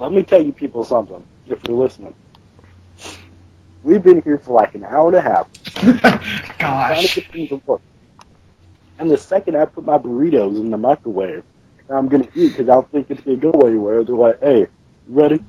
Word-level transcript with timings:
let 0.00 0.12
me 0.12 0.22
tell 0.24 0.42
you 0.42 0.52
people 0.52 0.84
something, 0.84 1.24
if 1.46 1.60
you're 1.68 1.76
listening. 1.78 2.14
We've 3.82 4.02
been 4.02 4.22
here 4.22 4.38
for 4.38 4.54
like 4.54 4.74
an 4.74 4.84
hour 4.84 5.08
and 5.08 5.16
a 5.16 5.22
half 5.22 5.48
trying 6.86 7.08
to 7.08 7.08
Gosh. 7.10 7.14
get 7.14 7.32
things 7.32 7.50
to 7.50 7.62
work. 7.66 7.82
And 8.98 9.10
the 9.10 9.18
second 9.18 9.56
I 9.56 9.66
put 9.66 9.84
my 9.84 9.98
burritos 9.98 10.60
in 10.60 10.70
the 10.70 10.78
microwave, 10.78 11.44
I'm 11.90 12.08
gonna 12.08 12.28
eat 12.34 12.50
because 12.50 12.68
I 12.68 12.74
don't 12.74 12.90
think 12.92 13.10
it's 13.10 13.22
gonna 13.22 13.38
go 13.38 13.52
anywhere. 13.66 14.04
They're 14.04 14.16
like, 14.16 14.40
"Hey, 14.40 14.68
ready?" 15.08 15.44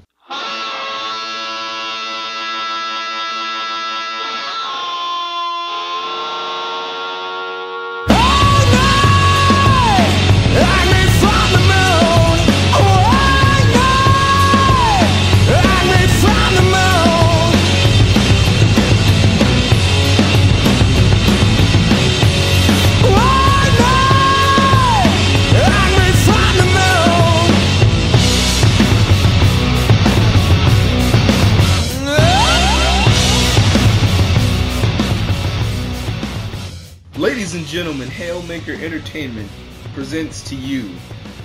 Hailmaker 38.61 38.83
Entertainment 38.83 39.49
presents 39.93 40.47
to 40.49 40.55
you 40.55 40.91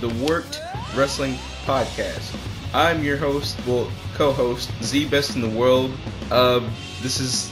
the 0.00 0.08
Worked 0.24 0.60
Wrestling 0.94 1.34
Podcast. 1.64 2.36
I'm 2.74 3.02
your 3.02 3.16
host, 3.16 3.58
well, 3.66 3.90
co-host, 4.14 4.70
Z 4.82 5.08
Best 5.08 5.34
in 5.34 5.40
the 5.40 5.48
World. 5.48 5.92
Uh, 6.30 6.60
this 7.00 7.18
is 7.18 7.50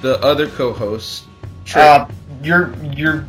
the 0.00 0.18
other 0.22 0.48
co-host, 0.48 1.24
Trey. 1.66 1.82
Uh, 1.82 2.08
you're 2.42 2.74
you're 2.96 3.28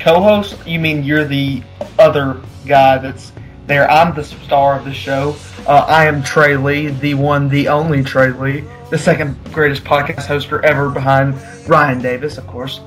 co-host. 0.00 0.58
You 0.66 0.78
mean 0.78 1.02
you're 1.02 1.24
the 1.24 1.62
other 1.98 2.38
guy 2.66 2.98
that's 2.98 3.32
there? 3.66 3.90
I'm 3.90 4.14
the 4.14 4.24
star 4.24 4.78
of 4.78 4.84
the 4.84 4.92
show. 4.92 5.34
Uh, 5.66 5.86
I 5.88 6.06
am 6.06 6.22
Trey 6.22 6.58
Lee, 6.58 6.88
the 6.88 7.14
one, 7.14 7.48
the 7.48 7.68
only 7.68 8.02
Trey 8.02 8.32
Lee, 8.32 8.64
the 8.90 8.98
second 8.98 9.38
greatest 9.52 9.82
podcast 9.82 10.26
hoster 10.26 10.62
ever, 10.62 10.90
behind 10.90 11.34
Ryan 11.66 12.02
Davis, 12.02 12.36
of 12.36 12.46
course. 12.46 12.80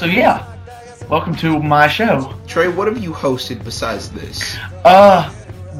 So 0.00 0.06
yeah, 0.06 0.46
welcome 1.10 1.36
to 1.36 1.58
my 1.62 1.86
show. 1.86 2.34
Trey, 2.46 2.68
what 2.68 2.88
have 2.88 3.04
you 3.04 3.12
hosted 3.12 3.62
besides 3.62 4.10
this? 4.10 4.56
Uh, 4.82 5.30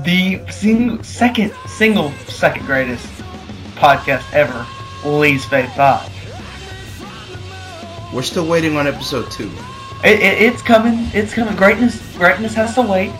the 0.04 0.46
sing- 0.50 1.02
second 1.02 1.54
single 1.66 2.10
second 2.28 2.66
greatest 2.66 3.06
podcast 3.76 4.30
ever, 4.34 4.66
Lee's 5.08 5.46
Fave 5.46 5.74
Five. 5.74 6.12
We're 8.12 8.20
still 8.20 8.46
waiting 8.46 8.76
on 8.76 8.86
episode 8.86 9.30
two. 9.30 9.50
It, 10.04 10.20
it, 10.20 10.42
it's 10.42 10.60
coming. 10.60 11.08
It's 11.14 11.32
coming. 11.32 11.56
Greatness. 11.56 11.98
Greatness 12.18 12.52
has 12.52 12.74
to 12.74 12.82
wait. 12.82 13.14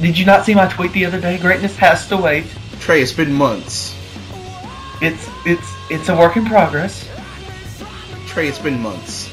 Did 0.00 0.18
you 0.18 0.26
not 0.26 0.44
see 0.44 0.54
my 0.56 0.66
tweet 0.66 0.90
the 0.94 1.04
other 1.04 1.20
day? 1.20 1.38
Greatness 1.38 1.76
has 1.76 2.08
to 2.08 2.16
wait. 2.16 2.44
Trey, 2.80 3.02
it's 3.02 3.12
been 3.12 3.32
months. 3.32 3.94
It's 5.00 5.28
it's 5.46 5.72
it's 5.92 6.08
a 6.08 6.16
work 6.16 6.36
in 6.36 6.44
progress. 6.44 7.08
Trey, 8.26 8.48
it's 8.48 8.58
been 8.58 8.80
months. 8.80 9.29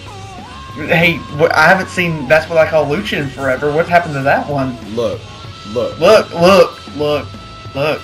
Hey, 0.78 1.20
I 1.54 1.68
haven't 1.68 1.90
seen. 1.90 2.28
That's 2.28 2.48
what 2.50 2.58
I 2.58 2.70
call 2.70 2.86
Lucha 2.86 3.22
in 3.24 3.30
forever. 3.30 3.72
What 3.72 3.88
happened 3.90 4.14
to 4.14 4.22
that 4.22 4.48
one? 4.48 4.78
Look, 4.96 5.20
look. 5.74 6.00
Look, 6.00 6.32
look, 6.34 6.96
look, 6.96 7.28
look. 7.76 8.02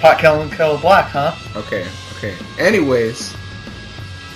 Pot 0.00 0.18
Kellen 0.18 0.48
Color 0.50 0.78
Black, 0.78 1.06
huh? 1.10 1.34
Okay, 1.56 1.86
okay. 2.16 2.36
Anyways, 2.58 3.34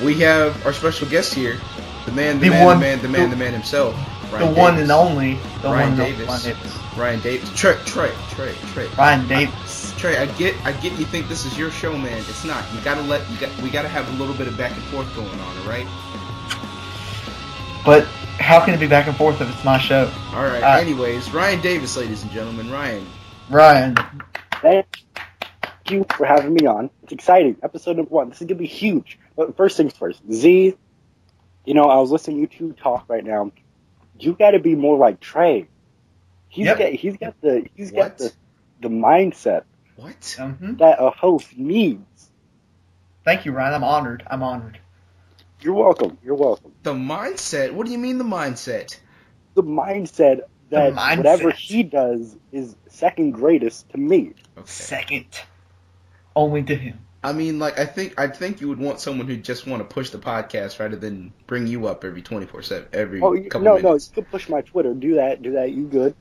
we 0.02 0.14
have 0.20 0.64
our 0.66 0.72
special 0.72 1.06
guest 1.08 1.32
here, 1.34 1.58
the 2.06 2.12
man, 2.12 2.38
the, 2.41 2.47
The 2.47 2.50
man, 2.50 2.64
one- 2.64 2.76
the 2.78 2.86
man, 2.86 3.03
the 3.03 3.08
man, 3.08 3.31
the- 3.31 3.36
man 3.36 3.53
himself. 3.53 3.94
the 4.31 4.37
Ryan 4.38 4.54
one 4.56 4.78
and 4.78 4.91
only. 4.91 5.34
The 5.62 5.69
Ryan 5.69 5.88
one 5.91 5.97
Davis. 5.98 6.28
Ryan 6.28 6.42
Davis. 6.42 6.78
Ryan 6.97 7.20
Davis. 7.20 7.50
Trey, 7.54 7.76
Trey, 7.84 8.10
Trey, 8.31 8.54
Trey. 8.72 8.87
Ryan 8.98 9.28
Davis. 9.28 9.94
Trey, 9.98 10.16
I 10.16 10.26
get, 10.26 10.54
I 10.64 10.72
get. 10.72 10.98
You 10.98 11.04
think 11.04 11.28
this 11.28 11.44
is 11.44 11.58
your 11.58 11.70
show, 11.70 11.97
man? 11.97 12.19
It's 12.19 12.44
not. 12.44 12.64
You 12.75 12.81
gotta 12.81 13.02
let, 13.02 13.28
you 13.31 13.37
got, 13.37 13.54
we 13.60 13.70
gotta 13.70 13.88
have 13.88 14.08
a 14.08 14.12
little 14.12 14.34
bit 14.34 14.48
of 14.48 14.56
back 14.56 14.72
and 14.72 14.82
forth 14.84 15.14
going 15.14 15.28
on, 15.28 15.58
all 15.58 15.69
right? 15.69 15.87
But 17.84 18.04
how 18.38 18.62
can 18.64 18.74
it 18.74 18.80
be 18.80 18.86
back 18.86 19.06
and 19.06 19.16
forth 19.16 19.41
if 19.41 19.50
it's 19.52 19.64
my 19.64 19.78
show? 19.78 20.10
All 20.34 20.44
right. 20.44 20.62
Uh, 20.62 20.78
Anyways, 20.80 21.30
Ryan 21.32 21.60
Davis, 21.60 21.96
ladies 21.96 22.22
and 22.22 22.30
gentlemen, 22.30 22.70
Ryan. 22.70 23.06
Ryan. 23.48 23.96
Thank 24.60 24.86
you 25.88 26.04
for 26.16 26.26
having 26.26 26.52
me 26.54 26.66
on. 26.66 26.90
It's 27.02 27.12
exciting. 27.12 27.56
Episode 27.62 27.96
number 27.96 28.10
one. 28.10 28.28
This 28.28 28.40
is 28.42 28.46
gonna 28.46 28.58
be 28.58 28.66
huge. 28.66 29.19
But 29.36 29.56
first 29.56 29.76
things 29.76 29.92
first, 29.94 30.20
Z. 30.30 30.76
You 31.64 31.74
know, 31.74 31.84
I 31.84 31.96
was 32.00 32.10
listening 32.10 32.36
to 32.36 32.40
you 32.42 32.46
two 32.70 32.72
talk 32.74 33.06
right 33.08 33.24
now. 33.24 33.50
You 34.19 34.34
got 34.34 34.52
to 34.52 34.58
be 34.58 34.74
more 34.74 34.96
like 34.98 35.20
Trey. 35.20 35.69
He's 36.48 36.66
Yep. 36.66 36.78
got 36.78 36.92
he's 36.92 37.16
got 37.16 37.34
the 37.40 37.66
he's 37.74 37.92
What? 37.92 38.10
got 38.10 38.19
the 38.19 38.32
the 38.80 38.88
mindset 38.88 39.64
What? 39.96 40.36
hmm 40.38 40.74
that 40.74 40.96
a 41.00 41.10
host 41.10 41.56
needs. 41.56 42.30
Thank 43.24 43.44
you, 43.46 43.52
Ryan. 43.52 43.74
I'm 43.74 43.84
honored. 43.84 44.22
I'm 44.30 44.42
honored. 44.42 44.78
You're 45.62 45.75
welcome. 45.75 46.19
You're 46.25 46.34
welcome. 46.37 46.72
The 46.82 46.94
mindset. 46.94 47.72
What 47.72 47.87
do 47.87 47.93
you 47.93 47.98
mean 47.98 48.19
the 48.19 48.25
mindset? 48.25 48.97
The 49.54 49.62
mindset 49.62 50.41
that 50.71 50.94
mindset. 50.94 51.16
whatever 51.19 51.50
he 51.50 51.82
does 51.82 52.37
is 52.53 52.76
second 52.88 53.32
greatest 53.32 53.88
to 53.91 53.99
me. 53.99 54.32
Okay. 54.56 54.66
Second, 54.66 55.26
only 56.37 56.62
to 56.62 56.75
him. 56.75 57.00
I 57.22 57.32
mean, 57.34 57.59
like, 57.59 57.78
I 57.78 57.84
think, 57.84 58.19
I 58.19 58.28
think 58.28 58.62
you 58.62 58.69
would 58.69 58.78
want 58.78 58.99
someone 59.00 59.26
who 59.26 59.37
just 59.37 59.66
want 59.66 59.81
to 59.87 59.94
push 59.94 60.09
the 60.10 60.19
podcast 60.19 60.78
rather 60.81 60.97
than 60.97 61.34
bring 61.47 61.66
you 61.66 61.87
up 61.87 62.03
every 62.04 62.22
twenty 62.22 62.47
four 62.47 62.62
seven, 62.62 62.88
every 62.94 63.20
Oh 63.20 63.34
you- 63.34 63.50
couple 63.50 63.65
no, 63.66 63.76
no, 63.76 63.82
minutes. 63.91 64.09
you 64.09 64.22
could 64.22 64.31
push 64.31 64.49
my 64.49 64.62
Twitter. 64.62 64.94
Do 64.94 65.16
that. 65.16 65.43
Do 65.43 65.53
that. 65.53 65.72
You 65.72 65.87
good? 65.87 66.15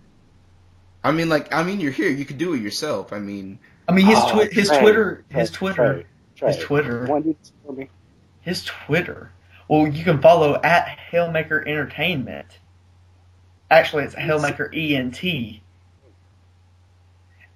I 1.01 1.11
mean, 1.11 1.29
like, 1.29 1.53
I 1.53 1.63
mean, 1.63 1.79
you're 1.79 1.93
here. 1.93 2.09
You 2.09 2.25
could 2.25 2.37
do 2.37 2.53
it 2.53 2.61
yourself. 2.61 3.13
I 3.13 3.19
mean, 3.19 3.59
I 3.87 3.93
mean, 3.93 4.07
his 4.07 4.17
Oh, 4.19 4.31
twi- 4.33 4.49
his 4.51 4.67
Trey, 4.67 4.81
Twitter, 4.81 5.23
Trey, 5.29 5.39
his 5.39 5.51
Twitter, 5.51 5.75
Trey, 5.93 6.05
Trey. 6.35 6.47
his 6.53 6.57
Twitter. 6.63 7.03
You 7.05 7.09
want 7.11 7.23
to 7.23 7.29
do 7.31 7.37
this 7.41 7.51
for 7.65 7.71
me? 7.71 7.89
His 8.41 8.65
Twitter. 8.65 9.31
Well, 9.67 9.87
you 9.87 10.03
can 10.03 10.21
follow 10.21 10.59
at 10.63 10.97
Hailmaker 11.11 11.67
Entertainment. 11.67 12.59
Actually, 13.69 14.05
it's 14.05 14.15
Hailmaker 14.15 14.69
ENT. 14.75 15.61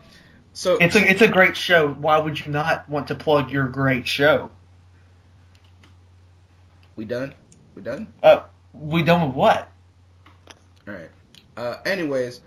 so 0.53 0.77
It's 0.77 0.95
a 0.97 1.11
it's 1.11 1.23
a 1.23 1.29
great 1.29 1.57
show. 1.57 1.89
Why 1.89 2.19
would 2.19 2.39
you 2.45 2.53
not 2.53 2.87
want 2.91 3.09
to 3.09 3.15
plug 3.15 3.51
your 3.51 3.67
great 3.69 4.07
show? 4.07 4.51
We 6.97 7.05
done? 7.07 7.35
We 7.75 7.81
done? 7.83 8.13
Uh, 8.23 8.43
we 8.75 9.03
done 9.03 9.27
with 9.29 9.37
what? 9.37 9.71
All 10.87 10.95
right. 10.95 11.11
Uh, 11.57 11.77
anyways, 11.87 12.41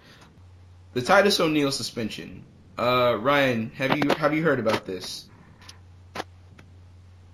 the 0.96 1.02
Titus 1.02 1.40
O'Neil 1.42 1.72
suspension. 1.72 2.44
Uh, 2.78 3.18
Ryan, 3.20 3.70
have 3.76 3.98
you 3.98 4.10
have 4.16 4.34
you 4.34 4.42
heard 4.42 4.60
about 4.60 4.86
this? 4.86 5.26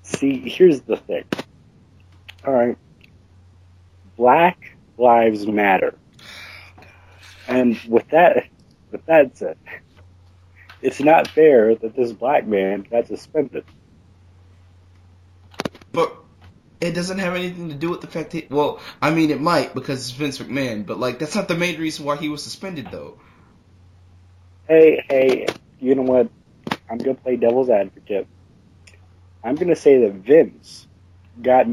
See, 0.02 0.50
here's 0.50 0.82
the 0.82 0.98
thing. 0.98 1.24
All 2.46 2.54
right. 2.54 2.78
Black 4.18 4.76
lives 4.98 5.48
matter. 5.48 5.96
And 7.48 7.80
with 7.88 8.10
that, 8.10 8.48
with 8.92 9.06
that 9.06 9.38
said, 9.38 9.58
it's 10.82 11.00
not 11.00 11.28
fair 11.28 11.76
that 11.76 11.96
this 11.96 12.12
black 12.12 12.48
man 12.48 12.86
got 12.90 13.08
suspended. 13.08 13.64
But 15.92 16.16
it 16.80 16.94
doesn't 16.94 17.20
have 17.20 17.36
anything 17.36 17.70
to 17.70 17.76
do 17.76 17.92
with 17.92 18.02
the 18.02 18.08
fact 18.08 18.32
that. 18.32 18.50
Well, 18.50 18.80
I 19.02 19.12
mean, 19.12 19.30
it 19.30 19.40
might 19.40 19.76
because 19.76 20.00
it's 20.00 20.12
Vince 20.12 20.40
McMahon, 20.40 20.84
but 20.88 21.00
like 21.00 21.20
that's 21.20 21.36
not 21.36 21.48
the 21.48 21.56
main 21.56 21.80
reason 21.80 22.06
why 22.06 22.16
he 22.18 22.28
was 22.28 22.44
suspended, 22.44 22.88
though. 22.92 23.20
Hey, 24.72 25.04
hey, 25.10 25.48
you 25.82 25.96
know 25.96 26.04
what? 26.04 26.30
I'm 26.90 26.98
gonna 26.98 27.16
play 27.16 27.36
devil's 27.36 27.70
advocate. 27.70 28.26
I'm 29.44 29.56
gonna 29.56 29.76
say 29.76 30.00
that 30.06 30.14
Vince 30.14 30.88
got 31.42 31.68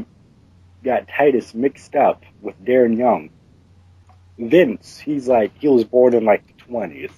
got 0.83 1.07
Titus 1.07 1.53
mixed 1.53 1.95
up 1.95 2.23
with 2.41 2.61
Darren 2.61 2.97
Young. 2.97 3.29
Vince, 4.37 4.99
he's 4.99 5.29
like 5.29 5.53
he 5.57 5.69
was 5.69 5.85
born 5.85 6.13
in 6.13 6.25
like 6.25 6.45
the 6.45 6.53
twenties. 6.65 7.11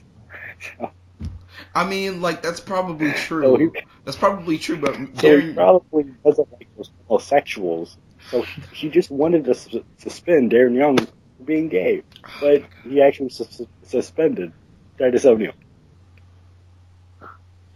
I 1.73 1.83
mean, 1.87 2.21
like 2.21 2.43
that's 2.43 2.59
probably 2.59 3.11
So 3.41 3.57
true. 3.57 3.57
he, 3.57 3.69
That's 4.05 4.17
probably 4.17 4.59
true, 4.59 4.77
but 4.77 4.93
so 5.15 5.41
Darren, 5.41 5.55
probably 5.55 6.03
doesn't 6.23 6.51
like 6.51 6.69
those 6.77 6.91
homosexuals. 7.07 7.97
So 8.29 8.43
he, 8.43 8.61
he 8.71 8.89
just 8.89 9.09
wanted 9.09 9.45
to 9.45 9.55
su- 9.55 9.85
suspend 9.97 10.51
Darren 10.51 10.75
Young 10.75 10.97
for 10.99 11.43
being 11.43 11.69
gay, 11.69 12.03
but 12.39 12.65
he 12.83 13.01
actually 13.01 13.29
sus- 13.29 13.63
suspended 13.81 14.53
Titus 14.99 15.25
O'Neil. 15.25 15.53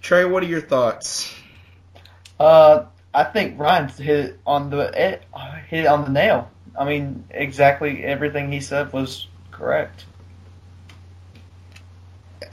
Trey, 0.06 0.24
what 0.24 0.44
are 0.44 0.46
your 0.46 0.62
thoughts? 0.62 1.34
Uh, 2.40 2.86
I 3.12 3.24
think 3.24 3.60
Ryan's 3.60 3.98
hit 3.98 4.40
on 4.46 4.70
the 4.70 5.20
hit 5.68 5.88
on 5.88 6.04
the 6.04 6.12
nail. 6.12 6.52
I 6.80 6.86
mean, 6.86 7.24
exactly 7.32 8.04
everything 8.04 8.52
he 8.52 8.62
said 8.62 8.94
was 8.94 9.26
correct. 9.50 10.06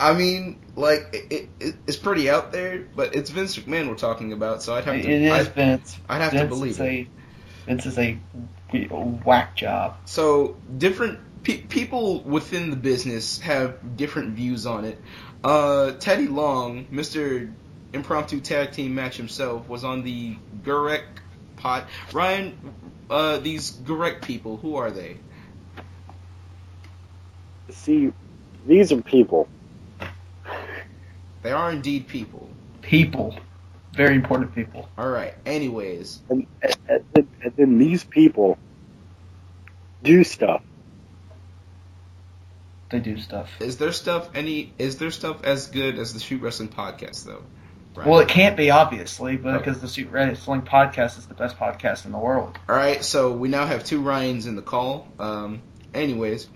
I 0.01 0.15
mean, 0.15 0.61
like 0.77 1.11
it, 1.13 1.51
it, 1.61 1.75
it's 1.87 1.99
pretty 1.99 2.31
out 2.31 2.53
there, 2.53 2.87
but 2.97 3.15
it's 3.15 3.29
Vince 3.29 3.59
McMahon 3.59 3.87
we're 3.87 3.97
talking 3.97 4.33
about, 4.33 4.63
so 4.63 4.75
I'd 4.75 4.85
have 4.87 5.03
to. 5.03 5.11
is 5.11 5.31
I'd, 5.31 5.55
Vince. 5.55 5.99
I'd 6.09 6.23
have 6.23 6.33
to 6.33 6.47
believe 6.47 6.71
is 6.71 6.81
it. 6.81 6.85
a 6.87 7.09
Vince 7.67 7.85
is 7.85 7.99
a 7.99 8.19
whack 9.27 9.57
job. 9.57 9.99
So 10.07 10.57
different 10.79 11.19
pe- 11.43 11.63
people 11.63 12.21
within 12.23 12.71
the 12.71 12.77
business 12.77 13.41
have 13.41 13.97
different 13.97 14.35
views 14.35 14.67
on 14.67 14.85
it. 14.85 15.01
Uh, 15.43 15.93
Teddy 15.93 16.29
Long, 16.29 16.87
Mr. 16.87 17.53
Impromptu 17.93 18.41
Tag 18.41 18.73
Team 18.73 18.95
Match 18.95 19.17
himself, 19.17 19.69
was 19.69 19.85
on 19.85 20.03
the 20.03 20.37
Gurek 20.63 21.05
pot. 21.57 21.89
Ryan, 22.13 22.57
uh, 23.11 23.39
these 23.39 23.73
Gurek 23.73 24.23
people, 24.23 24.57
who 24.57 24.77
are 24.77 24.91
they? 24.91 25.19
See, 27.71 28.13
these 28.67 28.93
are 28.93 29.01
people. 29.03 29.49
They 31.43 31.51
are 31.51 31.73
indeed 31.73 32.07
people. 32.07 32.49
People, 32.83 33.37
very 33.95 34.15
important 34.15 34.55
people. 34.55 34.89
All 34.97 35.09
right. 35.09 35.35
Anyways, 35.45 36.21
and, 36.29 36.47
and, 36.63 37.05
and 37.17 37.53
then 37.57 37.79
these 37.79 38.05
people 38.05 38.59
do 40.03 40.23
stuff. 40.25 40.63
They 42.93 43.01
do 43.01 43.19
stuff. 43.19 43.51
is 43.61 43.79
their 43.79 43.91
stuff 43.93 44.29
any? 44.37 44.73
Is 44.79 44.99
their 44.99 45.11
stuff 45.11 45.43
as 45.45 45.67
good 45.67 45.99
as 45.99 46.15
the 46.15 46.21
Shoot 46.21 46.41
Wrestling 46.43 46.69
podcast 46.69 47.25
though? 47.25 47.43
Ryan? 47.97 48.09
Well, 48.11 48.21
it 48.21 48.29
can't 48.29 48.57
be 48.57 48.71
obviously, 48.71 49.37
Right. 49.37 49.59
because 49.59 49.81
the 49.81 49.89
Shoot 49.89 50.11
Wrestling 50.11 50.63
podcast 50.63 51.19
is 51.19 51.27
the 51.27 51.35
best 51.35 51.59
podcast 51.59 52.05
in 52.07 52.13
the 52.13 52.19
world. 52.19 52.57
All 52.69 52.77
right, 52.77 53.03
so 53.05 53.33
we 53.33 53.49
now 53.49 53.67
have 53.67 53.83
two 53.85 54.01
Ryans 54.01 54.47
in 54.47 54.55
the 54.57 54.63
call. 54.63 55.09
Um, 55.19 55.61
anyways, 55.93 56.49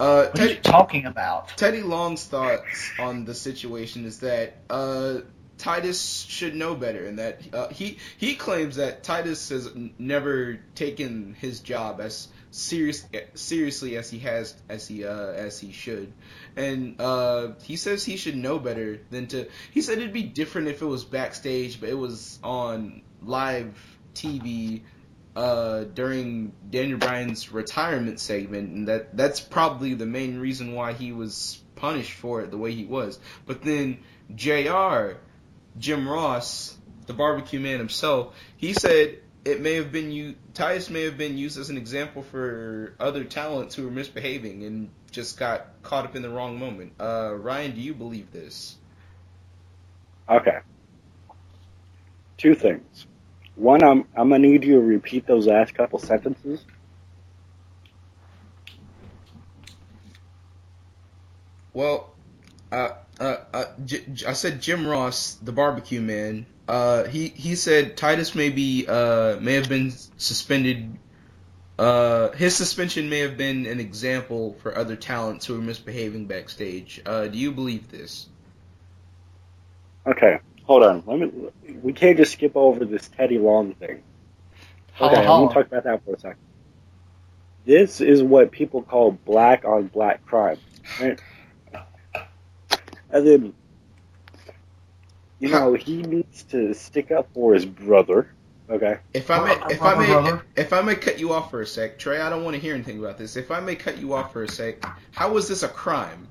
uh, 0.00 0.26
What 0.26 0.40
are 0.40 0.46
you 0.48 0.54
talking 0.56 1.06
about? 1.06 1.48
Teddy 1.56 1.82
Long's 1.82 2.24
thoughts 2.24 2.92
on 3.00 3.24
the 3.24 3.34
situation 3.34 4.04
is 4.04 4.20
that 4.20 4.56
uh, 4.70 5.18
Titus 5.58 6.24
should 6.28 6.54
know 6.54 6.74
better, 6.74 7.04
and 7.04 7.18
that 7.18 7.40
uh, 7.52 7.68
he 7.68 7.98
he 8.16 8.34
claims 8.36 8.76
that 8.76 9.02
Titus 9.02 9.48
has 9.48 9.66
n- 9.66 9.92
never 9.98 10.60
taken 10.76 11.34
his 11.40 11.60
job 11.60 12.00
as 12.00 12.28
serious 12.50 13.06
seriously 13.34 13.96
as 13.96 14.10
he 14.10 14.20
has 14.20 14.54
as 14.68 14.86
he 14.88 15.04
uh, 15.04 15.32
as 15.32 15.58
he 15.58 15.72
should, 15.72 16.12
and 16.56 17.00
uh, 17.00 17.52
he 17.62 17.76
says 17.76 18.04
he 18.04 18.16
should 18.16 18.36
know 18.36 18.58
better 18.58 19.00
than 19.10 19.26
to. 19.28 19.48
He 19.72 19.82
said 19.82 19.98
it'd 19.98 20.12
be 20.12 20.22
different 20.22 20.68
if 20.68 20.82
it 20.82 20.86
was 20.86 21.04
backstage, 21.04 21.80
but 21.80 21.88
it 21.88 21.98
was 21.98 22.38
on 22.42 23.02
live 23.22 23.74
TV 24.14 24.82
uh, 25.36 25.84
during 25.84 26.52
Daniel 26.68 26.98
Bryan's 26.98 27.52
retirement 27.52 28.20
segment, 28.20 28.70
and 28.70 28.88
that 28.88 29.16
that's 29.16 29.40
probably 29.40 29.94
the 29.94 30.06
main 30.06 30.38
reason 30.38 30.72
why 30.72 30.92
he 30.92 31.12
was 31.12 31.62
punished 31.76 32.12
for 32.12 32.42
it 32.42 32.50
the 32.50 32.58
way 32.58 32.72
he 32.72 32.84
was. 32.84 33.18
But 33.46 33.62
then 33.62 33.98
Jr. 34.34 35.18
Jim 35.78 36.08
Ross, 36.08 36.76
the 37.06 37.14
barbecue 37.14 37.60
man 37.60 37.78
himself, 37.78 38.34
he 38.56 38.72
said 38.72 39.20
it 39.48 39.62
may 39.62 39.74
have 39.74 39.90
been 39.90 40.12
you. 40.12 40.34
Tyus 40.52 40.90
may 40.90 41.04
have 41.04 41.16
been 41.16 41.38
used 41.38 41.58
as 41.58 41.70
an 41.70 41.78
example 41.78 42.22
for 42.22 42.94
other 43.00 43.24
talents 43.24 43.74
who 43.74 43.84
were 43.84 43.90
misbehaving 43.90 44.62
and 44.64 44.90
just 45.10 45.38
got 45.38 45.66
caught 45.82 46.04
up 46.04 46.14
in 46.14 46.22
the 46.22 46.28
wrong 46.28 46.58
moment. 46.58 46.92
Uh, 47.00 47.34
Ryan, 47.34 47.74
do 47.74 47.80
you 47.80 47.94
believe 47.94 48.30
this? 48.30 48.76
Okay. 50.28 50.58
Two 52.36 52.54
things. 52.54 53.06
One, 53.54 53.82
I'm 53.82 54.04
I'm 54.14 54.28
gonna 54.28 54.40
need 54.40 54.64
you 54.64 54.74
to 54.74 54.80
repeat 54.80 55.26
those 55.26 55.46
last 55.46 55.74
couple 55.74 55.98
sentences. 55.98 56.64
Well, 61.72 62.14
uh, 62.70 62.90
uh, 63.18 63.36
uh, 63.52 63.64
J- 63.84 64.04
J- 64.12 64.26
I 64.26 64.34
said 64.34 64.60
Jim 64.60 64.86
Ross, 64.86 65.34
the 65.34 65.52
barbecue 65.52 66.00
man. 66.00 66.46
Uh, 66.68 67.04
he 67.04 67.28
he 67.28 67.54
said 67.54 67.96
Titus 67.96 68.34
may 68.34 68.50
be 68.50 68.86
uh 68.86 69.38
may 69.40 69.54
have 69.54 69.68
been 69.68 69.90
suspended. 70.18 70.98
Uh, 71.78 72.30
his 72.32 72.54
suspension 72.56 73.08
may 73.08 73.20
have 73.20 73.36
been 73.36 73.64
an 73.66 73.80
example 73.80 74.56
for 74.62 74.76
other 74.76 74.96
talents 74.96 75.46
who 75.46 75.54
were 75.54 75.60
misbehaving 75.60 76.26
backstage. 76.26 77.00
Uh, 77.06 77.28
do 77.28 77.38
you 77.38 77.52
believe 77.52 77.88
this? 77.88 78.28
Okay, 80.06 80.40
hold 80.64 80.82
on. 80.82 81.02
Let 81.06 81.18
me. 81.18 81.50
We 81.82 81.92
can't 81.92 82.16
just 82.16 82.32
skip 82.32 82.56
over 82.56 82.84
this 82.84 83.08
Teddy 83.08 83.38
Long 83.38 83.74
thing. 83.74 84.02
Okay, 85.00 85.16
I'm 85.16 85.24
gonna 85.24 85.54
talk 85.54 85.66
about 85.66 85.84
that 85.84 86.04
for 86.04 86.14
a 86.14 86.18
second. 86.18 86.40
This 87.64 88.00
is 88.00 88.22
what 88.22 88.50
people 88.50 88.82
call 88.82 89.12
black 89.12 89.64
on 89.64 89.86
black 89.86 90.24
crime. 90.26 90.58
Right? 91.00 91.20
And 93.10 93.26
then, 93.26 93.54
you 95.38 95.48
know, 95.48 95.74
he 95.74 96.02
needs 96.02 96.42
to 96.44 96.74
stick 96.74 97.10
up 97.10 97.28
for 97.32 97.54
his 97.54 97.64
brother. 97.64 98.32
Okay. 98.70 98.98
If 99.14 99.30
I 99.30 99.44
may, 99.44 99.74
if 99.74 99.82
I 99.82 99.94
may, 99.94 100.06
brother. 100.06 100.42
if 100.56 100.72
I 100.72 100.82
may 100.82 100.94
cut 100.94 101.18
you 101.18 101.32
off 101.32 101.50
for 101.50 101.62
a 101.62 101.66
sec, 101.66 101.98
Trey, 101.98 102.20
I 102.20 102.28
don't 102.28 102.44
want 102.44 102.54
to 102.54 102.60
hear 102.60 102.74
anything 102.74 102.98
about 102.98 103.16
this. 103.16 103.36
If 103.36 103.50
I 103.50 103.60
may 103.60 103.76
cut 103.76 103.98
you 103.98 104.12
off 104.14 104.32
for 104.32 104.42
a 104.42 104.48
sec, 104.48 104.84
how 105.12 105.32
was 105.32 105.48
this 105.48 105.62
a 105.62 105.68
crime? 105.68 106.28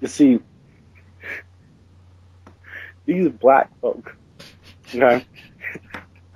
You 0.00 0.08
see, 0.08 0.40
these 3.04 3.28
black 3.28 3.70
folk, 3.80 4.16
okay, 4.88 5.24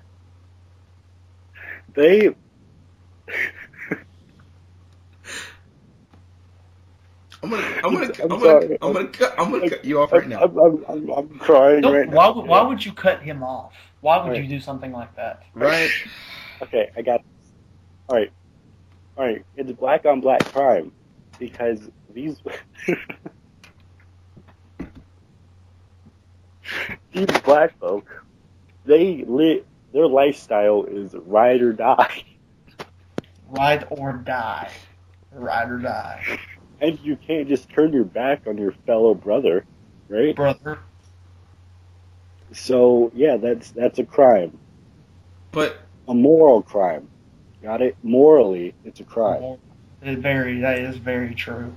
they, 1.95 2.35
I'm 7.43 7.51
gonna, 7.51 7.63
I'm 7.83 7.93
gonna, 7.95 8.13
I'm 8.23 8.33
I'm, 8.33 8.41
gonna, 8.41 8.77
I'm 8.83 8.93
gonna 8.93 9.09
cut, 9.09 9.35
I'm 9.39 9.51
gonna 9.51 9.69
cut 9.69 9.85
you 9.85 10.01
off 10.01 10.13
right 10.13 10.29
now. 10.29 10.43
I'm, 10.43 10.57
I'm, 10.59 10.85
I'm, 10.89 11.11
I'm 11.11 11.29
crying 11.41 11.81
Don't- 11.81 11.93
right 11.95 12.09
now. 12.09 12.17
why, 12.17 12.29
would- 12.29 12.47
why 12.47 12.63
would 12.63 12.85
you 12.85 12.93
cut 12.93 13.21
him 13.23 13.43
off? 13.43 13.73
Why 14.01 14.23
would 14.23 14.31
Right. 14.33 14.43
you 14.43 14.49
do 14.49 14.61
something 14.61 14.93
like 14.93 15.15
that? 15.17 15.43
Right? 15.55 15.91
Okay, 16.63 16.91
I 16.97 17.03
got 17.03 17.21
this. 17.25 17.51
All 18.09 18.17
right, 18.17 18.31
all 19.17 19.25
right. 19.25 19.45
It's 19.57 19.73
black 19.73 20.07
on 20.07 20.21
black 20.21 20.45
crime 20.53 20.93
because 21.41 21.81
these 22.15 22.37
these 27.13 27.27
black 27.45 27.77
folk, 27.81 28.07
they 28.85 29.25
lit. 29.27 29.67
Their 29.93 30.07
lifestyle 30.07 30.85
is 30.85 31.15
ride 31.27 31.61
or 31.63 31.73
die, 31.73 32.23
Ride 33.49 33.87
or 33.91 34.13
die. 34.13 34.71
Ride 35.33 35.71
or 35.71 35.79
die. 35.79 36.39
And 36.83 36.99
you 37.01 37.17
can't 37.17 37.49
just 37.49 37.71
turn 37.71 37.93
your 37.93 38.05
back 38.05 38.47
on 38.47 38.59
your 38.59 38.73
fellow 38.87 39.15
brother, 39.15 39.65
right? 40.09 40.35
Brother. 40.35 40.81
So 42.53 43.11
yeah, 43.15 43.37
that's 43.37 43.71
that's 43.71 43.99
a 43.99 44.05
crime. 44.05 44.59
But 45.53 45.79
A 46.09 46.15
moral 46.15 46.63
crime. 46.63 47.09
Got 47.63 47.81
it? 47.81 47.97
Morally, 48.03 48.75
it's 48.85 48.99
a 49.01 49.05
crime. 49.05 49.59
It 50.03 50.19
very 50.19 50.61
that 50.61 50.79
is 50.79 50.97
very 50.97 51.35
true. 51.35 51.73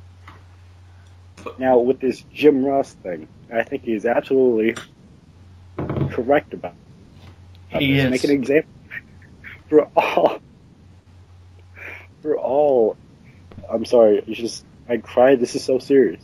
Now, 1.59 1.77
with 1.77 2.00
this 2.00 2.24
Jim 2.33 2.65
Ross 2.65 2.93
thing, 2.93 3.27
I 3.53 3.62
think 3.62 3.83
he's 3.83 4.05
absolutely 4.07 4.75
correct 6.09 6.55
about 6.55 6.74
it. 7.71 7.77
He 7.77 8.00
is. 8.00 8.09
Make 8.09 8.24
an 8.24 8.31
example 8.31 8.71
for 9.69 9.88
all. 9.95 10.39
For 12.24 12.35
all. 12.35 12.97
I'm 13.69 13.85
sorry. 13.85 14.24
It's 14.25 14.39
just 14.39 14.65
I 14.88 14.98
cried. 14.98 15.39
This 15.39 15.56
is 15.56 15.63
so 15.63 15.80
serious. 15.80 16.22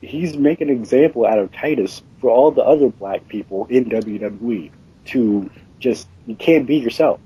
He's 0.00 0.36
making 0.36 0.68
an 0.68 0.76
example 0.76 1.26
out 1.26 1.38
of 1.38 1.52
Titus 1.52 2.02
for 2.20 2.30
all 2.30 2.50
the 2.50 2.62
other 2.62 2.88
black 2.88 3.28
people 3.28 3.66
in 3.70 3.84
WWE 3.86 4.70
to 5.06 5.50
just 5.78 6.08
you 6.26 6.34
can't 6.34 6.66
be 6.66 6.76
yourself. 6.76 7.20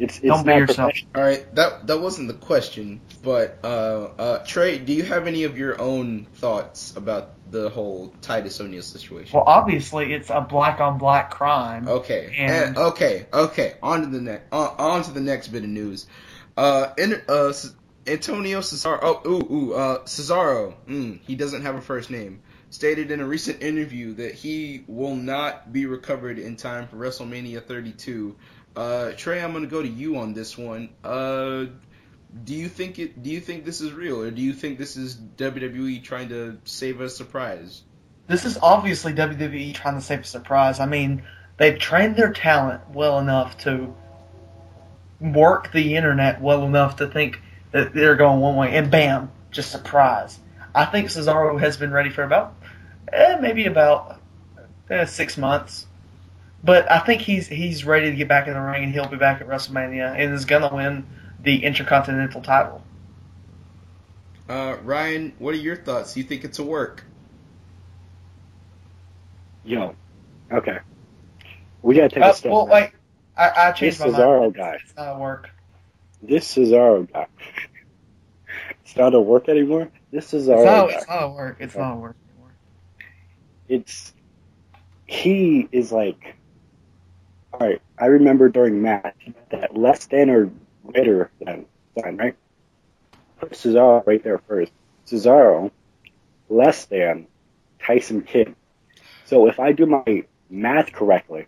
It's 0.00 0.18
it's 0.18 0.26
Don't 0.26 0.46
be 0.46 0.52
yourself. 0.52 0.90
professional. 0.92 1.10
all 1.16 1.22
right, 1.22 1.54
that 1.56 1.86
that 1.88 2.00
wasn't 2.00 2.28
the 2.28 2.34
question. 2.34 3.00
But 3.22 3.58
uh, 3.64 3.66
uh, 4.18 4.38
Trey, 4.46 4.78
do 4.78 4.92
you 4.92 5.02
have 5.04 5.26
any 5.26 5.44
of 5.44 5.58
your 5.58 5.80
own 5.80 6.26
thoughts 6.34 6.96
about 6.96 7.30
the 7.50 7.68
whole 7.70 8.14
Titus 8.20 8.60
O'Neil 8.60 8.82
situation? 8.82 9.36
Well, 9.36 9.44
obviously, 9.46 10.12
it's 10.12 10.30
a 10.30 10.40
black 10.40 10.80
on 10.80 10.98
black 10.98 11.30
crime. 11.32 11.88
Okay. 11.88 12.32
And- 12.38 12.76
eh, 12.76 12.80
okay. 12.80 13.26
Okay. 13.32 13.74
On 13.82 14.00
to 14.02 14.06
the 14.06 14.20
next. 14.20 14.44
On, 14.52 14.68
on 14.78 15.02
to 15.04 15.10
the 15.12 15.20
next 15.20 15.48
bit 15.48 15.64
of 15.64 15.68
news. 15.68 16.06
Uh, 16.56 16.92
in, 16.98 17.20
uh, 17.28 17.52
C- 17.52 17.68
Antonio 18.08 18.60
Cesaro. 18.60 18.98
Oh, 19.02 19.22
ooh, 19.26 19.54
ooh. 19.54 19.74
Uh, 19.74 19.98
Cesaro. 20.04 20.74
Mm, 20.86 21.20
he 21.26 21.34
doesn't 21.34 21.62
have 21.62 21.74
a 21.74 21.80
first 21.80 22.10
name. 22.10 22.42
Stated 22.70 23.10
in 23.10 23.20
a 23.20 23.24
recent 23.24 23.62
interview 23.62 24.14
that 24.14 24.34
he 24.34 24.84
will 24.86 25.14
not 25.14 25.72
be 25.72 25.86
recovered 25.86 26.38
in 26.38 26.56
time 26.56 26.86
for 26.88 26.96
WrestleMania 26.96 27.64
32. 27.64 28.36
Uh, 28.76 29.12
Trey, 29.16 29.42
I'm 29.42 29.52
gonna 29.52 29.66
go 29.66 29.82
to 29.82 29.88
you 29.88 30.18
on 30.18 30.34
this 30.34 30.56
one. 30.56 30.90
Uh, 31.02 31.66
do 32.44 32.54
you 32.54 32.68
think 32.68 32.98
it? 32.98 33.22
Do 33.22 33.30
you 33.30 33.40
think 33.40 33.64
this 33.64 33.80
is 33.80 33.92
real, 33.92 34.22
or 34.22 34.30
do 34.30 34.42
you 34.42 34.52
think 34.52 34.78
this 34.78 34.96
is 34.96 35.16
WWE 35.16 36.04
trying 36.04 36.28
to 36.28 36.58
save 36.64 37.00
a 37.00 37.08
surprise? 37.08 37.82
This 38.26 38.44
is 38.44 38.58
obviously 38.60 39.14
WWE 39.14 39.74
trying 39.74 39.94
to 39.94 40.02
save 40.02 40.20
a 40.20 40.24
surprise. 40.24 40.78
I 40.78 40.86
mean, 40.86 41.22
they've 41.56 41.78
trained 41.78 42.16
their 42.16 42.32
talent 42.32 42.90
well 42.90 43.18
enough 43.18 43.56
to 43.58 43.94
work 45.20 45.72
the 45.72 45.96
internet 45.96 46.40
well 46.40 46.64
enough 46.64 46.96
to 46.96 47.06
think 47.08 47.40
they're 47.72 48.16
going 48.16 48.40
one 48.40 48.56
way, 48.56 48.76
and 48.76 48.90
bam, 48.90 49.30
just 49.50 49.70
surprise. 49.70 50.38
I 50.74 50.84
think 50.86 51.08
Cesaro 51.08 51.58
has 51.60 51.76
been 51.76 51.90
ready 51.92 52.10
for 52.10 52.22
about, 52.22 52.54
eh, 53.12 53.36
maybe 53.40 53.66
about 53.66 54.20
eh, 54.90 55.04
six 55.06 55.36
months, 55.36 55.86
but 56.62 56.90
I 56.90 57.00
think 57.00 57.22
he's 57.22 57.46
he's 57.48 57.84
ready 57.84 58.10
to 58.10 58.16
get 58.16 58.28
back 58.28 58.46
in 58.48 58.54
the 58.54 58.60
ring, 58.60 58.84
and 58.84 58.92
he'll 58.92 59.08
be 59.08 59.16
back 59.16 59.40
at 59.40 59.48
WrestleMania, 59.48 60.14
and 60.16 60.34
is 60.34 60.44
gonna 60.44 60.74
win 60.74 61.06
the 61.40 61.64
Intercontinental 61.64 62.42
title. 62.42 62.82
Uh, 64.48 64.76
Ryan, 64.82 65.34
what 65.38 65.54
are 65.54 65.58
your 65.58 65.76
thoughts? 65.76 66.14
Do 66.14 66.20
you 66.20 66.26
think 66.26 66.44
it's 66.44 66.58
a 66.58 66.64
work? 66.64 67.04
Yo, 69.64 69.94
okay. 70.52 70.78
We 71.82 71.94
gotta 71.96 72.08
take 72.08 72.26
Uh, 72.26 72.28
a 72.28 72.32
step. 72.34 72.52
well, 72.52 72.66
back. 72.66 72.92
wait, 72.92 72.92
I, 73.36 73.68
I 73.68 73.72
changed 73.72 73.98
This 73.98 74.00
my 74.00 74.06
Cesaro 74.06 74.40
mind. 74.40 74.54
guy. 74.54 74.78
It's 74.84 74.94
not 74.96 75.18
work. 75.20 75.50
This 76.22 76.54
Cesaro 76.54 77.10
guy. 77.12 77.26
It's 78.82 78.96
not 78.96 79.14
a 79.14 79.20
work 79.20 79.48
anymore. 79.48 79.90
This 80.10 80.32
Cesaro 80.32 80.56
It's 80.56 80.64
not, 80.64 80.90
it's 80.90 81.08
not 81.08 81.22
a 81.22 81.28
work. 81.28 81.56
It's 81.60 81.76
not 81.76 81.92
a 81.92 81.96
work 81.96 82.16
anymore. 82.30 82.52
It's 83.68 84.12
he 85.06 85.68
is 85.72 85.92
like. 85.92 86.34
All 87.52 87.66
right, 87.66 87.80
I 87.98 88.06
remember 88.06 88.50
during 88.50 88.82
match 88.82 89.16
that 89.50 89.76
less 89.76 90.06
than 90.06 90.28
or 90.30 90.50
greater 90.86 91.30
than 91.40 91.64
sign 91.98 92.16
right. 92.16 92.36
Put 93.40 93.52
Cesaro 93.52 94.06
right 94.06 94.22
there 94.22 94.38
first. 94.38 94.72
Cesaro 95.06 95.70
less 96.48 96.84
than 96.86 97.26
Tyson 97.80 98.22
Kidd. 98.22 98.54
So 99.24 99.48
if 99.48 99.60
I 99.60 99.72
do 99.72 99.86
my 99.86 100.24
math 100.50 100.92
correctly, 100.92 101.46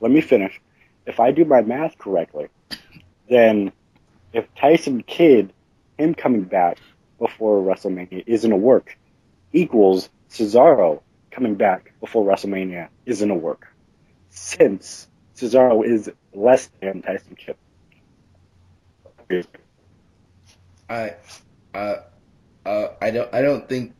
let 0.00 0.10
me 0.10 0.20
finish. 0.20 0.60
If 1.06 1.20
I 1.20 1.30
do 1.30 1.44
my 1.44 1.62
math 1.62 1.98
correctly, 1.98 2.48
then 3.28 3.72
if 4.32 4.52
Tyson 4.54 5.02
Kidd, 5.02 5.52
him 5.98 6.14
coming 6.14 6.44
back 6.44 6.78
before 7.18 7.62
WrestleMania 7.62 8.24
isn't 8.26 8.50
a 8.50 8.56
work, 8.56 8.98
equals 9.52 10.08
Cesaro 10.30 11.02
coming 11.30 11.54
back 11.54 11.92
before 12.00 12.24
WrestleMania 12.24 12.88
isn't 13.06 13.30
a 13.30 13.34
work. 13.34 13.68
Since 14.30 15.08
Cesaro 15.36 15.84
is 15.84 16.10
less 16.32 16.70
than 16.80 17.02
Tyson 17.02 17.36
Kidd. 17.36 17.56
I, 20.88 21.14
uh, 21.74 21.96
uh, 22.66 22.88
I 23.00 23.10
don't, 23.10 23.32
I 23.32 23.42
don't 23.42 23.68
think. 23.68 23.94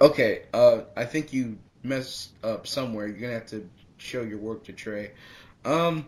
Okay, 0.00 0.42
uh, 0.52 0.80
I 0.96 1.04
think 1.04 1.32
you 1.32 1.58
messed 1.82 2.32
up 2.44 2.66
somewhere. 2.66 3.06
You're 3.06 3.18
gonna 3.18 3.32
have 3.34 3.46
to 3.46 3.68
show 3.96 4.22
your 4.22 4.38
work 4.38 4.64
to 4.64 4.72
Trey. 4.72 5.12
Um, 5.64 6.06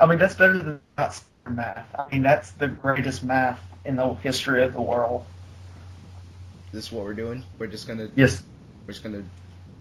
I 0.00 0.06
mean, 0.06 0.18
that's 0.18 0.34
better 0.36 0.58
than 0.58 0.80
not 0.96 1.20
math. 1.50 1.86
I 1.98 2.08
mean, 2.12 2.22
that's 2.22 2.50
the 2.52 2.68
greatest 2.68 3.22
math 3.24 3.60
in 3.84 3.96
the 3.96 4.14
history 4.14 4.62
of 4.64 4.72
the 4.72 4.80
world. 4.82 5.24
this 6.72 6.86
is 6.86 6.92
what 6.92 7.04
we're 7.04 7.14
doing. 7.14 7.44
We're 7.58 7.68
just 7.68 7.86
gonna, 7.86 8.08
Yes. 8.16 8.42
we're 8.86 8.92
just 8.92 9.04
gonna 9.04 9.22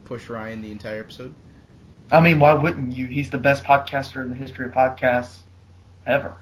push 0.06 0.30
Ryan 0.30 0.62
the 0.62 0.72
entire 0.72 1.00
episode. 1.00 1.34
I 2.12 2.20
mean, 2.20 2.40
why 2.40 2.54
wouldn't 2.54 2.96
you? 2.96 3.08
He's 3.08 3.30
the 3.32 3.38
best 3.40 3.64
podcaster 3.64 4.22
in 4.22 4.30
the 4.30 4.36
history 4.36 4.66
of 4.68 4.74
podcasts 4.74 5.38
ever. 6.06 6.36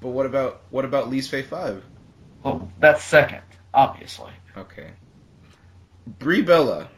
But 0.00 0.08
what 0.08 0.26
about, 0.26 0.62
what 0.70 0.84
about 0.84 1.08
Lee's 1.08 1.30
Fave 1.30 1.44
Five? 1.46 1.84
Well, 2.42 2.70
that's 2.80 3.04
second, 3.04 3.42
obviously. 3.72 4.32
Okay. 4.56 4.90
Brie 6.18 6.42
Bella. 6.42 6.88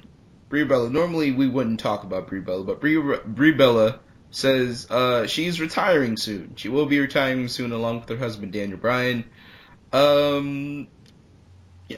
Brie 0.49 0.65
Bella. 0.65 0.89
Normally 0.89 1.33
we 1.33 1.49
wouldn't 1.49 1.81
talk 1.81 2.05
about 2.05 2.29
Brie 2.29 2.41
Bella, 2.41 2.65
but 2.65 2.81
Brie, 2.81 2.97
Brie 3.27 3.53
Bella 3.53 4.01
says 4.31 4.91
uh, 4.91 5.27
she's 5.27 5.61
retiring 5.61 6.17
soon. 6.17 6.53
She 6.57 6.69
will 6.69 6.87
be 6.87 7.01
retiring 7.01 7.49
soon 7.49 7.73
along 7.73 8.01
with 8.01 8.09
her 8.09 8.17
husband 8.17 8.53
Daniel 8.53 8.79
Bryan. 8.79 9.25
Um, 9.93 10.89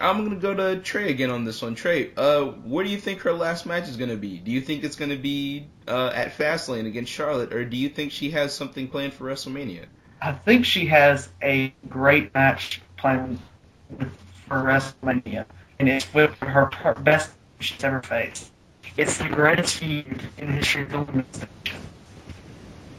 I'm 0.00 0.25
gonna 0.25 0.37
go 0.37 0.54
to 0.54 0.80
Trey 0.80 1.11
again 1.11 1.30
on 1.30 1.44
this 1.44 1.62
one. 1.62 1.75
Trey, 1.75 2.12
uh, 2.16 2.44
what 2.44 2.85
do 2.85 2.90
you 2.90 2.99
think 2.99 3.20
her 3.20 3.32
last 3.32 3.64
match 3.64 3.88
is 3.88 3.97
gonna 3.97 4.16
be? 4.16 4.38
Do 4.38 4.50
you 4.50 4.61
think 4.61 4.85
it's 4.85 4.97
gonna 4.97 5.16
be 5.16 5.66
uh, 5.87 6.12
at 6.14 6.37
Fastlane 6.37 6.87
against 6.87 7.11
Charlotte, 7.11 7.54
or 7.54 7.64
do 7.64 7.76
you 7.76 7.88
think 7.88 8.12
she 8.12 8.30
has 8.32 8.52
something 8.52 8.88
planned 8.88 9.14
for 9.14 9.25
WrestleMania? 9.25 9.87
I 10.20 10.32
think 10.32 10.66
she 10.66 10.87
has 10.87 11.30
a 11.42 11.73
great 11.88 12.35
match 12.35 12.82
planned 12.99 13.38
for 14.47 14.56
WrestleMania, 14.56 15.47
and 15.78 15.88
it's 15.88 16.12
with 16.12 16.37
her, 16.40 16.66
her 16.66 16.94
best 16.94 17.30
she's 17.61 17.82
ever 17.82 18.02
faced. 18.02 18.50
It's 18.97 19.16
the 19.16 19.28
greatest 19.28 19.76
feud 19.76 20.23
in 20.37 20.47
the 20.49 20.52
history 20.52 20.82
of 20.82 20.90
the 20.90 21.00
women's 21.00 21.38
division. 21.38 21.80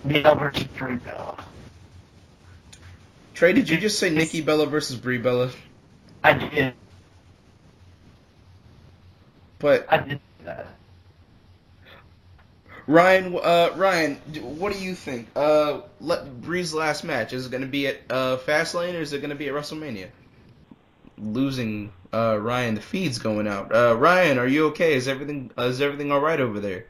Bella 0.03 0.35
versus 0.35 0.63
Brie 0.63 0.95
Bella. 0.95 1.43
Trey, 3.33 3.53
did 3.53 3.69
you 3.69 3.77
just 3.77 3.99
say 3.99 4.09
Nikki 4.09 4.41
Bella 4.41 4.65
versus 4.65 4.97
Brie 4.97 5.17
Bella? 5.17 5.51
I 6.23 6.33
did. 6.33 6.73
But 9.59 9.85
I 9.89 9.97
did 9.97 10.19
that. 10.43 10.67
Ryan, 12.87 13.37
uh, 13.41 13.69
Ryan, 13.75 14.15
what 14.57 14.73
do 14.73 14.79
you 14.79 14.95
think? 14.95 15.27
Uh, 15.35 15.81
let 16.01 16.41
Brie's 16.41 16.73
last 16.73 17.03
match 17.03 17.33
is 17.33 17.45
it 17.45 17.51
going 17.51 17.61
to 17.61 17.67
be 17.67 17.85
at 17.85 17.97
uh, 18.09 18.37
Fastlane 18.37 18.95
or 18.95 19.01
is 19.01 19.13
it 19.13 19.19
going 19.19 19.29
to 19.29 19.35
be 19.35 19.47
at 19.47 19.53
WrestleMania? 19.53 20.07
Losing 21.19 21.91
uh, 22.11 22.37
Ryan, 22.39 22.75
the 22.75 22.81
feed's 22.81 23.19
going 23.19 23.47
out. 23.47 23.73
Uh, 23.73 23.95
Ryan, 23.95 24.39
are 24.39 24.47
you 24.47 24.67
okay? 24.67 24.95
Is 24.95 25.07
everything 25.07 25.51
uh, 25.57 25.63
is 25.63 25.81
everything 25.81 26.11
all 26.11 26.19
right 26.19 26.39
over 26.39 26.59
there? 26.59 26.85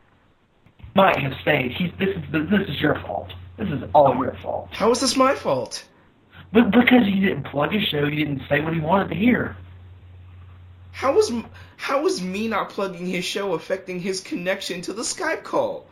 Might 0.96 1.18
have 1.20 1.34
stayed. 1.42 1.72
He's, 1.72 1.92
this 2.00 2.10
is 2.10 2.24
this 2.32 2.68
is 2.68 2.82
your 2.82 2.96
fault. 3.02 3.32
This 3.58 3.70
is 3.70 3.84
all 3.94 4.16
your 4.16 4.36
fault. 4.42 4.70
How 4.72 4.92
is 4.92 5.02
this 5.02 5.16
my 5.16 5.36
fault? 5.36 5.86
But 6.52 6.72
because 6.72 7.06
you 7.06 7.28
didn't 7.28 7.44
plug 7.44 7.72
his 7.72 7.84
show, 7.84 8.06
you 8.06 8.26
didn't 8.26 8.42
say 8.50 8.62
what 8.62 8.74
he 8.74 8.80
wanted 8.80 9.10
to 9.10 9.16
hear. 9.16 9.56
How 10.92 11.14
was 11.14 11.32
how 11.78 12.02
was 12.02 12.22
me 12.22 12.48
not 12.48 12.70
plugging 12.70 13.06
his 13.06 13.24
show 13.24 13.54
affecting 13.54 14.00
his 14.00 14.22
connection 14.22 14.82
to 14.82 14.94
the 14.94 15.04
Skype 15.04 15.44
call? 15.44 15.86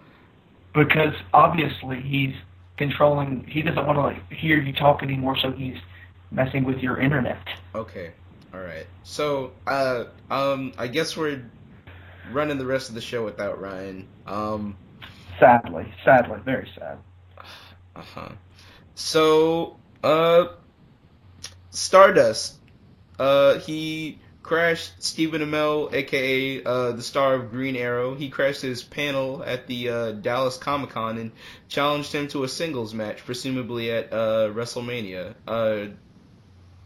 Because 0.73 1.13
obviously 1.33 2.01
he's 2.01 2.33
controlling. 2.77 3.45
He 3.47 3.61
doesn't 3.61 3.85
want 3.85 3.97
to 3.97 4.01
like 4.01 4.31
hear 4.31 4.59
you 4.59 4.73
talk 4.73 5.03
anymore, 5.03 5.37
so 5.37 5.51
he's 5.51 5.77
messing 6.31 6.63
with 6.63 6.79
your 6.79 6.99
internet. 6.99 7.45
Okay, 7.73 8.11
all 8.53 8.59
right. 8.59 8.85
So, 9.03 9.51
uh, 9.65 10.05
um, 10.29 10.73
I 10.77 10.87
guess 10.87 11.15
we're 11.15 11.43
running 12.31 12.57
the 12.57 12.65
rest 12.65 12.89
of 12.89 12.95
the 12.95 13.01
show 13.01 13.23
without 13.23 13.61
Ryan. 13.61 14.07
Um. 14.25 14.75
Sadly, 15.39 15.93
sadly, 16.03 16.39
very 16.43 16.69
sad. 16.77 16.97
Uh 17.95 18.01
huh. 18.01 18.29
So, 18.95 19.77
uh, 20.03 20.47
Stardust, 21.69 22.55
uh, 23.19 23.59
he 23.59 24.19
crashed 24.41 25.03
Stephen 25.03 25.41
Amell, 25.41 25.93
aka 25.93 26.63
uh, 26.63 26.91
the 26.93 27.03
star 27.03 27.35
of 27.35 27.51
Green 27.51 27.75
Arrow. 27.75 28.15
He 28.15 28.29
crashed 28.29 28.61
his 28.61 28.81
panel 28.81 29.43
at 29.45 29.67
the 29.67 29.89
uh, 29.89 30.11
Dallas 30.13 30.57
Comic 30.57 30.91
Con 30.91 31.17
and 31.17 31.31
challenged 31.67 32.13
him 32.13 32.27
to 32.29 32.43
a 32.43 32.47
singles 32.47 32.93
match, 32.93 33.25
presumably 33.25 33.91
at 33.91 34.11
uh, 34.13 34.49
WrestleMania. 34.53 35.35
Uh, 35.47 35.87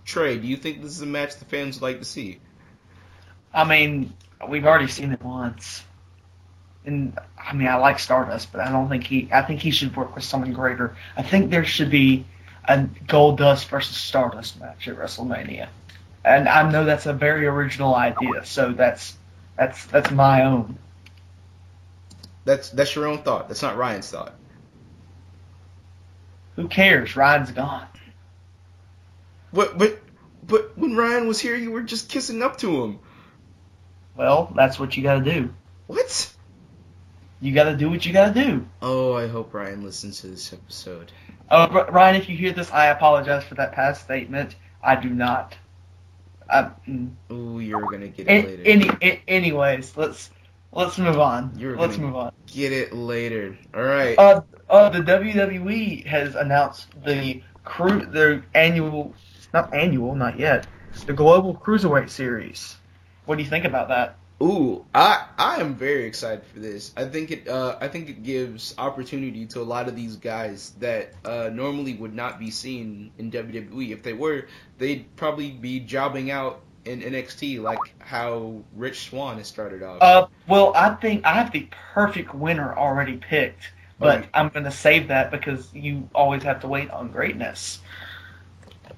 Trey, 0.04 0.38
do 0.38 0.48
you 0.48 0.58
think 0.58 0.82
this 0.82 0.92
is 0.92 1.02
a 1.02 1.06
match 1.06 1.38
the 1.38 1.46
fans 1.46 1.80
would 1.80 1.84
like 1.84 2.00
to 2.00 2.06
see? 2.06 2.40
I 3.54 3.64
mean, 3.64 4.14
we've 4.50 4.66
already 4.66 4.88
seen 4.88 5.12
it 5.12 5.22
once. 5.22 5.84
And 6.86 7.18
I 7.38 7.54
mean, 7.54 7.68
I 7.68 7.76
like 7.76 8.00
Stardust, 8.00 8.52
but 8.52 8.62
I 8.62 8.72
don't 8.72 8.90
think 8.90 9.06
he. 9.06 9.30
I 9.32 9.44
think 9.44 9.60
he 9.60 9.72
should 9.72 9.96
work 9.96 10.16
with 10.16 10.24
someone 10.24 10.54
greater. 10.54 10.96
I 11.16 11.22
think 11.24 11.52
there 11.52 11.66
should 11.66 11.92
be 11.92 12.26
a 12.66 12.80
Goldust 13.08 13.68
versus 13.68 13.98
Stardust 13.98 14.60
match 14.60 14.88
at 14.88 14.98
WrestleMania. 14.98 15.68
And 16.24 16.48
I 16.48 16.70
know 16.72 16.86
that's 16.86 17.06
a 17.06 17.14
very 17.14 17.48
original 17.48 17.96
idea, 17.96 18.46
so 18.46 18.72
that's 18.72 19.16
that's 19.58 19.86
that's 19.86 20.12
my 20.12 20.44
own. 20.46 20.78
That's 22.46 22.70
that's 22.70 22.96
your 22.96 23.08
own 23.08 23.20
thought. 23.24 23.48
That's 23.48 23.62
not 23.62 23.78
Ryan's 23.78 24.10
thought. 24.10 24.34
Who 26.56 26.68
cares? 26.68 27.16
Ryan's 27.16 27.52
gone. 27.52 27.88
But 29.54 29.78
but 29.78 30.00
but 30.44 30.78
when 30.78 30.96
Ryan 30.96 31.28
was 31.28 31.40
here, 31.40 31.56
you 31.56 31.72
were 31.72 31.82
just 31.82 32.10
kissing 32.10 32.42
up 32.42 32.58
to 32.58 32.84
him. 32.84 33.00
Well, 34.16 34.52
that's 34.56 34.80
what 34.80 34.98
you 34.98 35.04
got 35.04 35.24
to 35.24 35.32
do. 35.34 35.54
What? 35.88 36.34
You 37.42 37.54
got 37.54 37.64
to 37.64 37.76
do 37.76 37.90
what 37.90 38.06
you 38.06 38.14
got 38.14 38.34
to 38.34 38.44
do. 38.44 38.68
Oh, 38.84 39.14
I 39.14 39.28
hope 39.28 39.54
Ryan 39.54 39.84
listens 39.84 40.22
to 40.22 40.28
this 40.28 40.54
episode. 40.54 41.12
Uh, 41.50 41.68
R- 41.72 41.92
Ryan, 41.92 42.16
if 42.16 42.30
you 42.30 42.38
hear 42.38 42.54
this, 42.54 42.72
I 42.72 42.88
apologize 42.88 43.44
for 43.44 43.56
that 43.56 43.72
past 43.72 44.04
statement. 44.04 44.56
I 44.84 44.96
do 44.96 45.10
not. 45.10 45.58
I, 46.50 46.70
mm. 46.88 47.12
Ooh, 47.32 47.60
you're 47.60 47.82
gonna 47.82 48.10
get 48.10 48.28
it 48.30 48.46
later. 48.46 48.64
any, 49.02 49.22
anyways, 49.28 49.98
let's 49.98 50.30
let's 50.72 50.98
move 50.98 51.20
on. 51.20 51.54
You're 51.58 51.78
let's 51.78 51.98
move 51.98 52.16
on. 52.16 52.32
Get 52.46 52.74
it 52.74 52.94
later. 52.94 53.58
All 53.74 53.84
right. 53.84 54.18
Uh, 54.18 54.42
uh, 54.70 54.90
the 54.90 55.00
WWE 55.00 56.06
has 56.06 56.36
announced 56.36 56.88
the 57.04 57.42
crew 57.64 58.06
their 58.06 58.46
annual, 58.54 59.14
not 59.54 59.74
annual, 59.74 60.16
not 60.16 60.40
yet, 60.40 60.68
the 61.06 61.14
Global 61.14 61.56
Cruiserweight 61.56 62.10
Series. 62.10 62.76
What 63.26 63.38
do 63.38 63.44
you 63.44 63.50
think 63.50 63.66
about 63.66 63.90
that? 63.90 64.18
Ooh, 64.42 64.86
I 64.96 65.28
I 65.38 65.58
am 65.58 65.76
very 65.76 66.06
excited 66.06 66.44
for 66.46 66.60
this. 66.60 66.92
I 66.98 67.06
think 67.06 67.32
it 67.32 67.48
uh 67.48 67.78
I 67.80 67.88
think 67.88 68.10
it 68.10 68.24
gives 68.24 68.74
opportunity 68.78 69.46
to 69.48 69.62
a 69.62 69.64
lot 69.64 69.88
of 69.88 69.96
these 69.96 70.16
guys 70.16 70.72
that 70.80 71.14
uh 71.24 71.50
normally 71.54 71.94
would 71.94 72.16
not 72.16 72.40
be 72.40 72.50
seen 72.50 73.12
in 73.18 73.30
WWE. 73.32 73.92
If 73.92 74.02
they 74.04 74.14
were, 74.14 74.48
they'd 74.80 75.16
probably 75.16 75.52
be 75.52 75.80
jobbing 75.80 76.32
out 76.32 76.62
in 76.86 77.02
NXT 77.02 77.62
like 77.62 77.94
how 78.00 78.64
Rich 78.76 79.10
Swann 79.10 79.38
has 79.38 79.48
started 79.48 79.84
off. 79.84 80.02
Uh, 80.02 80.28
well, 80.48 80.74
I 80.76 80.96
think 80.96 81.26
I 81.26 81.34
have 81.34 81.52
the 81.52 81.68
perfect 81.94 82.34
winner 82.34 82.76
already 82.76 83.18
picked, 83.18 83.72
but 84.00 84.22
Okay. 84.22 84.30
I'm 84.34 84.50
going 84.50 84.66
to 84.66 84.72
save 84.72 85.08
that 85.10 85.30
because 85.32 85.72
you 85.74 86.10
always 86.16 86.44
have 86.44 86.62
to 86.62 86.68
wait 86.68 86.90
on 86.90 87.10
greatness. 87.12 87.80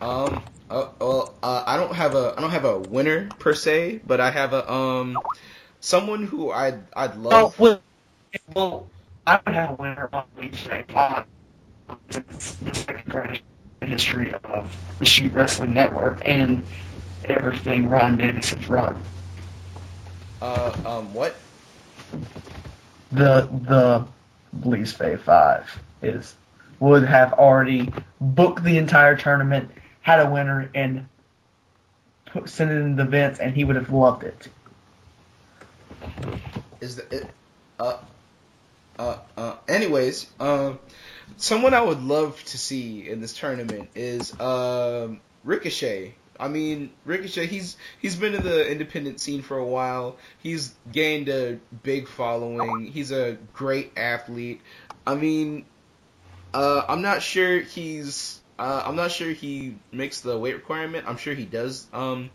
Um. 0.01 0.43
Uh, 0.69 0.87
well, 0.99 1.33
uh, 1.43 1.63
I 1.67 1.77
don't 1.77 1.93
have 1.93 2.15
a 2.15 2.33
I 2.37 2.41
don't 2.41 2.49
have 2.51 2.65
a 2.65 2.79
winner 2.79 3.29
per 3.39 3.53
se, 3.53 4.01
but 4.07 4.19
I 4.19 4.31
have 4.31 4.53
a 4.53 4.71
um 4.71 5.17
someone 5.79 6.23
who 6.23 6.51
I'd 6.51 6.79
I'd 6.95 7.15
Oh, 7.15 7.19
love. 7.19 7.59
well, 7.59 7.81
well, 8.53 8.87
I 9.27 9.39
would 9.45 9.55
have 9.55 9.71
a 9.71 9.73
winner 9.73 10.09
on 10.13 10.23
Wednesday. 10.37 10.85
It's 12.09 12.55
the 12.55 13.85
history 13.85 14.33
of 14.33 14.75
the 14.99 15.05
Shoot 15.05 15.33
Wrestling 15.33 15.73
Network 15.73 16.21
and 16.25 16.63
everything 17.25 17.89
Ron 17.89 18.17
Davis 18.17 18.51
has 18.51 18.69
run. 18.69 19.01
Uh. 20.41 20.73
Um. 20.85 21.13
What? 21.13 21.35
The 23.11 23.47
the 23.67 24.05
Bleeds 24.53 24.93
Fave 24.93 25.19
Five 25.21 25.79
is 26.01 26.35
would 26.79 27.03
have 27.05 27.33
already 27.33 27.91
booked 28.19 28.63
the 28.63 28.77
entire 28.77 29.15
tournament, 29.15 29.69
had 30.03 30.19
a 30.19 30.29
winner, 30.29 30.69
and 30.75 31.07
put, 32.27 32.49
sent 32.49 32.69
it 32.69 32.75
in 32.75 32.95
the 32.95 33.03
events, 33.03 33.39
and 33.39 33.55
he 33.55 33.63
would 33.63 33.77
have 33.77 33.89
loved 33.89 34.23
it. 34.23 34.49
Is 36.81 36.97
the 36.97 37.15
it, 37.15 37.29
uh 37.79 37.97
uh 38.99 39.17
uh 39.37 39.55
anyways, 39.67 40.27
um 40.39 40.79
someone 41.37 41.73
I 41.73 41.81
would 41.81 42.03
love 42.03 42.43
to 42.45 42.57
see 42.57 43.09
in 43.09 43.21
this 43.21 43.33
tournament 43.33 43.89
is 43.95 44.37
um 44.39 45.21
Ricochet. 45.43 46.15
I 46.39 46.47
mean, 46.49 46.91
Ricochet, 47.05 47.45
he's 47.45 47.77
he's 48.01 48.17
been 48.17 48.35
in 48.35 48.43
the 48.43 48.69
independent 48.69 49.21
scene 49.21 49.41
for 49.41 49.57
a 49.57 49.65
while. 49.65 50.17
He's 50.39 50.73
gained 50.91 51.29
a 51.29 51.59
big 51.83 52.09
following. 52.09 52.87
He's 52.87 53.11
a 53.11 53.37
great 53.53 53.93
athlete. 53.95 54.59
I 55.07 55.15
mean, 55.15 55.65
uh 56.53 56.83
I'm 56.89 57.01
not 57.01 57.21
sure 57.21 57.61
he's 57.61 58.41
uh, 58.59 58.83
I'm 58.85 58.95
not 58.95 59.11
sure 59.11 59.31
he 59.31 59.75
makes 59.91 60.21
the 60.21 60.37
weight 60.37 60.55
requirement. 60.55 61.05
I'm 61.07 61.17
sure 61.17 61.33
he 61.33 61.45
does. 61.45 61.87
Um 61.93 62.29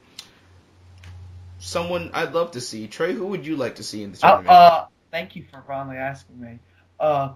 someone 1.59 2.11
I'd 2.15 2.33
love 2.35 2.53
to 2.53 2.61
see. 2.61 2.87
Trey, 2.89 3.13
who 3.15 3.27
would 3.29 3.47
you 3.47 3.57
like 3.57 3.77
to 3.77 3.83
see 3.83 4.03
in 4.03 4.13
the 4.13 4.19
Uh, 4.23 4.27
tournament? 4.29 4.49
uh, 4.49 4.87
thank 5.11 5.37
you 5.37 5.45
for 5.51 5.63
finally 5.67 5.97
asking 5.97 6.41
me. 6.41 6.59
Uh, 7.01 7.35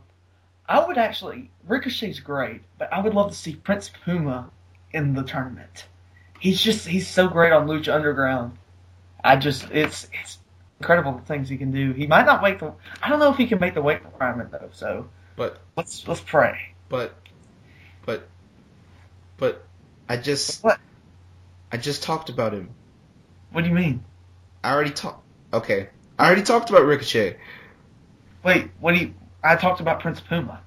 I 0.68 0.87
would 0.87 0.99
actually 0.99 1.51
Ricochet's 1.66 2.21
great, 2.21 2.62
but 2.79 2.92
I 2.92 3.01
would 3.01 3.14
love 3.14 3.31
to 3.31 3.37
see 3.37 3.57
Prince 3.57 3.90
Puma 4.05 4.51
in 4.92 5.14
the 5.14 5.23
tournament. 5.23 5.87
He's 6.40 6.61
just 6.61 6.87
he's 6.87 7.09
so 7.09 7.29
great 7.29 7.53
on 7.53 7.66
Lucha 7.66 7.95
Underground. 7.95 8.59
I 9.23 9.37
just 9.37 9.71
it's 9.71 10.09
it's 10.12 10.38
incredible 10.81 11.12
the 11.12 11.23
things 11.23 11.49
he 11.49 11.57
can 11.57 11.71
do. 11.71 11.92
He 11.92 12.07
might 12.07 12.27
not 12.27 12.42
make 12.42 12.59
the 12.59 12.73
I 13.03 13.09
don't 13.09 13.18
know 13.21 13.31
if 13.31 13.37
he 13.37 13.47
can 13.47 13.61
make 13.61 13.75
the 13.75 13.83
weight 13.83 14.05
requirement 14.05 14.51
though. 14.51 14.71
So 14.73 15.09
But 15.37 15.59
let's 15.77 16.07
let's 16.09 16.21
pray. 16.21 16.75
but 16.88 17.14
but 18.05 18.29
but 19.42 19.66
I 20.09 20.18
just 20.18 20.62
What? 20.62 20.78
I 21.72 21.76
just 21.76 22.05
talked 22.05 22.28
about 22.28 22.52
him. 22.52 22.70
What 23.50 23.62
do 23.62 23.70
you 23.70 23.74
mean? 23.74 24.05
I 24.62 24.72
already 24.72 24.92
talked. 24.92 25.24
Okay, 25.52 25.88
I 26.16 26.26
already 26.26 26.44
talked 26.44 26.70
about 26.70 26.85
Ricochet. 26.85 27.38
Wait, 28.44 28.70
what 28.78 28.94
do 28.94 29.00
you? 29.00 29.14
I 29.42 29.57
talked 29.57 29.81
about 29.81 29.98
Prince 29.98 30.20
Puma. 30.20 30.62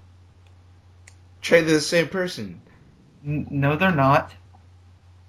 Trey, 1.41 1.61
they're 1.61 1.75
the 1.75 1.79
same 1.79 2.09
person. 2.09 2.61
N- 3.25 3.47
no, 3.49 3.77
they're 3.77 3.95
not. 3.95 4.33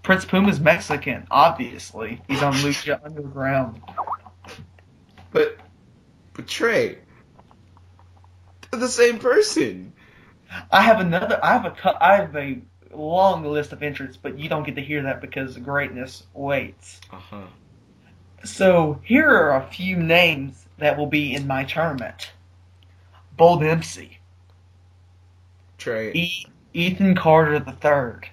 Prince 0.03 0.25
Puma's 0.25 0.59
Mexican, 0.59 1.29
obviously. 1.31 2.21
He's 2.27 2.43
on 2.43 2.53
Lucha 2.55 3.01
Underground. 3.05 3.81
But 5.31 5.57
but 6.33 6.49
Trey, 6.49 6.99
they're 8.73 8.81
the 8.81 8.89
same 8.89 9.21
person. 9.21 9.93
I 10.73 10.81
have 10.81 10.99
another. 10.99 11.39
I 11.41 11.53
have 11.53 11.65
a. 11.67 12.05
I 12.05 12.17
have 12.17 12.35
a 12.35 12.61
long 12.97 13.45
list 13.45 13.73
of 13.73 13.83
entrants, 13.83 14.17
but 14.17 14.39
you 14.39 14.49
don't 14.49 14.65
get 14.65 14.75
to 14.77 14.83
hear 14.83 15.03
that 15.03 15.21
because 15.21 15.57
greatness 15.59 16.25
waits. 16.35 17.01
Uh 17.13 17.17
huh. 17.19 17.43
So 18.45 19.01
here 19.05 19.29
are 19.29 19.57
a 19.57 19.67
few 19.67 19.97
names 19.97 20.67
that 20.79 20.97
will 20.97 21.07
be 21.07 21.35
in 21.35 21.47
my 21.47 21.65
tournament. 21.65 22.31
Bold 23.37 23.63
MC, 23.63 24.19
Trey, 25.79 26.13
e- 26.13 26.47
Ethan 26.73 27.15
Carter 27.15 27.57
III, 27.57 28.31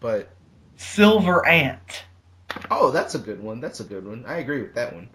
but 0.00 0.30
Silver 0.76 1.46
Ant, 1.46 2.04
oh, 2.70 2.90
that's 2.90 3.14
a 3.14 3.18
good 3.18 3.40
one. 3.40 3.60
That's 3.60 3.80
a 3.80 3.84
good 3.84 4.04
one. 4.06 4.24
I 4.26 4.38
agree 4.38 4.62
with 4.62 4.74
that 4.74 4.94
one. 4.94 5.08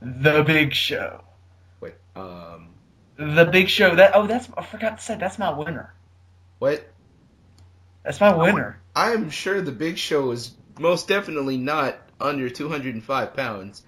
The 0.00 0.42
Big 0.42 0.74
Show, 0.74 1.22
Wait, 1.80 1.94
um, 2.16 2.68
The 3.16 3.44
Big 3.46 3.68
Show. 3.68 3.94
That 3.96 4.12
oh, 4.14 4.26
that's 4.26 4.48
I 4.56 4.62
forgot 4.64 4.98
to 4.98 5.04
say 5.04 5.16
that's 5.16 5.38
my 5.38 5.50
winner. 5.50 5.92
what? 6.58 6.86
That's 8.02 8.20
my 8.20 8.34
winner. 8.36 8.80
I 8.94 9.12
am 9.12 9.30
sure 9.30 9.60
the 9.60 9.72
Big 9.72 9.98
Show 9.98 10.30
is 10.30 10.52
most 10.78 11.08
definitely 11.08 11.56
not 11.56 11.98
under 12.20 12.48
205 12.48 13.34
pounds. 13.34 13.82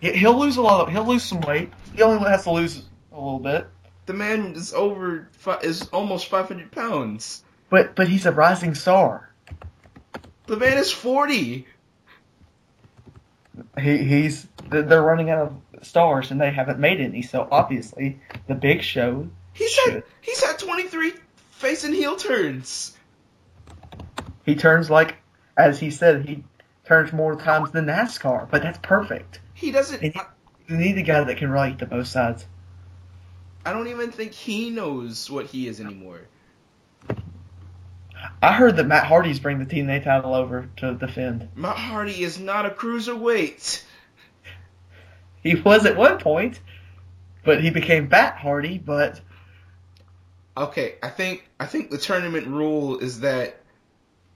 He- 0.00 0.12
He'll 0.12 0.38
lose 0.38 0.56
a 0.56 0.62
lot. 0.62 0.82
Of, 0.86 0.92
he'll 0.92 1.06
lose 1.06 1.22
some 1.22 1.40
weight. 1.40 1.72
He 1.94 2.02
only 2.02 2.28
has 2.28 2.44
to 2.44 2.50
lose 2.50 2.82
a 3.12 3.14
little 3.14 3.38
bit. 3.38 3.66
The 4.06 4.12
man 4.12 4.54
is 4.54 4.74
over 4.74 5.28
is 5.62 5.88
almost 5.88 6.26
500 6.26 6.70
pounds. 6.70 7.42
But 7.70 7.94
but 7.96 8.08
he's 8.08 8.26
a 8.26 8.32
rising 8.32 8.74
star. 8.74 9.32
The 10.46 10.56
man 10.58 10.76
is 10.76 10.92
40. 10.92 11.66
He 13.80 13.98
he's 13.98 14.46
they're 14.68 15.02
running 15.02 15.30
out 15.30 15.38
of 15.38 15.86
stars 15.86 16.30
and 16.30 16.40
they 16.40 16.50
haven't 16.50 16.78
made 16.78 17.00
any. 17.00 17.22
So 17.22 17.46
obviously 17.50 18.20
the 18.46 18.54
Big 18.54 18.82
Show. 18.82 19.28
He's 19.52 19.76
had 19.78 20.02
he's 20.20 20.42
had 20.42 20.58
23 20.58 21.12
face 21.52 21.84
and 21.84 21.94
heel 21.94 22.16
turns. 22.16 22.96
He 24.44 24.54
turns 24.56 24.90
like 24.90 25.16
as 25.56 25.78
he 25.78 25.90
said 25.90 26.28
he 26.28 26.44
turns 26.84 27.12
more 27.12 27.36
times 27.36 27.70
than 27.70 27.86
NASCAR. 27.86 28.50
But 28.50 28.62
that's 28.62 28.78
perfect. 28.82 29.40
He 29.54 29.70
doesn't. 29.70 30.02
And- 30.02 30.14
You 30.66 30.76
need 30.78 30.96
a 30.98 31.02
guy 31.02 31.22
that 31.22 31.36
can 31.36 31.50
relate 31.50 31.78
to 31.80 31.86
both 31.86 32.06
sides. 32.08 32.46
I 33.66 33.72
don't 33.72 33.88
even 33.88 34.10
think 34.10 34.32
he 34.32 34.70
knows 34.70 35.30
what 35.30 35.46
he 35.46 35.68
is 35.68 35.80
anymore. 35.80 36.22
I 38.44 38.52
heard 38.52 38.76
that 38.76 38.86
Matt 38.86 39.06
Hardy's 39.06 39.40
bring 39.40 39.58
the 39.58 39.64
TNA 39.64 40.04
title 40.04 40.34
over 40.34 40.68
to 40.76 40.94
defend. 40.94 41.48
Matt 41.54 41.76
Hardy 41.76 42.22
is 42.22 42.38
not 42.38 42.66
a 42.66 42.70
cruiserweight. 42.70 43.82
He 45.42 45.54
was 45.54 45.86
at 45.86 45.96
one 45.96 46.18
point, 46.18 46.60
but 47.42 47.62
he 47.62 47.70
became 47.70 48.08
Bat 48.08 48.36
Hardy. 48.36 48.78
But 48.78 49.20
Okay, 50.56 50.96
I 51.02 51.08
think 51.08 51.48
I 51.58 51.66
think 51.66 51.90
the 51.90 51.98
tournament 51.98 52.46
rule 52.46 52.98
is 52.98 53.20
that 53.20 53.60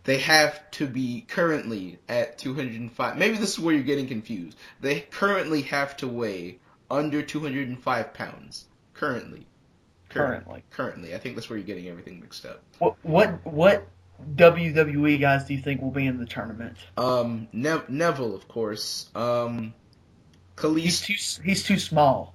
they 0.05 0.19
have 0.19 0.71
to 0.73 0.87
be 0.87 1.27
currently 1.29 1.99
at 2.09 2.39
205. 2.39 3.19
Maybe 3.19 3.37
this 3.37 3.53
is 3.53 3.59
where 3.61 3.75
you're 3.75 3.85
getting 3.85 4.09
confused. 4.09 4.57
They 4.81 5.01
currently 5.01 5.63
have 5.63 5.97
to 5.99 6.09
weigh 6.09 6.59
under 6.91 7.23
205 7.23 8.15
pounds. 8.15 8.65
Currently. 8.95 9.47
Currently. 10.09 10.65
Currently. 10.71 11.15
I 11.15 11.19
think 11.19 11.37
that's 11.37 11.51
where 11.51 11.59
you're 11.59 11.67
getting 11.67 11.89
everything 11.89 12.21
mixed 12.21 12.47
up. 12.47 12.63
what 12.79 12.97
what 13.05 13.45
what 13.45 13.87
WWE 14.35 15.21
guys 15.21 15.45
do 15.45 15.55
you 15.55 15.61
think 15.61 15.81
will 15.81 15.91
be 15.91 16.07
in 16.07 16.19
the 16.19 16.27
tournament? 16.27 16.77
Um, 16.97 17.49
ne- 17.53 17.83
Neville, 17.89 18.35
of 18.35 18.49
course. 18.49 19.09
Um, 19.15 19.75
He's 20.61 21.01
too 21.01 21.15
he's 21.45 21.63
too 21.63 21.79
small. 21.79 22.35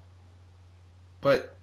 but 1.20 1.58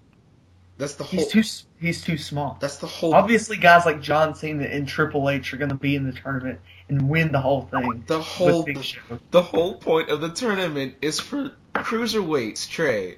that's 0.76 0.94
the 0.94 1.04
whole. 1.04 1.20
He's 1.20 1.28
too 1.28 1.42
he's 1.80 2.02
too 2.02 2.18
small. 2.18 2.58
That's 2.60 2.76
the 2.76 2.86
whole. 2.86 3.14
Obviously, 3.14 3.56
guys 3.56 3.86
like 3.86 4.00
John 4.02 4.34
Cena 4.34 4.64
and 4.64 4.86
Triple 4.86 5.30
H 5.30 5.52
are 5.54 5.56
going 5.56 5.70
to 5.70 5.74
be 5.74 5.96
in 5.96 6.04
the 6.04 6.12
tournament 6.12 6.60
and 6.88 7.08
win 7.08 7.32
the 7.32 7.40
whole 7.40 7.62
thing. 7.62 8.04
The 8.06 8.20
whole. 8.20 8.66
Show. 8.82 9.00
The 9.30 9.42
whole 9.42 9.76
point 9.76 10.10
of 10.10 10.20
the 10.20 10.30
tournament 10.30 10.96
is 11.00 11.20
for 11.20 11.52
cruiserweights, 11.74 12.68
Trey. 12.68 13.16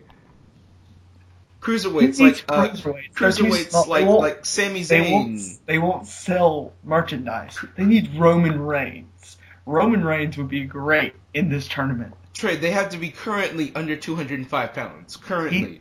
Cruiserweights 1.62 2.18
like 2.18 2.44
uh, 2.48 2.68
cruiserweights? 2.68 2.82
They're 2.82 3.30
cruiserweights 3.30 3.70
small. 3.70 3.86
Like 3.88 4.06
like 4.06 4.44
Sami 4.46 4.82
They 4.82 5.04
Zayn. 5.04 5.12
won't. 5.12 5.66
They 5.66 5.78
won't 5.78 6.06
sell 6.08 6.72
merchandise. 6.82 7.58
They 7.76 7.84
need 7.84 8.14
Roman 8.16 8.60
Reigns. 8.60 9.36
Roman 9.64 10.04
Reigns 10.04 10.36
would 10.38 10.48
be 10.48 10.64
great 10.64 11.14
in 11.34 11.48
this 11.48 11.68
tournament. 11.68 12.14
Trey, 12.34 12.56
they 12.56 12.72
have 12.72 12.88
to 12.90 12.98
be 12.98 13.10
currently 13.10 13.72
under 13.76 13.94
205 13.94 14.74
pounds. 14.74 15.16
Currently, 15.16 15.80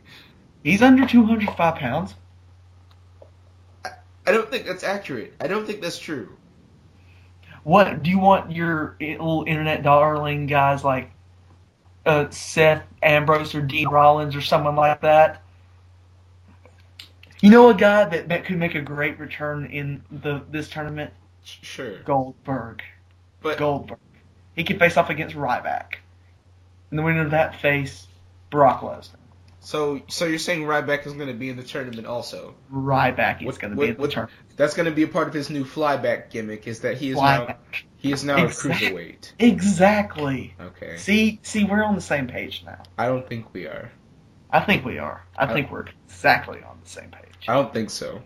He's 0.62 0.82
under 0.82 1.04
205 1.06 1.74
pounds. 1.74 2.14
I 3.84 4.30
don't 4.30 4.48
think 4.48 4.66
that's 4.66 4.84
accurate. 4.84 5.34
I 5.40 5.48
don't 5.48 5.66
think 5.66 5.80
that's 5.80 5.98
true. 5.98 6.36
What 7.64 8.04
do 8.04 8.10
you 8.10 8.20
want 8.20 8.52
your 8.52 8.96
little 9.00 9.44
internet 9.46 9.82
darling 9.82 10.46
guys 10.46 10.84
like 10.84 11.10
uh, 12.06 12.30
Seth 12.30 12.84
Ambrose 13.02 13.54
or 13.56 13.62
Dean 13.62 13.88
Rollins 13.88 14.36
or 14.36 14.40
someone 14.40 14.76
like 14.76 15.00
that? 15.00 15.42
You 17.42 17.50
know 17.50 17.68
a 17.70 17.74
guy 17.74 18.04
that, 18.04 18.28
that 18.28 18.44
could 18.46 18.56
make 18.56 18.74
a 18.76 18.80
great 18.80 19.18
return 19.18 19.66
in 19.66 20.02
the 20.10 20.42
this 20.50 20.68
tournament? 20.70 21.12
Sure, 21.44 21.98
Goldberg. 22.04 22.82
but 23.42 23.58
Goldberg. 23.58 23.98
He 24.54 24.62
could 24.64 24.78
face 24.78 24.96
off 24.96 25.10
against 25.10 25.34
Ryback. 25.34 25.94
And 26.90 26.98
the 26.98 27.02
winner 27.02 27.22
of 27.22 27.32
that 27.32 27.60
face, 27.60 28.06
Brock 28.50 28.82
Lesnar. 28.82 29.16
so 29.60 30.02
so 30.08 30.24
you're 30.26 30.38
saying 30.38 30.62
Ryback 30.62 31.04
is 31.06 31.14
going 31.14 31.26
to 31.28 31.34
be 31.34 31.48
in 31.50 31.56
the 31.56 31.62
tournament 31.64 32.06
also? 32.06 32.54
Ryback 32.72 33.46
is 33.46 33.58
going 33.58 33.74
to 33.74 33.76
be 33.80 33.88
in 33.88 33.94
the 33.96 34.00
what- 34.00 34.10
tournament. 34.12 34.38
That's 34.54 34.74
going 34.74 34.86
to 34.86 34.92
be 34.94 35.02
a 35.02 35.08
part 35.08 35.28
of 35.28 35.34
his 35.34 35.48
new 35.50 35.64
flyback 35.64 36.28
gimmick. 36.30 36.68
Is 36.68 36.80
that 36.80 36.98
he 36.98 37.10
is 37.10 37.16
now 37.16 37.56
he 37.96 38.12
is 38.12 38.22
now 38.22 38.44
Exact- 38.44 38.82
a 38.82 38.84
cruiserweight? 38.86 39.32
Exactly. 39.40 40.54
Okay, 40.60 40.96
See, 40.98 41.40
see, 41.42 41.64
we're 41.64 41.82
on 41.82 41.94
the 41.96 42.00
same 42.02 42.28
page 42.28 42.62
now. 42.64 42.82
I 42.98 43.06
don't 43.06 43.26
think 43.26 43.52
we 43.54 43.66
are. 43.66 43.90
I 44.52 44.60
think 44.60 44.84
we 44.84 44.98
are. 44.98 45.24
I 45.36 45.44
Uh, 45.44 45.54
think 45.54 45.70
we're 45.70 45.86
exactly 46.06 46.62
on 46.62 46.78
the 46.82 46.88
same 46.88 47.10
page. 47.10 47.48
I 47.48 47.54
don't 47.54 47.72
think 47.72 47.90
so. 47.90 48.22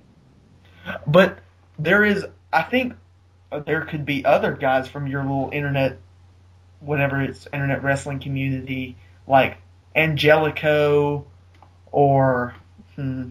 But 1.07 1.39
there 1.79 2.05
is, 2.05 2.27
I 2.53 2.62
think, 2.62 2.95
uh, 3.53 3.61
there 3.61 3.83
could 3.83 4.05
be 4.05 4.25
other 4.25 4.53
guys 4.55 4.89
from 4.89 5.07
your 5.07 5.23
little 5.23 5.51
internet, 5.53 5.99
whatever 6.81 7.23
it's 7.23 7.47
internet 7.53 7.83
wrestling 7.83 8.19
community, 8.21 8.97
like 9.27 9.59
Angelico, 9.95 11.27
or 11.93 12.55
hmm, 12.97 13.31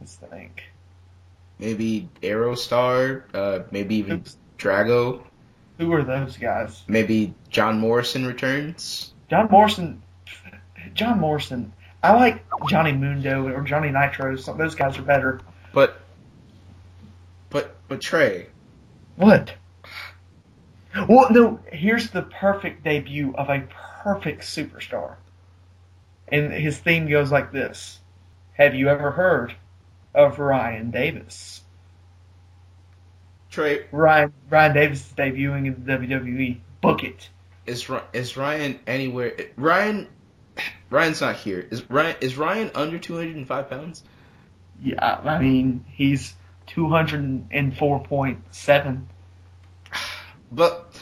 let's 0.00 0.16
think. 0.16 0.64
Maybe 1.58 2.08
Aerostar, 2.22 3.22
uh, 3.34 3.60
maybe 3.70 3.96
even 3.96 4.24
Drago, 4.58 5.22
Who 5.78 5.92
are 5.92 6.02
those 6.02 6.36
guys? 6.36 6.82
maybe 6.88 7.34
John 7.50 7.78
Morrison 7.78 8.26
returns. 8.26 9.12
John 9.28 9.48
Morrison. 9.50 10.02
John 10.94 11.20
Morrison. 11.20 11.72
I 12.02 12.14
like 12.14 12.44
Johnny 12.68 12.92
Mundo 12.92 13.46
or 13.48 13.62
Johnny 13.62 13.90
Nitro. 13.90 14.36
Some 14.36 14.56
those 14.58 14.74
guys 14.74 14.96
are 14.98 15.02
better. 15.02 15.40
But, 15.72 16.00
but, 17.50 17.76
but 17.88 18.00
Trey, 18.00 18.46
What? 19.16 19.52
Well, 21.08 21.30
no. 21.30 21.60
Here's 21.70 22.10
the 22.10 22.22
perfect 22.22 22.84
debut 22.84 23.34
of 23.36 23.48
a 23.48 23.68
perfect 24.02 24.42
superstar, 24.42 25.16
and 26.28 26.52
his 26.52 26.78
theme 26.78 27.08
goes 27.08 27.30
like 27.30 27.52
this: 27.52 28.00
Have 28.54 28.74
you 28.74 28.88
ever 28.88 29.10
heard 29.10 29.54
of 30.14 30.38
Ryan 30.38 30.90
Davis? 30.90 31.62
Trey, 33.50 33.86
Ryan 33.92 34.32
Ryan 34.48 34.74
Davis 34.74 35.06
is 35.06 35.12
debuting 35.12 35.66
in 35.66 35.84
the 35.84 35.92
WWE. 35.92 36.60
Book 36.80 37.04
it. 37.04 37.28
is 37.66 37.90
is 38.12 38.36
Ryan 38.36 38.80
anywhere? 38.86 39.34
Ryan, 39.56 40.08
Ryan's 40.90 41.20
not 41.20 41.36
here. 41.36 41.66
Is 41.70 41.88
Ryan 41.90 42.16
is 42.20 42.36
Ryan 42.36 42.70
under 42.74 42.98
two 42.98 43.16
hundred 43.16 43.36
and 43.36 43.46
five 43.46 43.70
pounds? 43.70 44.02
Yeah, 44.82 45.20
I 45.24 45.38
mean 45.38 45.84
he's 45.88 46.34
two 46.66 46.88
hundred 46.88 47.46
and 47.50 47.76
four 47.76 48.02
point 48.02 48.42
seven. 48.50 49.08
But 50.52 50.92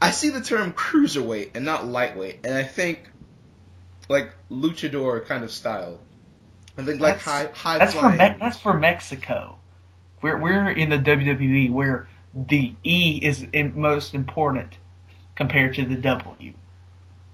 I 0.00 0.10
see 0.10 0.30
the 0.30 0.40
term 0.40 0.72
cruiserweight 0.72 1.50
and 1.54 1.66
not 1.66 1.86
lightweight, 1.86 2.40
and 2.44 2.54
I 2.54 2.62
think 2.62 3.10
like 4.08 4.32
luchador 4.50 5.26
kind 5.26 5.44
of 5.44 5.50
style. 5.50 6.00
I 6.78 6.82
think 6.84 7.00
like 7.00 7.18
high 7.20 7.42
That's- 7.42 7.58
high 7.58 7.78
That's 7.78 7.94
for. 7.94 8.08
Me- 8.10 8.16
that's 8.16 8.58
for 8.58 8.72
Mexico. 8.78 9.58
We're 10.22 10.38
we're 10.38 10.70
in 10.70 10.88
the 10.88 10.98
WWE 10.98 11.70
where 11.72 12.08
the 12.34 12.74
E 12.84 13.18
is 13.22 13.44
in 13.52 13.78
most 13.78 14.14
important 14.14 14.78
compared 15.36 15.74
to 15.74 15.84
the 15.84 15.96
W, 15.96 16.54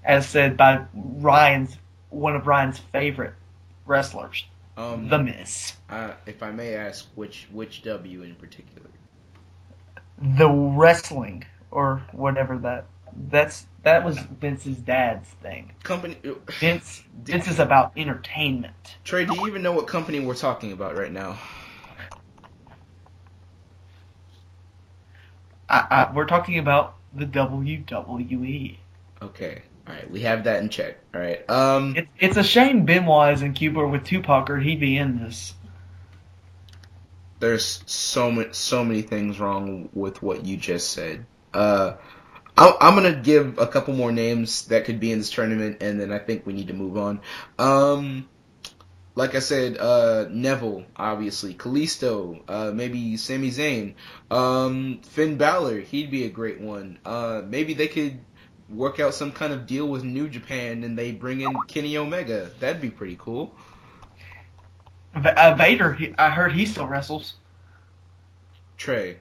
as 0.07 0.27
said 0.27 0.57
by 0.57 0.83
Ryan's 0.95 1.77
one 2.09 2.35
of 2.35 2.47
Ryan's 2.47 2.79
favorite 2.79 3.33
wrestlers, 3.85 4.45
um, 4.77 5.09
The 5.09 5.19
Miz. 5.19 5.73
uh, 5.89 6.13
if 6.25 6.41
I 6.41 6.51
may 6.51 6.73
ask, 6.73 7.07
which 7.15 7.47
which 7.51 7.83
W 7.83 8.23
in 8.23 8.33
particular? 8.35 8.89
The 10.37 10.49
wrestling 10.49 11.45
or 11.69 12.01
whatever 12.13 12.57
that 12.59 12.85
that's 13.29 13.67
that 13.83 14.03
was 14.03 14.17
Vince's 14.17 14.77
dad's 14.77 15.27
thing. 15.41 15.71
Company 15.83 16.17
Vince 16.59 17.03
Vince 17.23 17.47
is 17.47 17.59
about 17.59 17.91
entertainment. 17.97 18.97
Trey, 19.03 19.25
do 19.25 19.35
you 19.35 19.47
even 19.47 19.61
know 19.61 19.73
what 19.73 19.87
company 19.87 20.19
we're 20.19 20.35
talking 20.35 20.71
about 20.71 20.97
right 20.97 21.11
now? 21.11 21.37
I, 25.69 25.85
I, 25.89 26.13
we're 26.13 26.25
talking 26.25 26.59
about 26.59 26.95
the 27.13 27.25
WWE. 27.25 28.77
Okay, 29.21 29.61
all 29.87 29.93
right, 29.93 30.09
we 30.11 30.21
have 30.21 30.43
that 30.45 30.61
in 30.61 30.69
check. 30.69 30.97
All 31.13 31.21
right, 31.21 31.49
um, 31.49 31.95
It's 31.95 32.09
it's 32.19 32.37
a 32.37 32.43
shame 32.43 32.85
Benoit 32.85 33.33
is 33.33 33.41
in 33.41 33.53
Cuba 33.53 33.87
with 33.87 34.03
Tupac, 34.03 34.49
or 34.49 34.59
he'd 34.59 34.79
be 34.79 34.97
in 34.97 35.19
this. 35.19 35.53
there's 37.39 37.83
so 37.85 38.31
many 38.31 38.49
so 38.53 38.83
many 38.83 39.01
things 39.01 39.39
wrong 39.39 39.89
with 39.93 40.21
what 40.21 40.45
you 40.45 40.57
just 40.57 40.91
said. 40.91 41.25
Uh, 41.53 41.93
I'm, 42.57 42.73
I'm 42.81 42.95
gonna 42.95 43.21
give 43.21 43.59
a 43.59 43.67
couple 43.67 43.93
more 43.93 44.11
names 44.11 44.65
that 44.67 44.85
could 44.85 44.99
be 44.99 45.11
in 45.11 45.19
this 45.19 45.29
tournament, 45.29 45.77
and 45.81 45.99
then 45.99 46.11
I 46.11 46.19
think 46.19 46.45
we 46.45 46.53
need 46.53 46.67
to 46.67 46.73
move 46.73 46.97
on. 46.97 47.21
Um, 47.59 48.27
like 49.15 49.33
I 49.35 49.39
said, 49.39 49.77
uh, 49.77 50.25
Neville, 50.29 50.85
obviously, 50.95 51.53
Kalisto, 51.55 52.41
uh, 52.47 52.71
maybe 52.71 53.17
Sami 53.17 53.49
Zayn, 53.49 53.95
um, 54.29 54.99
Finn 55.03 55.37
Balor, 55.37 55.79
he'd 55.79 56.11
be 56.11 56.25
a 56.25 56.29
great 56.29 56.59
one. 56.61 56.99
Uh, 57.03 57.41
maybe 57.47 57.73
they 57.73 57.87
could 57.87 58.19
work 58.69 58.99
out 58.99 59.13
some 59.13 59.31
kind 59.31 59.53
of 59.53 59.65
deal 59.65 59.87
with 59.87 60.03
New 60.03 60.27
Japan 60.27 60.83
and 60.83 60.97
they 60.97 61.11
bring 61.11 61.41
in 61.41 61.53
Kenny 61.67 61.97
Omega. 61.97 62.49
That'd 62.59 62.81
be 62.81 62.89
pretty 62.89 63.17
cool. 63.19 63.53
Uh, 65.15 65.55
Vader, 65.57 65.93
he, 65.93 66.13
I 66.17 66.29
heard 66.29 66.51
he 66.51 66.65
still 66.65 66.85
wrestles. 66.85 67.35
Trey, 68.77 69.17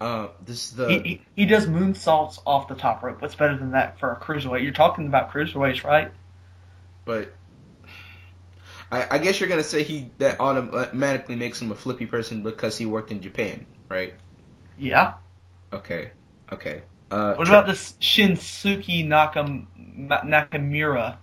uh, 0.00 0.28
this 0.44 0.70
is 0.70 0.76
the. 0.76 0.88
he, 0.88 0.98
he 0.98 1.22
he 1.36 1.46
does 1.46 1.66
moonsaults 1.66 2.40
off 2.46 2.68
the 2.68 2.74
top 2.74 3.02
rope. 3.02 3.20
What's 3.20 3.34
better 3.34 3.56
than 3.56 3.72
that 3.72 3.98
for 3.98 4.12
a 4.12 4.16
cruiserweight? 4.16 4.62
You're 4.62 4.72
talking 4.72 5.06
about 5.06 5.30
cruiserweights, 5.30 5.84
right? 5.84 6.10
But 7.04 7.34
I, 8.90 9.06
I 9.10 9.18
guess 9.18 9.40
you're 9.40 9.48
gonna 9.48 9.62
say 9.62 9.82
he 9.82 10.10
that 10.18 10.40
automatically 10.40 11.36
makes 11.36 11.60
him 11.60 11.70
a 11.72 11.74
flippy 11.74 12.06
person 12.06 12.42
because 12.42 12.78
he 12.78 12.86
worked 12.86 13.10
in 13.10 13.20
Japan, 13.20 13.66
right? 13.88 14.14
Yeah. 14.78 15.14
Okay, 15.72 16.12
okay. 16.50 16.82
Uh, 17.14 17.34
What 17.36 17.46
about 17.48 17.66
this 17.66 17.92
Shinsuke 18.00 19.06
Nakam, 19.06 19.66
Nakamura 20.08 21.16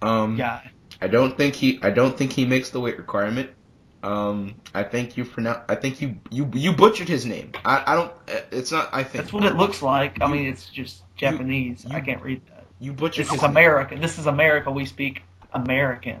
um? 0.00 0.36
guy? 0.36 0.70
I 1.00 1.08
don't 1.08 1.36
think 1.36 1.54
he. 1.54 1.78
I 1.82 1.90
don't 1.90 2.16
think 2.16 2.32
he 2.32 2.46
makes 2.46 2.70
the 2.70 2.80
weight 2.80 2.96
requirement. 2.96 3.50
Um, 4.02 4.54
I 4.74 4.82
think 4.82 5.16
you 5.18 5.24
pronounce. 5.26 5.60
I 5.68 5.74
think 5.74 6.00
you 6.00 6.16
you 6.30 6.50
you 6.54 6.72
butchered 6.72 7.08
his 7.08 7.26
name. 7.26 7.52
I 7.66 7.82
I 7.86 7.94
don't. 7.96 8.12
It's 8.50 8.72
not. 8.72 8.88
I 8.94 9.02
think 9.02 9.24
That's 9.24 9.32
what 9.32 9.44
it 9.44 9.56
looks 9.56 9.82
like. 9.82 10.22
I 10.22 10.26
mean, 10.32 10.46
it's 10.46 10.70
just 10.70 11.02
Japanese. 11.16 11.84
you- 11.84 11.94
I 11.94 12.00
can't 12.00 12.22
read 12.22 12.40
that. 12.46 12.64
you 12.80 12.92
butchered 12.94 13.24
This 13.26 13.30
his 13.32 13.36
is 13.36 13.42
name. 13.42 13.50
America. 13.50 13.96
This 14.00 14.18
is 14.18 14.26
America. 14.26 14.70
We 14.70 14.86
speak 14.86 15.22
American. 15.52 16.20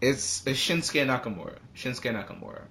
It's, 0.00 0.46
it's 0.46 0.58
Shinsuke 0.58 1.04
Nakamura. 1.06 1.56
Shinsuke 1.76 2.12
Nakamura. 2.14 2.62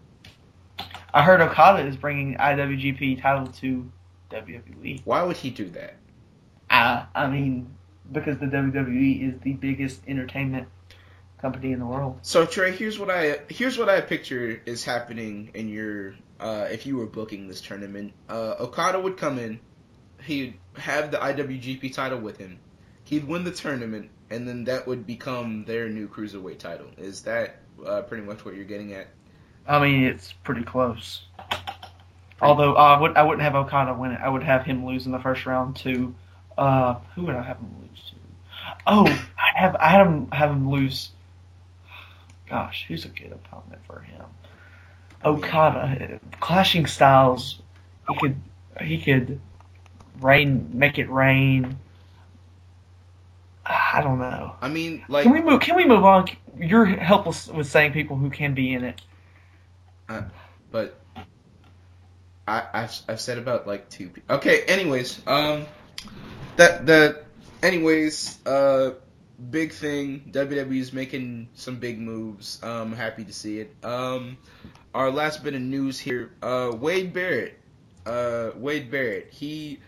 I 1.14 1.22
heard 1.24 1.42
Okada 1.42 1.86
is 1.86 1.96
bringing 1.98 2.36
IWGP 2.36 3.22
title 3.22 3.48
to 3.62 3.92
WWE. 4.34 5.02
Why 5.06 5.24
would 5.24 5.38
he 5.38 5.50
do 5.50 5.70
that? 5.70 5.96
I, 6.70 7.06
I 7.14 7.28
mean, 7.28 7.76
because 8.12 8.38
the 8.40 8.48
WWE 8.48 9.36
is 9.36 9.42
the 9.42 9.54
biggest 9.54 10.02
entertainment 10.08 10.68
company 11.42 11.72
in 11.72 11.80
the 11.80 11.86
world. 11.86 12.20
So 12.22 12.46
Trey, 12.46 12.72
here's 12.72 12.98
what 12.98 13.10
I 13.10 13.40
here's 13.50 13.78
what 13.78 13.90
I 13.90 14.02
picture 14.02 14.62
is 14.66 14.84
happening 14.84 15.52
in 15.54 15.70
your 15.70 16.16
uh, 16.40 16.68
if 16.72 16.86
you 16.86 16.98
were 16.98 17.06
booking 17.06 17.48
this 17.48 17.62
tournament. 17.62 18.14
Uh, 18.28 18.56
Okada 18.60 19.00
would 19.00 19.18
come 19.18 19.38
in, 19.38 19.60
he'd 20.24 20.56
have 20.78 21.12
the 21.12 21.18
IWGP 21.18 21.94
title 21.94 22.20
with 22.20 22.38
him, 22.38 22.60
he'd 23.04 23.26
win 23.26 23.44
the 23.44 23.52
tournament, 23.52 24.10
and 24.30 24.48
then 24.48 24.64
that 24.64 24.88
would 24.88 25.06
become 25.06 25.66
their 25.66 25.90
new 25.90 26.08
cruiserweight 26.08 26.60
title. 26.60 26.88
Is 26.98 27.22
that 27.24 27.58
uh, 27.86 28.02
pretty 28.02 28.24
much 28.24 28.46
what 28.46 28.56
you're 28.56 28.66
getting 28.66 28.94
at? 28.94 29.08
I 29.68 29.80
mean, 29.80 30.04
it's 30.04 30.34
pretty 30.34 30.64
close. 30.64 31.26
Although 32.44 32.76
uh, 32.76 32.80
I 32.80 33.00
would, 33.00 33.18
I 33.18 33.24
wouldn't 33.24 33.42
have 33.42 33.56
Okada 33.56 33.94
win 33.94 34.12
it. 34.12 34.20
I 34.22 34.30
would 34.30 34.44
have 34.44 34.66
him 34.66 34.86
lose 34.86 35.06
in 35.06 35.12
the 35.12 35.20
first 35.20 35.46
round 35.46 35.76
to, 35.78 36.14
uh, 36.58 36.96
who 37.16 37.24
would 37.24 37.36
I 37.36 37.44
have 37.44 37.58
him 37.58 37.76
lose 37.82 38.02
to? 38.10 38.16
Oh, 38.88 39.06
I'd 39.06 39.56
have, 39.56 39.76
I 39.76 39.90
had 39.90 40.08
him 40.08 40.32
have 40.32 40.52
him 40.52 40.70
lose. 40.70 41.12
Gosh, 42.50 42.86
who's 42.88 43.06
a 43.06 43.10
good 43.10 43.32
opponent 43.32 43.82
for 43.88 44.00
him? 44.02 44.26
Okada, 45.24 46.20
clashing 46.40 46.86
styles. 46.86 47.60
He 48.10 48.20
could, 48.20 48.36
he 48.82 49.02
could, 49.02 49.40
rain, 50.20 50.70
make 50.74 50.98
it 50.98 51.10
rain. 51.10 51.78
I 53.66 54.02
don't 54.02 54.20
know. 54.20 54.56
I 54.62 54.68
mean, 54.68 55.06
like 55.08 55.24
Can 55.24 55.32
we 55.32 55.42
move? 55.42 55.62
Can 55.62 55.76
we 55.78 55.86
move 55.86 56.04
on? 56.04 56.28
You're 56.58 56.86
helpless 56.86 57.48
with 57.48 57.68
saying 57.68 57.94
people 57.94 58.18
who 58.18 58.30
can 58.30 58.54
be 58.54 58.74
in 58.74 58.84
it. 58.84 59.02
but 60.70 61.00
I 62.48 62.64
I've, 62.74 62.96
I've 63.08 63.22
said 63.22 63.38
about 63.38 63.68
like 63.68 63.90
two. 63.90 64.10
pe- 64.10 64.22
Okay, 64.30 64.62
anyways, 64.64 65.22
um, 65.28 65.66
that 66.58 66.86
the 66.86 67.24
anyways, 67.62 68.38
uh, 68.46 68.92
big 69.50 69.72
thing. 69.74 70.30
WWE's 70.32 70.94
making 70.94 71.50
some 71.56 71.78
big 71.78 72.00
moves. 72.00 72.62
Um, 72.64 72.94
happy 72.94 73.24
to 73.26 73.34
see 73.34 73.60
it. 73.60 73.74
Um, 73.84 74.38
our 74.94 75.10
last 75.12 75.44
bit 75.44 75.54
of 75.56 75.62
news 75.62 76.00
here. 76.00 76.32
Uh, 76.42 76.72
Wade 76.78 77.14
Barrett. 77.14 77.60
Uh, 78.06 78.52
Wade 78.56 78.92
Barrett. 78.92 79.30
He 79.32 79.80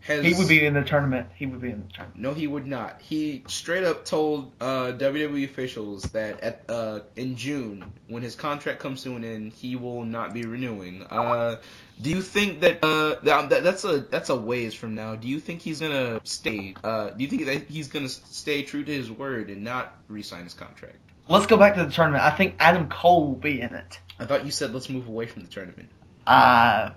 has. 0.00 0.24
He 0.24 0.32
would 0.34 0.48
be 0.48 0.64
in 0.64 0.74
the 0.74 0.82
tournament. 0.84 1.28
He 1.34 1.44
would 1.46 1.60
be 1.60 1.70
in 1.70 1.86
the 1.86 1.92
tournament. 1.92 2.20
No, 2.20 2.32
he 2.32 2.46
would 2.46 2.66
not. 2.66 3.00
He 3.02 3.44
straight 3.48 3.84
up 3.84 4.06
told 4.06 4.52
uh, 4.60 4.92
WWE 4.96 5.44
officials 5.44 6.02
that 6.04 6.40
at 6.40 6.64
uh, 6.70 7.00
in 7.16 7.36
June, 7.36 7.84
when 8.08 8.22
his 8.22 8.34
contract 8.34 8.80
comes 8.80 9.02
to 9.04 9.14
an 9.16 9.24
end, 9.24 9.52
he 9.52 9.76
will 9.76 10.04
not 10.04 10.32
be 10.32 10.42
renewing. 10.44 11.02
Uh, 11.04 11.56
do 12.00 12.10
you 12.10 12.22
think 12.22 12.60
that, 12.60 12.84
uh, 12.84 13.16
that 13.24 13.48
that- 13.50 13.62
that's 13.64 13.84
a 13.84 13.98
that's 14.00 14.30
a 14.30 14.36
ways 14.36 14.74
from 14.74 14.94
now? 14.94 15.14
Do 15.16 15.28
you 15.28 15.40
think 15.40 15.60
he's 15.60 15.80
gonna 15.80 16.20
stay? 16.24 16.74
Uh, 16.84 17.10
do 17.10 17.22
you 17.24 17.28
think 17.28 17.46
that 17.46 17.64
he's 17.68 17.88
gonna 17.88 18.08
stay 18.08 18.62
true 18.62 18.84
to 18.84 18.92
his 18.92 19.10
word 19.10 19.50
and 19.50 19.62
not 19.64 19.96
re-sign 20.08 20.44
his 20.44 20.54
contract? 20.54 20.96
Let's 21.28 21.46
go 21.46 21.56
back 21.56 21.74
to 21.74 21.84
the 21.84 21.90
tournament. 21.90 22.24
I 22.24 22.30
think 22.30 22.54
Adam 22.58 22.88
Cole 22.88 23.26
will 23.26 23.34
be 23.34 23.60
in 23.60 23.74
it. 23.74 24.00
I 24.18 24.24
thought 24.24 24.44
you 24.44 24.50
said 24.50 24.72
let's 24.72 24.88
move 24.88 25.08
away 25.08 25.26
from 25.26 25.42
the 25.42 25.48
tournament. 25.48 25.88
I 26.26 26.92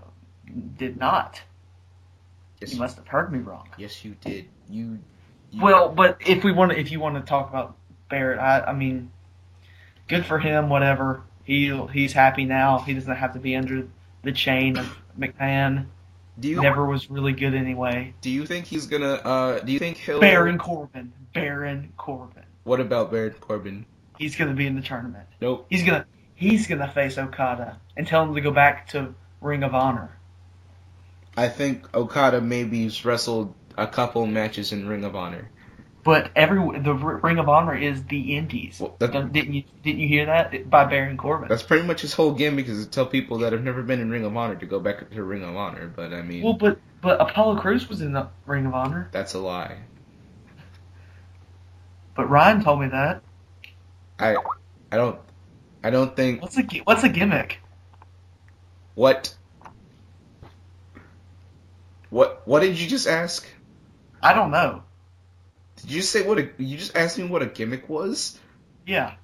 did 0.78 0.98
not. 0.98 1.42
Yes, 2.60 2.74
You 2.74 2.80
must 2.80 2.98
have 2.98 3.08
heard 3.08 3.32
me 3.32 3.40
wrong. 3.40 3.68
yes, 3.78 4.06
you 4.06 4.16
did. 4.22 4.46
You, 4.70 5.00
you 5.52 5.62
Well, 5.64 5.90
but 5.90 6.18
if 6.26 6.44
we 6.44 6.52
want 6.52 6.72
to, 6.72 6.80
if 6.80 6.92
you 6.92 7.00
want 7.00 7.16
to 7.16 7.22
talk 7.22 7.50
about 7.50 7.76
Barrett, 8.10 8.40
I, 8.40 8.62
I 8.62 8.74
mean, 8.74 9.12
good 10.08 10.26
for 10.26 10.38
him. 10.38 10.70
Whatever. 10.70 11.24
He 11.44 11.76
he's 11.92 12.14
happy 12.14 12.46
now. 12.46 12.78
He 12.80 12.94
doesn't 12.94 13.16
have 13.16 13.34
to 13.34 13.40
be 13.40 13.56
under 13.56 13.88
the 14.24 14.32
chain 14.32 14.78
of 14.78 14.98
McMahon. 15.20 15.88
do 16.40 16.48
you 16.48 16.62
Never 16.62 16.86
was 16.86 17.10
really 17.10 17.34
good 17.34 17.54
anyway. 17.54 18.14
do 18.22 18.30
you 18.30 18.46
think 18.46 18.66
he's 18.66 18.88
gonna? 18.88 19.14
Uh, 19.14 19.60
do 19.60 19.72
you 19.72 19.80
think 19.80 19.98
he'll? 19.98 20.20
Baron 20.20 20.58
Corbin. 20.58 21.14
Baron 21.34 21.94
Corbin. 21.98 22.44
What 22.64 22.80
about 22.80 23.12
Baron 23.12 23.36
Corbin? 23.40 23.86
He's 24.18 24.36
gonna 24.36 24.54
be 24.54 24.68
in 24.68 24.76
the 24.76 24.82
tournament. 24.82 25.28
Nope. 25.42 25.66
He's 25.70 25.84
gonna 25.84 26.06
he's 26.36 26.68
gonna 26.68 26.92
face 26.92 27.18
Okada 27.18 27.80
and 27.98 28.06
tell 28.08 28.24
him 28.24 28.36
to 28.36 28.42
go 28.42 28.52
back 28.52 28.90
to 28.90 29.14
Ring 29.42 29.64
of 29.64 29.74
Honor. 29.74 30.18
I 31.36 31.48
think 31.48 31.96
Okada 31.96 32.42
maybe's 32.42 33.06
wrestled 33.06 33.54
a 33.78 33.88
couple 33.88 34.28
matches 34.28 34.72
in 34.74 34.88
Ring 34.88 35.04
of 35.04 35.16
Honor. 35.16 35.50
But 36.04 36.32
every 36.36 36.80
the 36.80 36.94
Ring 36.96 37.38
of 37.38 37.48
Honor 37.48 37.76
is 37.76 38.04
the 38.06 38.36
Indies. 38.36 38.80
Well, 38.80 38.96
that- 39.00 39.12
didn't 39.32 39.54
you 39.54 39.64
didn't 39.84 40.00
you 40.00 40.08
hear 40.08 40.26
that 40.26 40.70
by 40.70 40.86
Baron 40.86 41.16
Corbin? 41.18 41.48
That's 41.48 41.62
pretty 41.62 41.86
much 41.86 42.02
his 42.02 42.14
whole 42.14 42.32
gimmick 42.32 42.68
is 42.68 42.86
to 42.86 42.90
tell 42.90 43.06
people 43.06 43.40
that 43.40 43.54
have 43.54 43.64
never 43.64 43.84
been 43.84 44.00
in 44.00 44.10
Ring 44.10 44.26
of 44.26 44.36
Honor 44.36 44.56
to 44.56 44.66
go 44.66 44.80
back 44.80 45.12
to 45.12 45.24
Ring 45.24 45.44
of 45.44 45.56
Honor. 45.56 45.92
But 45.96 46.12
I 46.14 46.24
mean, 46.24 46.44
well, 46.44 46.54
but 46.54 46.80
but 47.02 47.22
Apollo 47.22 47.58
Crews 47.62 47.88
was 47.88 48.02
in 48.02 48.14
the 48.14 48.28
Ring 48.48 48.66
of 48.66 48.74
Honor. 48.74 49.10
that's 49.12 49.34
a 49.36 49.40
lie. 49.40 49.78
But 52.16 52.30
Ryan 52.30 52.64
told 52.64 52.82
me 52.82 52.88
that. 52.88 53.22
I 54.18 54.36
I 54.92 54.98
don't 54.98 55.20
I 55.84 55.90
don't 55.92 56.16
think 56.16 56.42
What's 56.42 56.58
a 56.58 56.64
what's 56.84 57.04
a 57.04 57.10
gimmick? 57.10 57.60
what 58.96 59.36
what 62.10 62.42
what 62.48 62.62
did 62.62 62.80
you 62.80 62.88
just 62.88 63.08
ask? 63.08 63.48
I 64.22 64.34
don't 64.34 64.52
know. 64.52 64.84
Did 65.82 65.92
you 65.92 66.02
just 66.02 66.12
say 66.12 66.22
what 66.26 66.38
a 66.38 66.50
you 66.58 66.78
just 66.78 66.96
asked 66.96 67.18
me 67.18 67.26
what 67.26 67.42
a 67.42 67.48
gimmick 67.48 67.90
was? 67.90 68.40
Yeah, 68.86 69.16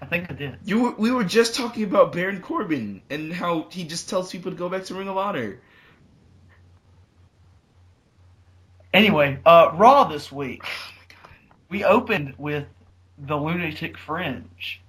I 0.00 0.06
think 0.06 0.30
I 0.30 0.34
did. 0.34 0.58
You 0.64 0.82
were, 0.82 0.90
we 0.92 1.10
were 1.10 1.24
just 1.24 1.54
talking 1.54 1.84
about 1.84 2.12
Baron 2.12 2.40
Corbin 2.40 3.02
and 3.10 3.32
how 3.32 3.66
he 3.70 3.84
just 3.84 4.08
tells 4.08 4.30
people 4.30 4.50
to 4.50 4.56
go 4.56 4.68
back 4.68 4.84
to 4.84 4.94
Ring 4.94 5.08
of 5.08 5.16
Honor. 5.16 5.60
Anyway, 8.92 9.38
uh, 9.44 9.72
Raw 9.74 10.04
this 10.04 10.30
week. 10.30 10.62
We 11.68 11.84
opened 11.84 12.34
with 12.38 12.66
the 13.18 13.36
Lunatic 13.36 13.98
Fringe, 13.98 14.80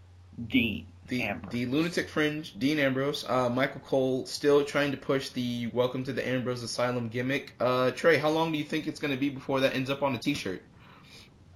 Dean 0.48 0.86
The 1.08 1.24
Ambrose. 1.24 1.52
the 1.54 1.66
lunatic 1.68 2.10
fringe, 2.10 2.60
Dean 2.60 2.80
Ambrose, 2.80 3.24
uh, 3.30 3.50
Michael 3.50 3.80
Cole, 3.82 4.26
still 4.26 4.64
trying 4.66 4.92
to 4.92 4.98
push 4.98 5.30
the 5.30 5.68
"Welcome 5.74 6.04
to 6.04 6.12
the 6.14 6.28
Ambrose 6.28 6.64
Asylum" 6.64 7.08
gimmick. 7.08 7.54
Uh, 7.60 7.92
Trey, 7.92 8.18
how 8.18 8.30
long 8.30 8.52
do 8.52 8.58
you 8.58 8.66
think 8.66 8.88
it's 8.88 9.00
going 9.00 9.12
to 9.14 9.20
be 9.20 9.30
before 9.30 9.62
that 9.62 9.74
ends 9.74 9.90
up 9.90 10.04
on 10.04 10.14
a 10.16 10.18
T-shirt? 10.18 10.62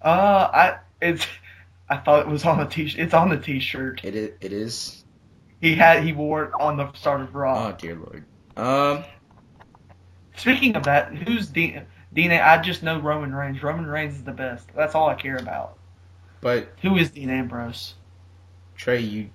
Uh, 0.01 0.49
I 0.53 0.77
it's 1.01 1.27
I 1.89 1.97
thought 1.97 2.21
it 2.21 2.27
was 2.27 2.45
on 2.45 2.59
the 2.59 2.65
t 2.65 2.83
It's 2.97 3.13
on 3.13 3.29
the 3.29 3.37
T-shirt. 3.37 4.01
It 4.05 4.15
is. 4.15 4.31
It 4.39 4.53
is. 4.53 5.03
He 5.59 5.75
had 5.75 6.03
he 6.03 6.13
wore 6.13 6.45
it 6.45 6.51
on 6.59 6.77
the 6.77 6.91
start 6.93 7.19
of 7.21 7.35
Raw. 7.35 7.67
Oh 7.67 7.71
dear 7.77 7.95
lord. 7.95 8.25
Um, 8.55 9.03
Speaking 10.37 10.75
of 10.77 10.83
that, 10.83 11.13
who's 11.13 11.47
Dean? 11.47 11.85
Dean? 12.13 12.31
I 12.31 12.61
just 12.61 12.83
know 12.83 12.99
Roman 12.99 13.35
Reigns. 13.35 13.61
Roman 13.61 13.85
Reigns 13.85 14.15
is 14.15 14.23
the 14.23 14.31
best. 14.31 14.69
That's 14.75 14.95
all 14.95 15.09
I 15.09 15.15
care 15.15 15.35
about. 15.35 15.77
but 16.39 16.69
Who 16.81 16.95
is 16.95 17.11
Dean 17.11 17.29
Ambrose? 17.29 17.95
Trey, 18.75 19.01
you 19.01 19.29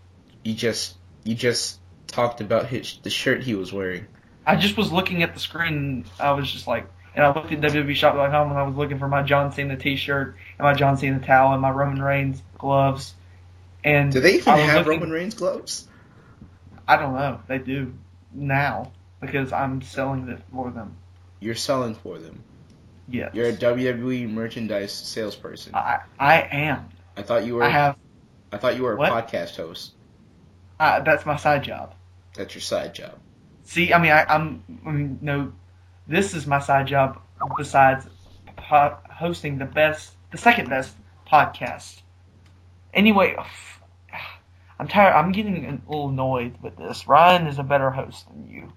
you 0.47 0.55
just 0.55 0.97
you 1.25 1.35
just 1.35 1.79
talked 2.07 2.41
about 2.41 2.67
his 2.67 2.99
the 3.03 3.11
shirt 3.11 3.43
he 3.43 3.55
was 3.55 3.73
wearing. 3.73 4.07
I 4.47 4.55
just 4.57 4.77
was 4.77 4.93
looking 4.93 5.23
at 5.25 5.35
the 5.35 5.41
screen. 5.41 5.75
And 5.75 6.05
I 6.21 6.31
was 6.33 6.51
just 6.51 6.69
like, 6.69 6.87
and 7.17 7.25
I 7.25 7.35
looked 7.35 7.51
at 7.53 7.61
WWEshop.com 7.61 8.51
and 8.51 8.59
I 8.59 8.63
was 8.63 8.77
looking 8.77 8.99
for 9.01 9.09
my 9.09 9.23
John 9.25 9.51
Cena 9.51 9.77
T-shirt 9.77 10.37
and 10.59 10.65
my 10.65 10.73
John 10.75 10.97
Cena 10.97 11.19
towel 11.19 11.53
and 11.53 11.61
my 11.61 11.71
Roman 11.71 12.01
Reigns 12.01 12.41
gloves. 12.57 13.13
And 13.83 14.13
Do 14.13 14.21
they 14.21 14.35
even 14.35 14.55
have 14.59 14.87
looking- 14.87 15.01
Roman 15.01 15.11
Reigns 15.11 15.35
gloves? 15.35 15.89
I 16.87 16.97
don't 16.97 17.15
know. 17.15 17.41
They 17.49 17.59
do 17.59 17.93
now 18.33 18.93
because 19.21 19.53
I'm 19.53 19.83
selling 19.83 20.29
it 20.29 20.41
for 20.53 20.71
them. 20.71 20.97
You're 21.41 21.57
selling 21.57 21.97
for 21.97 22.19
them. 22.19 22.43
Yes, 23.09 23.35
You're 23.35 23.49
a 23.49 23.53
WWE 23.53 24.29
merchandise 24.31 24.93
salesperson. 24.93 25.75
I 25.75 26.01
I 26.19 26.41
am. 26.43 26.89
I 27.17 27.23
thought 27.23 27.45
you 27.45 27.55
were. 27.57 27.63
I 27.65 27.69
have. 27.69 27.97
I 28.53 28.59
thought 28.59 28.77
you 28.77 28.83
were 28.85 28.93
a 28.93 28.97
What? 28.97 29.13
podcast 29.13 29.57
host. 29.57 29.93
Uh, 30.79 31.01
that's 31.01 31.25
my 31.25 31.37
side 31.37 31.65
job. 31.65 31.95
That's 32.35 32.55
your 32.55 32.63
side 32.63 32.95
job. 32.95 33.19
See, 33.65 33.93
I 33.93 34.01
mean, 34.01 34.13
I, 34.13 34.25
I'm. 34.25 34.63
I 34.87 34.91
mean, 34.91 35.19
no, 35.23 35.53
this 36.07 36.35
is 36.35 36.47
my 36.47 36.61
side 36.61 36.87
job 36.87 37.21
besides 37.57 38.07
po- 38.57 38.99
hosting 39.11 39.59
the 39.59 39.65
best, 39.65 40.13
the 40.31 40.39
second 40.39 40.69
best 40.69 40.95
podcast. 41.31 42.03
Anyway, 42.93 43.37
I'm 44.79 44.89
tired. 44.89 45.15
I'm 45.15 45.33
getting 45.33 45.65
a 45.67 45.91
little 45.91 46.11
annoyed 46.11 46.57
with 46.63 46.77
this. 46.77 47.09
Ryan 47.09 47.47
is 47.47 47.59
a 47.59 47.63
better 47.65 47.91
host 47.91 48.27
than 48.29 48.49
you. 48.49 48.73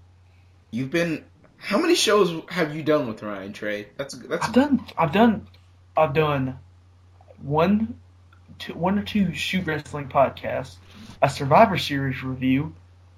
You've 0.70 0.90
been. 0.90 1.24
How 1.58 1.78
many 1.78 1.94
shows 1.94 2.42
have 2.48 2.74
you 2.74 2.82
done 2.82 3.06
with 3.06 3.22
Ryan 3.22 3.52
Trey? 3.52 3.88
That's 3.98 4.14
that's 4.14 4.46
I've 4.46 4.54
done. 4.54 4.86
I've 4.96 5.12
done. 5.12 5.46
I've 5.96 6.14
done 6.14 6.58
one, 7.42 7.99
two, 8.60 8.74
one 8.74 8.98
or 8.98 9.02
two 9.02 9.34
shoot 9.34 9.66
wrestling 9.66 10.08
podcasts, 10.08 10.76
a 11.20 11.28
Survivor 11.28 11.78
Series 11.78 12.22
review, 12.22 12.74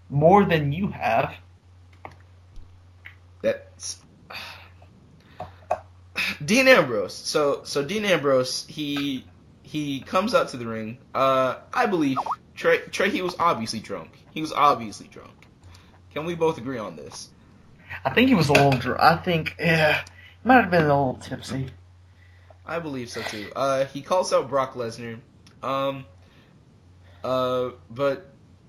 more 0.09 0.45
than 0.45 0.73
you 0.73 0.89
have. 0.89 1.35
That's 3.43 4.01
Dean 6.45 6.69
Ambrose. 6.69 7.15
So 7.15 7.63
so 7.65 7.85
Dean 7.85 8.05
Ambrose, 8.05 8.67
he 8.67 9.25
he 9.63 10.01
comes 10.01 10.35
out 10.35 10.51
to 10.51 10.57
the 10.57 10.67
ring. 10.67 10.99
Uh, 11.15 11.57
I 11.73 11.87
believe 11.87 12.19
Trey 12.55 12.79
Trey 12.79 13.11
he 13.11 13.23
was 13.23 13.35
obviously 13.39 13.81
drunk. 13.81 14.11
He 14.31 14.41
was 14.41 14.53
obviously 14.53 15.09
drunk. 15.09 15.33
Can 16.13 16.25
we 16.25 16.35
both 16.35 16.59
agree 16.59 16.79
on 16.79 16.97
this? 16.97 17.31
I 18.05 18.11
think 18.11 18.29
he 18.29 18.35
was 18.35 18.49
a 18.49 18.53
little 18.53 18.73
drunk. 18.73 19.01
I 19.01 19.17
think, 19.17 19.57
yeah, 19.59 20.03
he 20.03 20.49
might 20.49 20.63
have 20.63 20.71
been 20.71 20.85
a 20.85 20.89
little 20.89 21.15
tipsy. 21.15 21.69
I 22.67 22.79
believe 22.79 23.11
so 23.11 23.23
too. 23.23 23.51
Uh, 23.57 23.87
he 23.87 24.03
calls 24.03 24.33
out 24.33 24.49
Brock 24.49 24.75
Lesnar. 24.75 25.19
Um, 25.63 26.05
uh, 27.25 27.71
but 27.91 28.29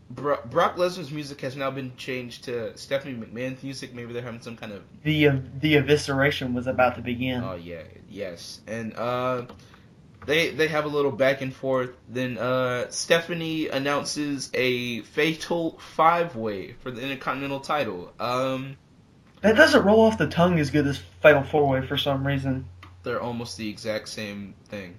Bro- 0.09 0.45
Brock 0.45 0.75
Lesnar's 0.77 1.11
music 1.11 1.41
has 1.41 1.55
now 1.55 1.71
been 1.71 1.95
changed 1.97 2.43
to 2.45 2.77
Stephanie 2.77 3.15
McMahon's 3.15 3.63
music. 3.63 3.93
Maybe 3.93 4.13
they're 4.13 4.21
having 4.21 4.41
some 4.41 4.55
kind 4.57 4.71
of 4.73 4.83
The 5.03 5.27
uh, 5.29 5.37
the 5.59 5.75
evisceration 5.75 6.53
was 6.53 6.67
about 6.67 6.95
to 6.95 7.01
begin. 7.01 7.43
Oh 7.43 7.55
yeah, 7.55 7.81
yes, 8.09 8.61
and 8.67 8.95
uh, 8.95 9.45
they 10.27 10.51
they 10.51 10.67
have 10.67 10.85
a 10.85 10.89
little 10.89 11.11
back 11.11 11.41
and 11.41 11.53
forth. 11.53 11.91
Then 12.09 12.37
uh, 12.37 12.89
Stephanie 12.91 13.69
announces 13.69 14.51
a 14.53 15.01
fatal 15.01 15.79
five 15.79 16.35
way 16.35 16.73
for 16.73 16.91
the 16.91 17.01
Intercontinental 17.01 17.59
title. 17.61 18.13
Um, 18.19 18.77
that 19.41 19.55
doesn't 19.55 19.83
roll 19.83 20.01
off 20.01 20.17
the 20.17 20.27
tongue 20.27 20.59
as 20.59 20.69
good 20.69 20.87
as 20.87 20.99
Fatal 21.21 21.43
Four 21.43 21.67
Way 21.67 21.85
for 21.85 21.97
some 21.97 22.25
reason. 22.25 22.65
they're 23.03 23.21
almost 23.21 23.57
the 23.57 23.67
exact 23.69 24.07
same 24.09 24.53
thing. 24.69 24.95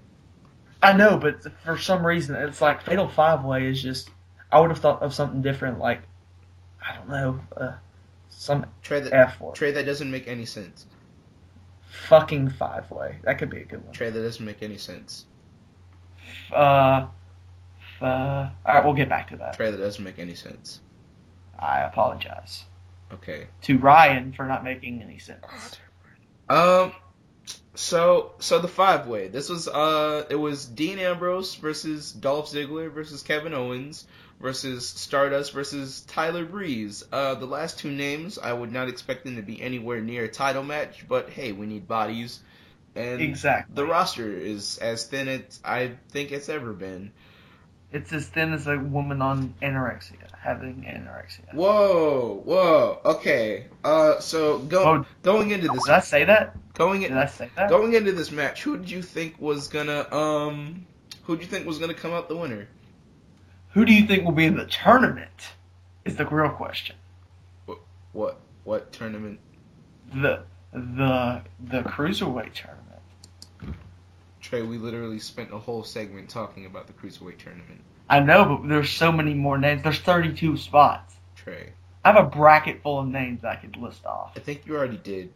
I 0.85 0.93
know, 0.93 1.17
but 1.17 1.41
for 1.63 1.77
some 1.77 2.05
reason, 2.05 2.35
it's 2.35 2.61
like 2.61 2.81
Fatal 2.83 3.07
Five 3.07 3.43
Way 3.43 3.67
is 3.67 3.81
just. 3.81 4.09
I 4.51 4.59
would 4.59 4.69
have 4.69 4.79
thought 4.79 5.01
of 5.01 5.13
something 5.13 5.41
different, 5.41 5.79
like 5.79 6.01
I 6.81 6.95
don't 6.95 7.09
know, 7.09 7.39
uh, 7.57 7.73
some 8.29 8.65
Trey, 8.83 8.99
that 8.99 9.11
F 9.13 9.41
word. 9.41 9.55
Trey, 9.55 9.71
that 9.71 9.85
doesn't 9.85 10.09
make 10.09 10.27
any 10.27 10.45
sense. 10.45 10.85
Fucking 12.07 12.49
Five 12.51 12.89
Way. 12.91 13.17
That 13.23 13.37
could 13.39 13.49
be 13.49 13.61
a 13.61 13.65
good 13.65 13.83
one. 13.83 13.93
Trey, 13.93 14.11
that 14.11 14.21
doesn't 14.21 14.45
make 14.45 14.61
any 14.61 14.77
sense. 14.77 15.25
Uh, 16.53 17.07
uh, 18.01 18.05
all 18.05 18.51
right, 18.65 18.85
we'll 18.85 18.93
get 18.93 19.09
back 19.09 19.29
to 19.29 19.37
that. 19.37 19.55
Trey, 19.55 19.71
that 19.71 19.77
doesn't 19.77 20.03
make 20.03 20.19
any 20.19 20.35
sense. 20.35 20.81
I 21.57 21.81
apologize 21.81 22.65
Okay. 23.13 23.47
to 23.63 23.77
Ryan 23.77 24.33
for 24.33 24.45
not 24.45 24.63
making 24.63 25.01
any 25.01 25.17
sense. 25.17 25.79
Um. 26.49 26.93
So 27.75 28.33
so 28.39 28.59
the 28.59 28.67
five 28.67 29.07
way. 29.07 29.27
This 29.27 29.49
was 29.49 29.67
uh 29.67 30.25
it 30.29 30.35
was 30.35 30.65
Dean 30.65 30.97
Ambrose 30.99 31.55
versus 31.55 32.11
Dolph 32.11 32.49
Ziggler 32.51 32.91
versus 32.91 33.21
Kevin 33.21 33.53
Owens 33.53 34.05
versus 34.39 34.87
Stardust 34.87 35.51
versus 35.53 36.01
Tyler 36.01 36.45
Breeze. 36.45 37.03
Uh 37.11 37.35
the 37.35 37.45
last 37.45 37.79
two 37.79 37.91
names 37.91 38.37
I 38.37 38.53
would 38.53 38.71
not 38.71 38.87
expect 38.87 39.25
them 39.25 39.35
to 39.35 39.41
be 39.41 39.61
anywhere 39.61 40.01
near 40.01 40.23
a 40.25 40.29
title 40.29 40.63
match, 40.63 41.05
but 41.07 41.29
hey, 41.29 41.51
we 41.51 41.65
need 41.65 41.87
bodies. 41.87 42.39
And 42.95 43.19
Exactly. 43.21 43.75
the 43.75 43.85
roster 43.85 44.31
is 44.31 44.77
as 44.77 45.05
thin 45.05 45.27
as 45.27 45.59
I 45.65 45.97
think 46.09 46.31
it's 46.31 46.47
ever 46.49 46.71
been. 46.73 47.11
It's 47.95 48.11
as 48.11 48.27
thin 48.27 48.51
as 48.51 48.67
a 48.67 48.77
woman 48.77 49.21
on 49.21 49.53
anorexia, 49.61 50.29
having 50.37 50.83
anorexia. 50.83 51.53
Whoa, 51.53 52.41
whoa, 52.43 52.99
okay. 53.05 53.67
Uh 53.85 54.19
so 54.19 54.59
go, 54.59 54.83
Oh. 54.83 55.05
going 55.23 55.51
into 55.51 55.69
this 55.69 55.85
Did 55.85 55.93
I 55.93 55.99
say 56.01 56.25
that? 56.25 56.57
going 56.73 57.03
in, 57.03 57.09
Did 57.13 57.17
I 57.17 57.27
say 57.27 57.49
that? 57.55 57.69
Going 57.69 57.93
into 57.93 58.11
this 58.11 58.31
match, 58.31 58.63
who 58.63 58.77
did 58.77 58.91
you 58.91 59.01
think 59.01 59.39
was 59.39 59.69
gonna 59.69 60.13
um 60.13 60.85
who 61.23 61.37
do 61.37 61.41
you 61.43 61.47
think 61.47 61.65
was 61.65 61.79
gonna 61.79 61.93
come 61.93 62.11
out 62.11 62.27
the 62.27 62.35
winner? 62.35 62.67
Who 63.69 63.85
do 63.85 63.93
you 63.93 64.05
think 64.07 64.25
will 64.25 64.33
be 64.33 64.45
in 64.45 64.57
the 64.57 64.65
tournament? 64.65 65.53
Is 66.03 66.17
the 66.17 66.25
real 66.25 66.49
question. 66.49 66.97
What 68.11 68.39
what 68.65 68.91
tournament? 68.91 69.39
The 70.13 70.43
the 70.73 71.41
the 71.63 71.81
cruiserweight 71.83 72.53
tournament. 72.53 72.94
Trey, 74.45 74.61
we 74.61 74.77
literally 74.77 75.17
spent 75.19 75.51
a 75.51 75.57
whole 75.57 75.83
segment 75.83 76.29
talking 76.29 76.67
about 76.67 76.85
the 76.85 76.93
cruiserweight 76.93 77.39
tournament. 77.39 77.81
I 78.07 78.19
know, 78.19 78.59
but 78.61 78.69
there's 78.69 78.91
so 78.91 79.11
many 79.11 79.33
more 79.33 79.57
names. 79.57 79.81
There's 79.81 79.97
32 79.99 80.57
spots. 80.57 81.15
Trey, 81.35 81.73
I 82.03 82.11
have 82.11 82.23
a 82.23 82.29
bracket 82.29 82.83
full 82.83 82.99
of 82.99 83.07
names 83.07 83.43
I 83.43 83.55
could 83.55 83.75
list 83.75 84.05
off. 84.05 84.33
I 84.35 84.39
think 84.41 84.67
you 84.67 84.75
already 84.77 84.97
did. 84.97 85.33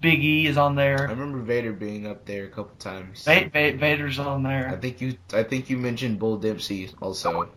Big 0.00 0.22
E 0.22 0.46
is 0.46 0.56
on 0.56 0.76
there. 0.76 1.00
I 1.08 1.10
remember 1.10 1.38
Vader 1.40 1.72
being 1.72 2.06
up 2.06 2.24
there 2.26 2.44
a 2.44 2.48
couple 2.48 2.76
times. 2.78 3.24
Va- 3.24 3.50
Va- 3.52 3.76
Vader's 3.76 4.20
on 4.20 4.44
there. 4.44 4.68
I 4.68 4.76
think 4.76 5.00
you 5.00 5.16
I 5.32 5.42
think 5.42 5.68
you 5.68 5.76
mentioned 5.76 6.18
Bull 6.20 6.36
Dempsey 6.36 6.90
also. 7.00 7.48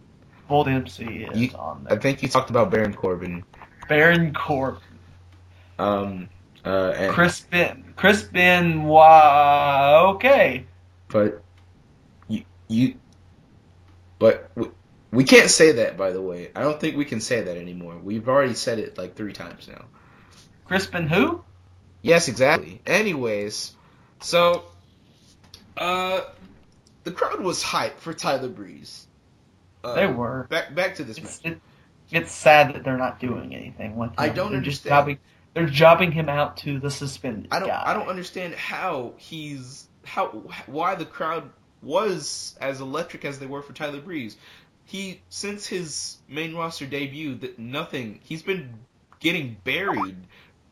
Bull 0.47 0.63
Dempsey 0.63 1.25
is 1.25 1.38
You- 1.38 1.58
on 1.60 1.84
there. 1.84 1.97
I 1.97 1.99
think 2.01 2.23
you 2.23 2.30
talked 2.30 2.49
about 2.49 2.71
Baron 2.71 2.93
Corbin. 2.95 3.43
Baron 3.88 4.34
Corbin. 4.34 4.82
Um 5.77 6.30
uh 6.65 6.93
and, 6.95 7.13
Chris 7.13 7.41
Ben. 7.41 7.87
Chris 7.97 8.23
Benoit. 8.23 10.15
Okay. 10.15 10.65
but 11.10 11.41
you 12.27 12.43
you 12.67 12.95
but 14.19 14.49
we, 14.55 14.67
we 15.12 15.23
can't 15.23 15.49
say 15.49 15.73
that 15.73 15.97
by 15.97 16.12
the 16.12 16.21
way. 16.21 16.51
I 16.55 16.62
don't 16.62 16.79
think 16.79 16.95
we 16.97 17.05
can 17.05 17.19
say 17.21 17.41
that 17.41 17.57
anymore. 17.57 17.97
We've 18.01 18.27
already 18.27 18.53
said 18.53 18.79
it 18.79 18.97
like 18.97 19.15
3 19.15 19.33
times 19.33 19.67
now. 19.67 19.86
Crispin 20.65 21.07
who? 21.07 21.43
Yes, 22.01 22.27
exactly. 22.27 22.81
Anyways, 22.86 23.73
so 24.21 24.63
uh 25.77 26.21
the 27.03 27.12
crowd 27.12 27.39
was 27.41 27.63
hyped 27.63 27.97
for 27.99 28.13
Tyler 28.13 28.49
Breeze. 28.49 29.07
Uh, 29.83 29.93
They 29.95 30.07
were. 30.07 30.45
Back 30.49 30.75
back 30.75 30.95
to 30.95 31.03
this 31.03 31.17
It's, 31.17 31.43
match. 31.43 31.53
it, 31.53 31.62
it's 32.12 32.31
sad 32.31 32.73
that 32.75 32.83
they're 32.83 32.97
not 32.97 33.19
doing 33.19 33.55
anything 33.55 33.95
with 33.95 34.10
him. 34.10 34.15
I 34.17 34.29
don't 34.29 34.49
they're 34.49 34.57
understand. 34.57 34.89
jobbing, 34.91 35.19
they're 35.58 35.65
jobbing 35.65 36.12
him 36.12 36.30
out 36.30 36.58
to 36.58 36.80
the 36.80 36.91
suspended 36.91 37.48
I 37.52 37.58
don't 37.58 37.70
guy. 37.70 37.84
I 37.84 37.93
don't 37.96 38.10
understand 38.10 38.54
how 38.54 39.13
he's 39.17 39.88
how 40.06 40.28
why 40.67 40.93
the 40.93 41.06
crowd 41.06 41.50
was 41.82 42.56
as 42.62 42.80
electric 42.80 43.26
as 43.26 43.39
they 43.39 43.48
were 43.48 43.63
for 43.63 43.74
Tyler 43.74 44.00
Breeze. 44.00 44.38
He 44.86 45.20
since 45.30 45.65
his 45.65 46.17
main 46.30 46.56
roster 46.56 46.86
debut 46.86 47.34
that 47.36 47.58
nothing 47.58 48.20
he's 48.24 48.43
been 48.43 48.76
getting 49.20 49.58
buried 49.63 50.17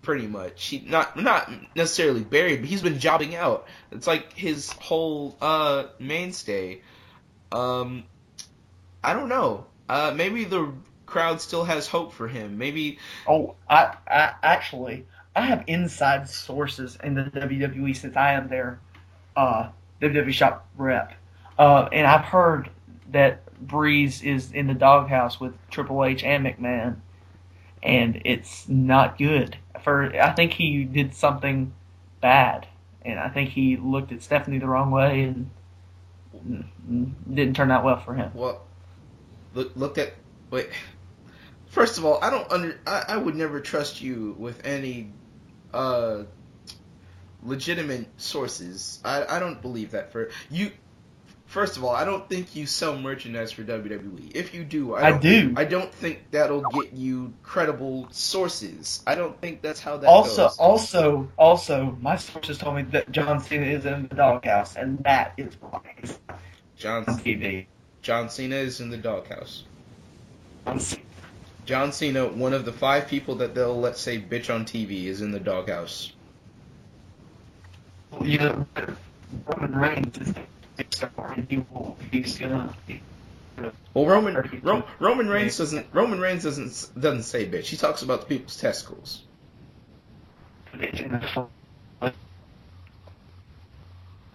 pretty 0.04 0.28
much. 0.28 0.66
He 0.66 0.82
not 0.82 1.20
not 1.20 1.52
necessarily 1.76 2.22
buried, 2.22 2.60
but 2.60 2.70
he's 2.70 2.84
been 2.84 3.00
jobbing 3.00 3.34
out. 3.34 3.68
It's 3.92 4.06
like 4.06 4.34
his 4.34 4.70
whole 4.70 5.36
uh 5.42 5.86
mainstay. 5.98 6.82
Um 7.52 8.04
I 9.04 9.14
don't 9.14 9.30
know. 9.30 9.66
Uh 9.90 10.14
maybe 10.16 10.44
the 10.44 10.72
crowd 11.06 11.42
still 11.42 11.64
has 11.64 11.88
hope 11.88 12.14
for 12.14 12.28
him. 12.28 12.58
Maybe 12.58 13.00
Oh, 13.28 13.56
I, 13.70 13.96
I 14.08 14.34
actually 14.44 15.06
I 15.36 15.42
have 15.42 15.64
inside 15.68 16.30
sources 16.30 16.98
in 17.04 17.16
the 17.16 17.24
WWE 17.24 17.96
since 17.96 18.16
I 18.16 18.34
am 18.34 18.48
their 18.48 18.80
uh, 19.36 19.70
WWE 20.02 20.32
shop 20.32 20.68
rep, 20.78 21.14
uh, 21.60 21.90
and 21.92 22.08
I've 22.08 22.26
heard 22.26 22.70
that 23.12 23.42
Breeze 23.60 24.24
is 24.24 24.52
in 24.52 24.68
the 24.68 24.74
doghouse 24.74 25.40
with 25.40 25.54
Triple 25.70 26.06
H 26.06 26.24
and 26.24 26.46
McMahon, 26.46 26.98
and 27.84 28.22
it's 28.26 28.68
not 28.70 29.18
good. 29.18 29.58
For 29.84 30.16
I 30.20 30.32
think 30.32 30.54
he 30.54 30.86
did 30.86 31.14
something 31.14 31.74
bad, 32.22 32.68
and 33.04 33.20
I 33.20 33.30
think 33.30 33.50
he 33.50 33.78
looked 33.78 34.12
at 34.12 34.24
Stephanie 34.24 34.60
the 34.60 34.68
wrong 34.68 34.92
way 34.92 35.24
and 35.24 35.50
didn't 37.34 37.56
turn 37.56 37.72
out 37.72 37.84
well 37.84 38.00
for 38.00 38.14
him. 38.14 38.32
Well, 38.34 38.62
look 39.54 39.72
look 39.76 39.98
at 39.98 40.14
wait. 40.50 40.70
First 41.68 41.98
of 41.98 42.06
all, 42.06 42.20
I 42.22 42.30
don't 42.30 42.50
under 42.52 42.80
I, 42.88 43.06
I 43.10 43.18
would 43.18 43.36
never 43.36 43.60
trust 43.60 44.02
you 44.02 44.36
with 44.38 44.66
any 44.66 45.12
uh 45.74 46.24
legitimate 47.44 48.08
sources. 48.18 49.00
I 49.04 49.26
I 49.26 49.40
don't 49.40 49.62
believe 49.62 49.92
that 49.92 50.12
for 50.12 50.30
you. 50.50 50.72
First 51.48 51.78
of 51.78 51.84
all, 51.84 51.96
I 51.96 52.04
don't 52.04 52.28
think 52.28 52.56
you 52.56 52.66
sell 52.66 52.98
merchandise 52.98 53.52
for 53.52 53.64
WWE. 53.64 54.36
If 54.36 54.54
you 54.54 54.66
do, 54.66 54.96
I, 54.96 55.08
I 55.08 55.12
don't, 55.12 55.22
do. 55.22 55.54
I 55.56 55.64
don't 55.64 55.94
think 55.94 56.32
that'll 56.32 56.62
get 56.62 56.92
you 56.92 57.34
credible 57.44 58.08
sources. 58.12 59.02
I 59.08 59.16
don't 59.16 59.40
think 59.40 59.62
that's 59.62 59.80
how 59.80 59.98
that 59.98 60.08
also, 60.08 60.48
goes. 60.48 60.58
also, 60.58 61.32
also, 61.38 61.98
my 62.02 62.18
sources 62.18 62.58
told 62.58 62.76
me 62.76 62.82
that 62.92 63.12
John 63.12 63.40
Cena 63.40 63.68
is 63.68 63.86
in 63.86 64.08
the 64.08 64.16
doghouse, 64.16 64.76
and 64.76 65.00
that 65.06 65.34
is 65.38 65.56
why 65.62 65.82
John. 66.76 67.06
John 68.02 68.30
Cena 68.30 68.56
is 68.56 68.82
in 68.82 68.90
the 68.90 68.98
doghouse. 68.98 69.64
John 70.66 70.80
Cena. 70.80 71.04
John 71.66 71.92
Cena, 71.92 72.28
one 72.28 72.54
of 72.54 72.66
the 72.66 72.74
five 72.74 73.08
people 73.08 73.36
that 73.36 73.56
they'll 73.56 73.80
let 73.80 73.98
say 73.98 74.20
bitch 74.22 74.54
on 74.54 74.66
TV, 74.66 75.06
is 75.06 75.22
in 75.22 75.32
the 75.32 75.40
doghouse. 75.40 76.12
You 78.22 78.38
know, 78.38 78.68
Roman 79.48 79.76
Reigns 79.76 80.18
is 80.18 80.34
and 81.18 81.48
he 81.50 81.58
will, 81.72 81.98
he's 82.12 82.38
gonna. 82.38 82.76
Well, 83.94 84.06
Roman 84.06 84.62
Ro, 84.62 84.84
Roman 85.00 85.28
Reigns 85.30 85.58
doesn't 85.58 85.88
Roman 85.94 86.20
Reigns 86.20 86.44
doesn't 86.44 86.90
doesn't 87.00 87.24
say 87.24 87.48
bitch. 87.48 87.66
He 87.66 87.78
talks 87.78 88.02
about 88.02 88.22
the 88.22 88.26
people's 88.28 88.58
testicles. 88.58 89.24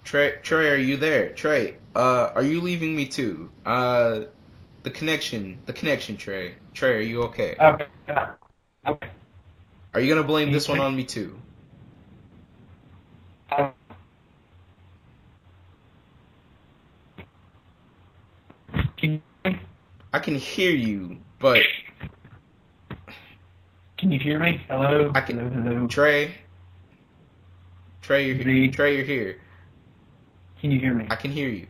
Trey, 0.05 0.39
Trey, 0.43 0.71
are 0.71 0.77
you 0.77 0.97
there? 0.97 1.31
Trey, 1.31 1.77
Uh, 1.95 2.31
are 2.35 2.43
you 2.43 2.61
leaving 2.61 2.97
me 2.97 3.07
too? 3.07 3.51
Uh, 3.65 4.23
the 4.83 4.91
connection, 4.91 5.59
the 5.67 5.73
connection, 5.73 6.17
Trey. 6.17 6.55
Trey, 6.75 6.97
are 6.97 7.01
you 7.01 7.23
okay? 7.25 7.57
Okay. 7.61 7.87
Okay. 8.87 9.11
Are 9.93 10.01
you 10.01 10.09
gonna 10.15 10.27
blame 10.27 10.53
this 10.53 10.69
one 10.69 10.79
on 10.81 10.95
me 10.97 11.05
too? 11.05 11.39
Can 18.97 19.23
you, 19.45 19.55
I 20.13 20.19
can 20.19 20.35
hear 20.37 20.71
you, 20.71 21.19
but 21.39 21.61
can 23.97 24.13
you 24.13 24.19
hear 24.19 24.39
me? 24.39 24.61
Hello. 24.69 25.11
I 25.15 25.21
can- 25.21 25.39
Hello. 25.39 25.51
Hello. 25.51 25.87
Trey, 25.87 26.35
Trey, 28.03 28.27
you're 28.27 28.37
here. 28.37 28.71
Trey, 28.71 28.97
you're 28.97 29.05
here. 29.05 29.41
Can 30.61 30.71
you 30.71 30.79
hear 30.79 30.95
me? 30.95 31.07
I 31.11 31.17
can 31.17 31.31
hear 31.31 31.49
you. 31.49 31.67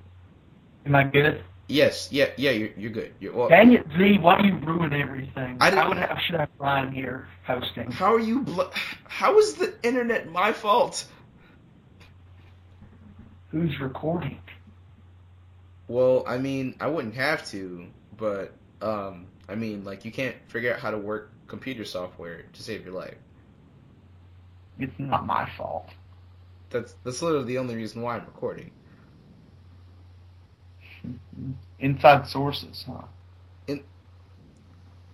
Am 0.87 0.95
I 0.95 1.05
good? 1.05 1.45
Yes, 1.71 2.09
yeah, 2.11 2.31
yeah. 2.37 2.51
You're 2.51 2.71
you're 2.77 2.91
good. 2.91 3.15
You're 3.21 3.33
well. 3.33 3.49
Dang 3.49 3.73
it, 3.73 3.87
Z! 3.97 4.19
Why 4.21 4.41
do 4.43 4.49
you 4.49 4.57
ruin 4.57 4.93
everything? 4.93 5.57
I 5.61 5.71
didn't- 5.71 5.89
would 5.89 5.99
have, 5.99 6.11
I 6.11 6.21
should 6.21 6.35
have 6.41 6.49
Brian 6.59 6.93
here 6.93 7.29
hosting. 7.47 7.93
How 7.93 8.15
are 8.15 8.21
you? 8.21 8.41
Bl- 8.43 8.63
how 9.05 9.39
is 9.39 9.55
the 9.55 9.73
internet 9.85 10.31
my 10.31 10.53
fault? 10.53 11.07
Who's 13.53 13.79
recording? 13.81 14.41
Well, 15.89 16.25
I 16.27 16.39
mean, 16.39 16.75
I 16.81 16.87
wouldn't 16.89 17.15
have 17.15 17.47
to, 17.51 17.87
but 18.17 18.53
um, 18.83 19.27
I 19.49 19.55
mean, 19.55 19.85
like, 19.85 20.05
you 20.05 20.13
can't 20.13 20.37
figure 20.49 20.73
out 20.75 20.81
how 20.81 20.91
to 20.91 20.99
work 20.99 21.31
computer 21.49 21.85
software 21.85 22.43
to 22.53 22.63
save 22.63 22.85
your 22.85 22.95
life. 22.95 23.17
It's 24.79 24.93
not 24.99 25.27
my 25.27 25.49
fault. 25.57 25.89
That's 26.71 26.95
that's 27.05 27.23
literally 27.23 27.47
the 27.47 27.59
only 27.59 27.77
reason 27.77 28.03
why 28.03 28.17
I'm 28.17 28.25
recording. 28.27 28.71
Inside 31.79 32.27
sources, 32.27 32.85
huh? 32.87 33.03
In, 33.67 33.83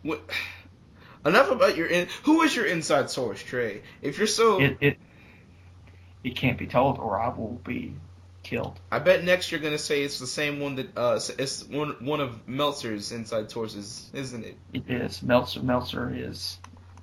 What? 0.02 0.22
Enough 1.24 1.50
about 1.50 1.76
your 1.76 1.86
in. 1.88 2.08
Who 2.24 2.42
is 2.42 2.54
your 2.54 2.66
inside 2.66 3.10
source, 3.10 3.42
Trey? 3.42 3.82
If 4.02 4.18
you're 4.18 4.26
so, 4.26 4.60
It 4.60 4.78
it 4.80 4.98
it 6.22 6.36
can't 6.36 6.58
be 6.58 6.66
told, 6.66 6.98
or 6.98 7.20
I 7.20 7.28
will 7.28 7.60
be 7.64 7.94
killed. 8.42 8.78
I 8.92 9.00
bet 9.00 9.24
next 9.24 9.50
you're 9.50 9.60
gonna 9.60 9.78
say 9.78 10.02
it's 10.02 10.20
the 10.20 10.26
same 10.26 10.60
one 10.60 10.76
that 10.76 10.96
uh, 10.96 11.20
it's 11.38 11.64
one 11.64 11.96
one 12.00 12.20
of 12.20 12.46
Meltzer's 12.46 13.10
inside 13.10 13.50
sources, 13.50 14.08
isn't 14.14 14.44
it? 14.44 14.56
It 14.72 14.84
is 14.88 15.22
Meltzer. 15.22 15.62
Meltzer 15.62 16.12
is 16.14 16.58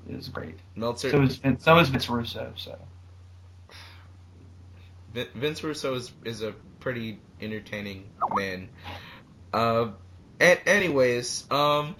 is 0.09 0.29
great. 0.29 0.55
Meltzer. 0.75 1.09
So 1.09 1.21
is 1.21 1.35
Vin- 1.37 1.59
so 1.59 1.77
is 1.79 1.89
Vince 1.89 2.09
Russo. 2.09 2.53
So 2.55 2.77
Vince 5.13 5.63
Russo 5.63 5.95
is 5.95 6.11
is 6.23 6.41
a 6.41 6.53
pretty 6.83 7.17
entertaining 7.41 8.09
man. 8.35 8.67
Uh, 9.53 9.91
a- 10.39 10.67
anyways, 10.67 11.49
um, 11.49 11.95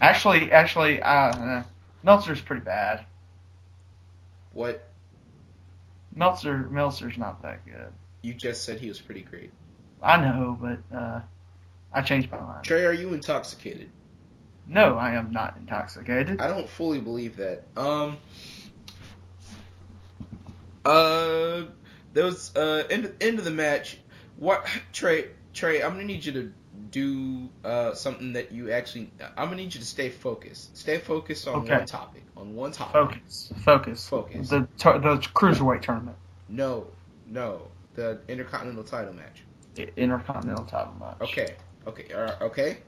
actually, 0.00 0.52
actually, 0.52 1.02
uh, 1.02 1.08
uh, 1.08 1.62
Meltzer's 2.04 2.40
pretty 2.40 2.62
bad. 2.64 3.04
what 4.52 4.88
Meltzer 6.14 6.68
Meltzer's 6.70 7.18
not 7.18 7.42
that 7.42 7.64
good. 7.64 7.92
you 8.22 8.34
just 8.34 8.64
said 8.64 8.78
he 8.78 8.88
was 8.88 9.00
pretty 9.00 9.22
great. 9.22 9.50
I 10.02 10.20
know, 10.20 10.56
but 10.60 10.96
uh, 10.96 11.20
I 11.92 12.02
changed 12.02 12.30
my 12.30 12.40
mind. 12.40 12.64
Trey, 12.64 12.84
are 12.84 12.92
you 12.92 13.14
intoxicated? 13.14 13.88
No, 14.68 14.96
I 14.96 15.12
am 15.14 15.32
not 15.32 15.56
intoxicated. 15.58 16.40
I 16.40 16.46
don't 16.48 16.68
fully 16.68 17.00
believe 17.00 17.36
that. 17.38 17.64
Um. 17.76 18.18
Uh, 20.84 21.62
there 22.12 22.24
was 22.24 22.54
uh 22.56 22.84
end 22.90 23.12
end 23.20 23.38
of 23.38 23.44
the 23.44 23.50
match. 23.50 23.98
What 24.42 24.66
Trey 24.92 25.26
Trey? 25.54 25.84
I'm 25.84 25.92
gonna 25.92 26.02
need 26.02 26.24
you 26.24 26.32
to 26.32 26.52
do 26.90 27.48
uh 27.64 27.94
something 27.94 28.32
that 28.32 28.50
you 28.50 28.72
actually. 28.72 29.08
I'm 29.36 29.44
gonna 29.46 29.58
need 29.58 29.72
you 29.72 29.78
to 29.80 29.86
stay 29.86 30.08
focused. 30.08 30.76
Stay 30.76 30.98
focused 30.98 31.46
on 31.46 31.62
Okay. 31.62 31.76
one 31.76 31.86
topic. 31.86 32.24
On 32.36 32.56
one 32.56 32.72
topic. 32.72 32.92
Focus, 32.92 33.52
focus, 33.64 34.08
Focus. 34.08 34.48
The 34.48 34.66
the 34.78 35.28
cruiserweight 35.32 35.82
tournament, 35.82 36.16
No, 36.48 36.88
no, 37.28 37.68
the 37.94 38.18
Intercontinental 38.26 38.82
Title 38.82 39.12
match. 39.12 39.44
the 39.76 39.88
intercontinental 39.96 40.64
title 40.64 40.94
match. 40.98 41.18
Okay, 41.20 41.54
okay, 41.86 42.12
uh, 42.12 42.44
okay. 42.46 42.78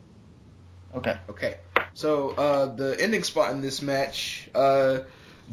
Okay. 0.96 1.16
Okay. 1.30 1.56
So 1.94 2.30
uh, 2.30 2.66
the 2.74 2.96
ending 3.00 3.22
spot 3.22 3.52
in 3.52 3.60
this 3.60 3.80
match, 3.80 4.50
uh, 4.56 5.00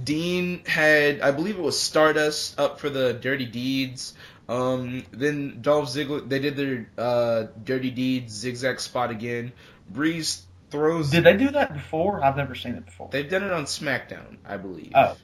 Dean 0.02 0.64
had, 0.66 1.22
I 1.22 1.32
believe 1.32 1.58
it 1.58 1.62
was 1.62 1.80
Stardust 1.80 2.60
up 2.60 2.80
for 2.80 2.90
the 2.90 3.14
Dirty 3.14 3.46
Deeds. 3.46 4.14
Um, 4.50 5.04
then 5.12 5.60
Dolph 5.62 5.90
Ziggler, 5.90 6.28
they 6.28 6.40
did 6.40 6.56
their 6.56 6.90
uh, 6.98 7.48
Dirty 7.64 7.92
Deeds 7.92 8.34
zigzag 8.34 8.80
spot 8.80 9.10
again. 9.12 9.54
Breeze 9.90 10.44
throws. 10.70 11.12
Did 11.12 11.24
they 11.24 11.38
do 11.38 11.52
that 11.52 11.74
before? 11.74 12.24
I've 12.24 12.36
never 12.38 12.56
seen 12.56 12.76
it 12.76 12.86
before. 12.86 13.10
They've 13.12 13.30
done 13.30 13.44
it 13.44 13.52
on 13.52 13.66
SmackDown, 13.66 14.38
I 14.46 14.58
believe. 14.58 14.92
Oh. 14.96 15.16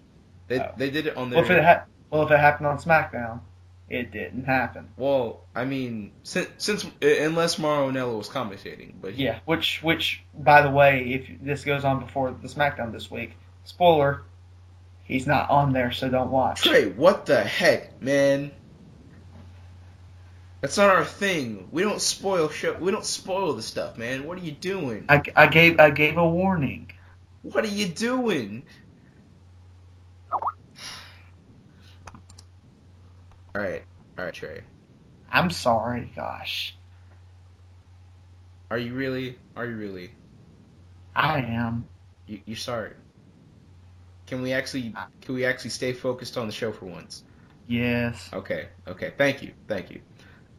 They 0.47 0.59
Oh. 0.59 0.72
they 0.78 0.89
did 0.89 1.07
it 1.07 1.18
on 1.18 1.30
their. 1.30 1.41
well, 1.41 1.51
if 1.51 1.57
it 1.57 1.63
ha- 1.63 1.84
well, 2.09 2.24
if 2.24 2.32
it 2.32 2.39
happened 2.39 2.68
on 2.68 2.78
SmackDown, 2.78 3.41
it 3.89 4.11
didn't 4.11 4.45
happen. 4.45 4.89
well, 4.97 5.41
I 5.55 5.65
mean, 5.65 6.11
since, 6.24 6.47
since 6.57 6.86
unless 7.01 7.57
Mauro 7.59 7.89
Ranallo 7.91 8.18
was 8.18 8.30
commentating, 8.30 8.93
but 9.01 9.13
he, 9.13 9.26
Yeah. 9.26 9.39
Which, 9.45 9.82
which, 9.84 10.24
by 10.38 10.61
the 10.61 10.70
way, 10.70 11.03
if 11.13 11.41
this 11.41 11.63
goes 11.65 11.84
on 11.84 11.99
before 12.01 12.32
the 12.32 12.47
SmackDown 12.47 12.91
this 12.93 13.09
week, 13.11 13.34
spoiler, 13.65 14.24
he's 15.08 15.26
not 15.28 15.49
on 15.49 15.74
there, 15.74 15.91
so 15.91 16.10
don't 16.10 16.32
watch. 16.32 16.62
Trey, 16.62 16.89
what 16.89 17.26
the 17.26 17.43
heck, 17.43 18.01
man? 18.01 18.51
That's 20.62 20.78
not 20.78 20.89
our 20.89 21.05
thing. 21.05 21.68
We 21.72 21.84
don't 21.84 22.01
spoil 22.01 22.49
show. 22.49 22.74
We 22.74 22.91
don't 22.91 23.05
spoil 23.05 23.53
the 23.53 23.62
stuff, 23.62 23.97
man. 23.97 24.26
What 24.26 24.38
are 24.38 24.41
you 24.41 24.51
doing? 24.51 25.05
I, 25.08 25.22
I 25.36 25.47
gave 25.47 25.80
I 25.80 25.91
gave 25.91 26.18
a 26.18 26.28
warning. 26.28 26.91
What 27.43 27.64
are 27.64 27.70
you 27.70 27.88
doing? 27.88 28.64
All 30.32 30.41
right, 33.55 33.84
all 34.18 34.26
right, 34.26 34.34
Trey. 34.34 34.62
I'm 35.32 35.49
sorry, 35.51 36.12
gosh. 36.16 36.76
Are 38.70 38.78
you 38.78 38.93
really? 38.93 39.38
Are 39.55 39.66
you 39.66 39.76
really? 39.76 40.12
I 41.16 41.39
am. 41.39 41.88
You, 42.26 42.41
you're 42.45 42.58
sorry. 42.58 42.93
Can 44.28 44.41
we 44.41 44.53
actually? 44.53 44.93
Can 45.21 45.36
we 45.36 45.45
actually 45.45 45.71
stay 45.71 45.93
focused 45.93 46.38
on 46.38 46.47
the 46.47 46.53
show 46.53 46.71
for 46.71 46.86
once? 46.86 47.23
Yes. 47.67 48.30
Okay, 48.32 48.67
okay. 48.88 49.13
Thank 49.17 49.41
you, 49.41 49.53
thank 49.67 49.89
you. 49.89 50.01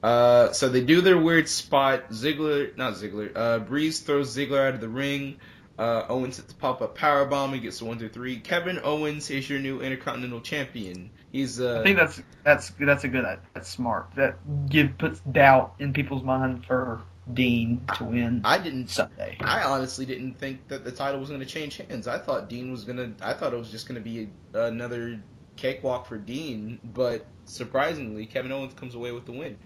Uh, 0.03 0.53
so 0.53 0.69
they 0.69 0.81
do 0.83 1.01
their 1.01 1.19
weird 1.19 1.49
spot. 1.49 2.11
Ziggler, 2.11 2.77
not 2.77 2.95
Ziggler. 2.95 3.33
Uh, 3.35 3.59
Breeze 3.61 4.01
throws 4.01 4.35
Ziggler 4.35 4.69
out 4.69 4.75
of 4.75 4.81
the 4.81 4.89
ring. 4.89 5.37
Uh, 5.79 6.05
Owens 6.09 6.37
hits 6.37 6.53
the 6.53 6.59
pop 6.59 6.83
up 6.83 6.97
power 6.97 7.25
bomb. 7.25 7.53
He 7.53 7.61
gets 7.61 7.79
the 7.79 7.85
one 7.85 7.99
through 7.99 8.09
three. 8.09 8.41
Kevin 8.41 8.81
Owens 8.83 9.31
is 9.31 9.49
your 9.49 9.61
new 9.61 9.81
Intercontinental 9.81 10.41
Champion. 10.41 11.11
He's 11.31 11.61
uh, 11.61 11.81
I 11.81 11.83
think 11.85 11.97
that's 11.97 12.21
that's 12.43 12.71
that's 12.81 13.05
a 13.05 13.09
good 13.09 13.25
that's 13.55 13.69
smart. 13.69 14.11
That 14.17 14.39
give 14.69 14.99
puts 14.99 15.21
doubt 15.21 15.75
in 15.79 15.93
people's 15.93 16.25
mind 16.25 16.67
for 16.67 17.01
Dean 17.33 17.83
to 17.97 18.05
win 18.05 18.41
I 18.45 18.59
didn't. 18.59 18.89
Sunday. 18.89 19.37
I 19.41 19.63
honestly 19.63 20.07
didn't 20.07 20.35
think 20.35 20.67
that 20.69 20.85
the 20.85 20.93
title 20.93 21.21
was 21.21 21.29
going 21.29 21.41
to 21.41 21.47
change 21.47 21.77
hands. 21.77 22.09
I 22.09 22.19
thought 22.19 22.49
Dean 22.49 22.71
was 22.71 22.85
gonna. 22.85 23.13
I 23.21 23.33
thought 23.35 23.53
it 23.53 23.59
was 23.59 23.71
just 23.71 23.87
going 23.87 24.03
to 24.03 24.05
be 24.05 24.29
another 24.55 25.21
cakewalk 25.57 26.07
for 26.07 26.17
Dean. 26.17 26.81
But 26.83 27.27
surprisingly, 27.45 28.27
Kevin 28.27 28.53
Owens 28.53 28.75
comes 28.75 28.95
away 28.95 29.13
with 29.13 29.27
the 29.27 29.33
win. 29.33 29.57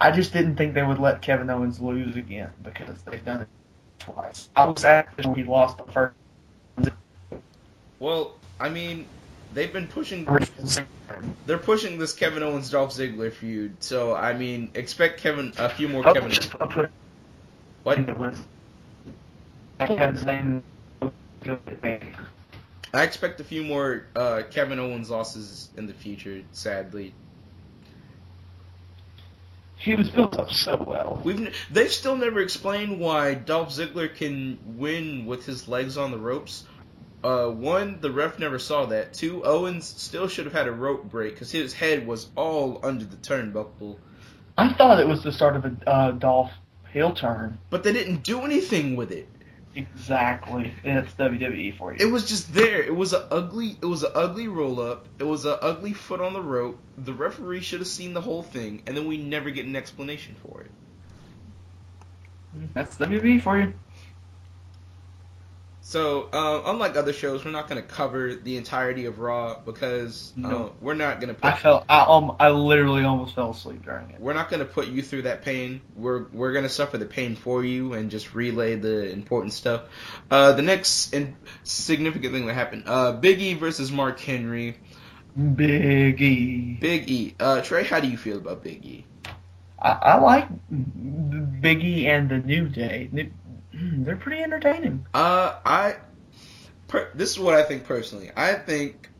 I 0.00 0.10
just 0.10 0.32
didn't 0.32 0.56
think 0.56 0.74
they 0.74 0.82
would 0.82 0.98
let 0.98 1.22
Kevin 1.22 1.50
Owens 1.50 1.80
lose 1.80 2.16
again 2.16 2.50
because 2.62 3.02
they've 3.02 3.24
done 3.24 3.42
it 3.42 3.48
twice. 3.98 4.48
I 4.54 4.66
was 4.66 4.84
actually 4.84 5.26
when 5.28 5.36
he 5.36 5.44
lost 5.44 5.78
the 5.78 5.84
first. 5.92 6.14
Well, 7.98 8.36
I 8.60 8.68
mean, 8.68 9.06
they've 9.54 9.72
been 9.72 9.86
pushing. 9.88 10.26
They're 11.46 11.58
pushing 11.58 11.98
this 11.98 12.12
Kevin 12.12 12.42
Owens 12.42 12.70
Dolph 12.70 12.92
Ziggler 12.92 13.32
feud, 13.32 13.76
so 13.82 14.14
I 14.14 14.34
mean, 14.34 14.70
expect 14.74 15.20
Kevin 15.20 15.52
a 15.58 15.68
few 15.68 15.88
more 15.88 16.06
Oh, 16.06 16.12
Kevin. 16.14 16.30
just 16.30 16.54
I'll 16.60 16.68
put 16.68 16.90
What? 17.82 17.98
I 19.80 19.86
had 19.86 20.14
his 20.14 20.24
name. 20.24 20.62
I 22.92 23.02
expect 23.02 23.40
a 23.40 23.44
few 23.44 23.62
more 23.64 24.06
uh, 24.16 24.42
Kevin 24.50 24.78
Owens 24.78 25.10
losses 25.10 25.68
in 25.76 25.86
the 25.86 25.92
future. 25.94 26.42
Sadly, 26.52 27.14
He 29.76 29.94
was 29.94 30.10
built 30.10 30.38
up 30.38 30.50
so 30.50 30.76
well. 30.86 31.20
we've 31.22 31.54
they've 31.70 31.92
still 31.92 32.16
never 32.16 32.40
explained 32.40 32.98
why 32.98 33.34
Dolph 33.34 33.70
Ziggler 33.70 34.12
can 34.14 34.58
win 34.64 35.26
with 35.26 35.46
his 35.46 35.68
legs 35.68 35.96
on 35.96 36.10
the 36.10 36.18
ropes. 36.18 36.64
Uh, 37.22 37.48
one, 37.48 38.00
the 38.00 38.10
ref 38.10 38.38
never 38.38 38.58
saw 38.58 38.86
that. 38.86 39.12
Two, 39.12 39.44
Owens 39.44 39.86
still 39.86 40.28
should 40.28 40.44
have 40.44 40.54
had 40.54 40.68
a 40.68 40.72
rope 40.72 41.04
break 41.04 41.34
because 41.34 41.50
his 41.50 41.72
head 41.72 42.06
was 42.06 42.28
all 42.36 42.80
under 42.84 43.04
the 43.04 43.16
turnbuckle, 43.16 43.98
I 44.58 44.72
thought 44.72 44.98
it 44.98 45.06
was 45.06 45.22
the 45.22 45.30
start 45.30 45.54
of 45.54 45.64
a 45.64 45.88
uh, 45.88 46.10
Dolph 46.10 46.50
heel 46.92 47.12
turn. 47.12 47.58
but 47.70 47.84
they 47.84 47.92
didn't 47.92 48.24
do 48.24 48.42
anything 48.42 48.96
with 48.96 49.12
it. 49.12 49.28
Exactly. 49.76 50.74
It's 50.82 51.12
WWE 51.12 51.78
for 51.78 51.92
you. 51.92 51.98
It 52.00 52.10
was 52.10 52.28
just 52.28 52.52
there. 52.52 52.82
It 52.82 52.94
was 52.94 53.12
a 53.12 53.20
ugly. 53.32 53.76
It 53.80 53.86
was 53.86 54.02
an 54.02 54.10
ugly 54.16 54.48
roll 54.48 54.80
up. 54.80 55.06
It 55.20 55.24
was 55.24 55.44
an 55.44 55.56
ugly 55.62 55.92
foot 55.92 56.20
on 56.20 56.32
the 56.32 56.40
rope. 56.42 56.80
The 56.96 57.12
referee 57.12 57.60
should 57.60 57.78
have 57.78 57.88
seen 57.88 58.14
the 58.14 58.20
whole 58.20 58.42
thing, 58.42 58.82
and 58.88 58.96
then 58.96 59.06
we 59.06 59.16
never 59.16 59.50
get 59.50 59.66
an 59.66 59.76
explanation 59.76 60.34
for 60.42 60.62
it. 60.62 60.70
That's 62.74 62.96
WWE 62.96 63.40
for 63.40 63.60
you. 63.60 63.74
So, 65.88 66.28
uh, 66.34 66.64
unlike 66.66 66.96
other 66.96 67.14
shows, 67.14 67.46
we're 67.46 67.50
not 67.50 67.66
going 67.66 67.80
to 67.80 67.88
cover 67.88 68.34
the 68.34 68.58
entirety 68.58 69.06
of 69.06 69.20
Raw 69.20 69.58
because 69.64 70.34
No. 70.36 70.74
we're 70.82 70.92
not 70.92 71.18
going 71.18 71.34
to 71.34 71.46
I 71.46 71.56
felt 71.56 71.86
I 71.88 72.00
um 72.06 72.36
I 72.38 72.50
literally 72.50 73.04
almost 73.04 73.34
fell 73.34 73.52
asleep 73.52 73.86
during 73.86 74.10
it. 74.10 74.20
we're 74.20 74.34
not 74.34 74.50
going 74.50 74.60
to 74.60 74.66
put 74.66 74.88
you 74.88 75.00
through 75.00 75.22
that 75.22 75.40
pain. 75.40 75.80
We're 75.96 76.26
we're 76.30 76.52
going 76.52 76.64
to 76.64 76.68
suffer 76.68 76.98
the 76.98 77.06
pain 77.06 77.36
for 77.36 77.64
you 77.64 77.94
and 77.94 78.10
just 78.10 78.34
relay 78.34 78.74
the 78.76 79.10
important 79.10 79.54
stuff. 79.54 79.84
Uh, 80.30 80.52
the 80.52 80.60
next 80.60 81.14
in- 81.14 81.34
significant 81.64 82.34
thing 82.34 82.44
that 82.48 82.52
happened: 82.54 82.82
uh, 82.86 83.12
Big 83.12 83.40
E 83.40 83.54
versus 83.54 83.90
Mark 83.90 84.20
Henry. 84.20 84.76
Big 85.54 86.20
E. 86.20 86.76
Big 86.78 87.10
E. 87.10 87.34
Uh, 87.40 87.62
Trey, 87.62 87.84
how 87.84 87.98
do 88.00 88.08
you 88.08 88.18
feel 88.18 88.36
about 88.36 88.62
Big 88.62 88.84
E? 88.84 89.06
I, 89.80 89.92
I 89.92 90.14
like 90.18 90.48
Big 91.62 91.82
E 91.82 92.06
and 92.08 92.28
the 92.28 92.40
New 92.40 92.68
Day. 92.68 93.08
New- 93.10 93.30
They're 93.80 94.16
pretty 94.16 94.42
entertaining. 94.42 95.06
Uh, 95.14 95.58
I. 95.64 95.96
Per, 96.88 97.10
this 97.14 97.30
is 97.30 97.38
what 97.38 97.54
I 97.54 97.62
think 97.62 97.84
personally. 97.84 98.30
I 98.36 98.54
think. 98.54 99.10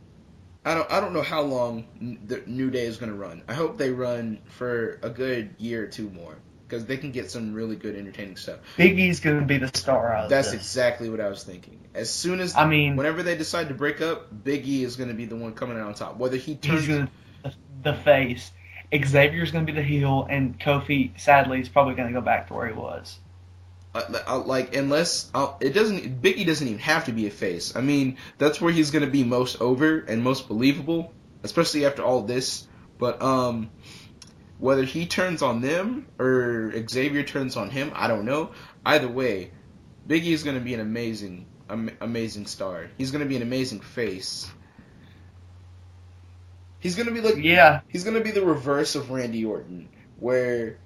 I 0.64 0.74
don't. 0.74 0.90
I 0.90 1.00
don't 1.00 1.12
know 1.12 1.22
how 1.22 1.42
long 1.42 2.18
the 2.24 2.42
New 2.46 2.70
Day 2.70 2.86
is 2.86 2.96
going 2.96 3.12
to 3.12 3.18
run. 3.18 3.42
I 3.48 3.54
hope 3.54 3.78
they 3.78 3.90
run 3.90 4.40
for 4.46 4.98
a 5.02 5.10
good 5.10 5.54
year 5.58 5.84
or 5.84 5.86
two 5.86 6.10
more 6.10 6.36
because 6.68 6.84
they 6.84 6.98
can 6.98 7.12
get 7.12 7.30
some 7.30 7.54
really 7.54 7.76
good 7.76 7.96
entertaining 7.96 8.36
stuff. 8.36 8.58
Big 8.76 8.98
E's 8.98 9.20
gonna 9.20 9.44
be 9.44 9.58
the 9.58 9.70
star 9.74 10.14
of 10.14 10.30
That's 10.30 10.50
this. 10.50 10.60
exactly 10.60 11.08
what 11.08 11.20
I 11.20 11.28
was 11.28 11.42
thinking. 11.42 11.80
As 11.94 12.10
soon 12.10 12.40
as 12.40 12.54
I 12.54 12.66
mean, 12.66 12.96
whenever 12.96 13.22
they 13.22 13.36
decide 13.36 13.68
to 13.68 13.74
break 13.74 14.00
up, 14.00 14.44
Big 14.44 14.68
E 14.68 14.84
is 14.84 14.96
going 14.96 15.08
to 15.08 15.14
be 15.14 15.24
the 15.24 15.36
one 15.36 15.54
coming 15.54 15.78
out 15.78 15.86
on 15.86 15.94
top. 15.94 16.18
Whether 16.18 16.36
he 16.36 16.56
turns, 16.56 16.80
he's 16.80 16.88
gonna 16.88 17.10
the, 17.42 17.54
the 17.82 17.94
face. 17.94 18.52
Xavier's 18.94 19.50
gonna 19.50 19.64
be 19.64 19.72
the 19.72 19.82
heel, 19.82 20.26
and 20.28 20.58
Kofi 20.60 21.18
sadly 21.18 21.60
is 21.60 21.68
probably 21.68 21.94
gonna 21.94 22.12
go 22.12 22.20
back 22.20 22.48
to 22.48 22.54
where 22.54 22.66
he 22.66 22.74
was. 22.74 23.18
Uh, 23.94 24.42
like 24.44 24.76
unless 24.76 25.30
uh, 25.34 25.52
it 25.60 25.70
doesn't, 25.70 26.20
Big 26.20 26.38
E 26.38 26.44
doesn't 26.44 26.66
even 26.66 26.80
have 26.80 27.06
to 27.06 27.12
be 27.12 27.26
a 27.26 27.30
face. 27.30 27.74
I 27.74 27.80
mean, 27.80 28.18
that's 28.36 28.60
where 28.60 28.72
he's 28.72 28.90
going 28.90 29.04
to 29.04 29.10
be 29.10 29.24
most 29.24 29.60
over 29.60 29.98
and 30.00 30.22
most 30.22 30.48
believable, 30.48 31.12
especially 31.42 31.86
after 31.86 32.02
all 32.02 32.22
this. 32.22 32.66
But 32.98 33.22
um, 33.22 33.70
whether 34.58 34.84
he 34.84 35.06
turns 35.06 35.42
on 35.42 35.60
them 35.60 36.06
or 36.18 36.72
Xavier 36.88 37.22
turns 37.22 37.56
on 37.56 37.70
him, 37.70 37.92
I 37.94 38.08
don't 38.08 38.24
know. 38.24 38.50
Either 38.84 39.08
way, 39.08 39.52
Big 40.06 40.26
E 40.26 40.32
is 40.32 40.42
going 40.42 40.56
to 40.58 40.64
be 40.64 40.74
an 40.74 40.80
amazing, 40.80 41.46
am- 41.68 41.96
amazing 42.00 42.46
star. 42.46 42.90
He's 42.98 43.10
going 43.10 43.22
to 43.22 43.28
be 43.28 43.36
an 43.36 43.42
amazing 43.42 43.80
face. 43.80 44.50
He's 46.80 46.94
going 46.94 47.08
to 47.08 47.14
be 47.14 47.20
like 47.20 47.36
Yeah, 47.36 47.80
he's 47.88 48.04
gonna 48.04 48.20
be 48.20 48.30
the 48.30 48.44
reverse 48.44 48.94
of 48.94 49.10
Randy 49.10 49.44
Orton, 49.44 49.88
where 50.18 50.78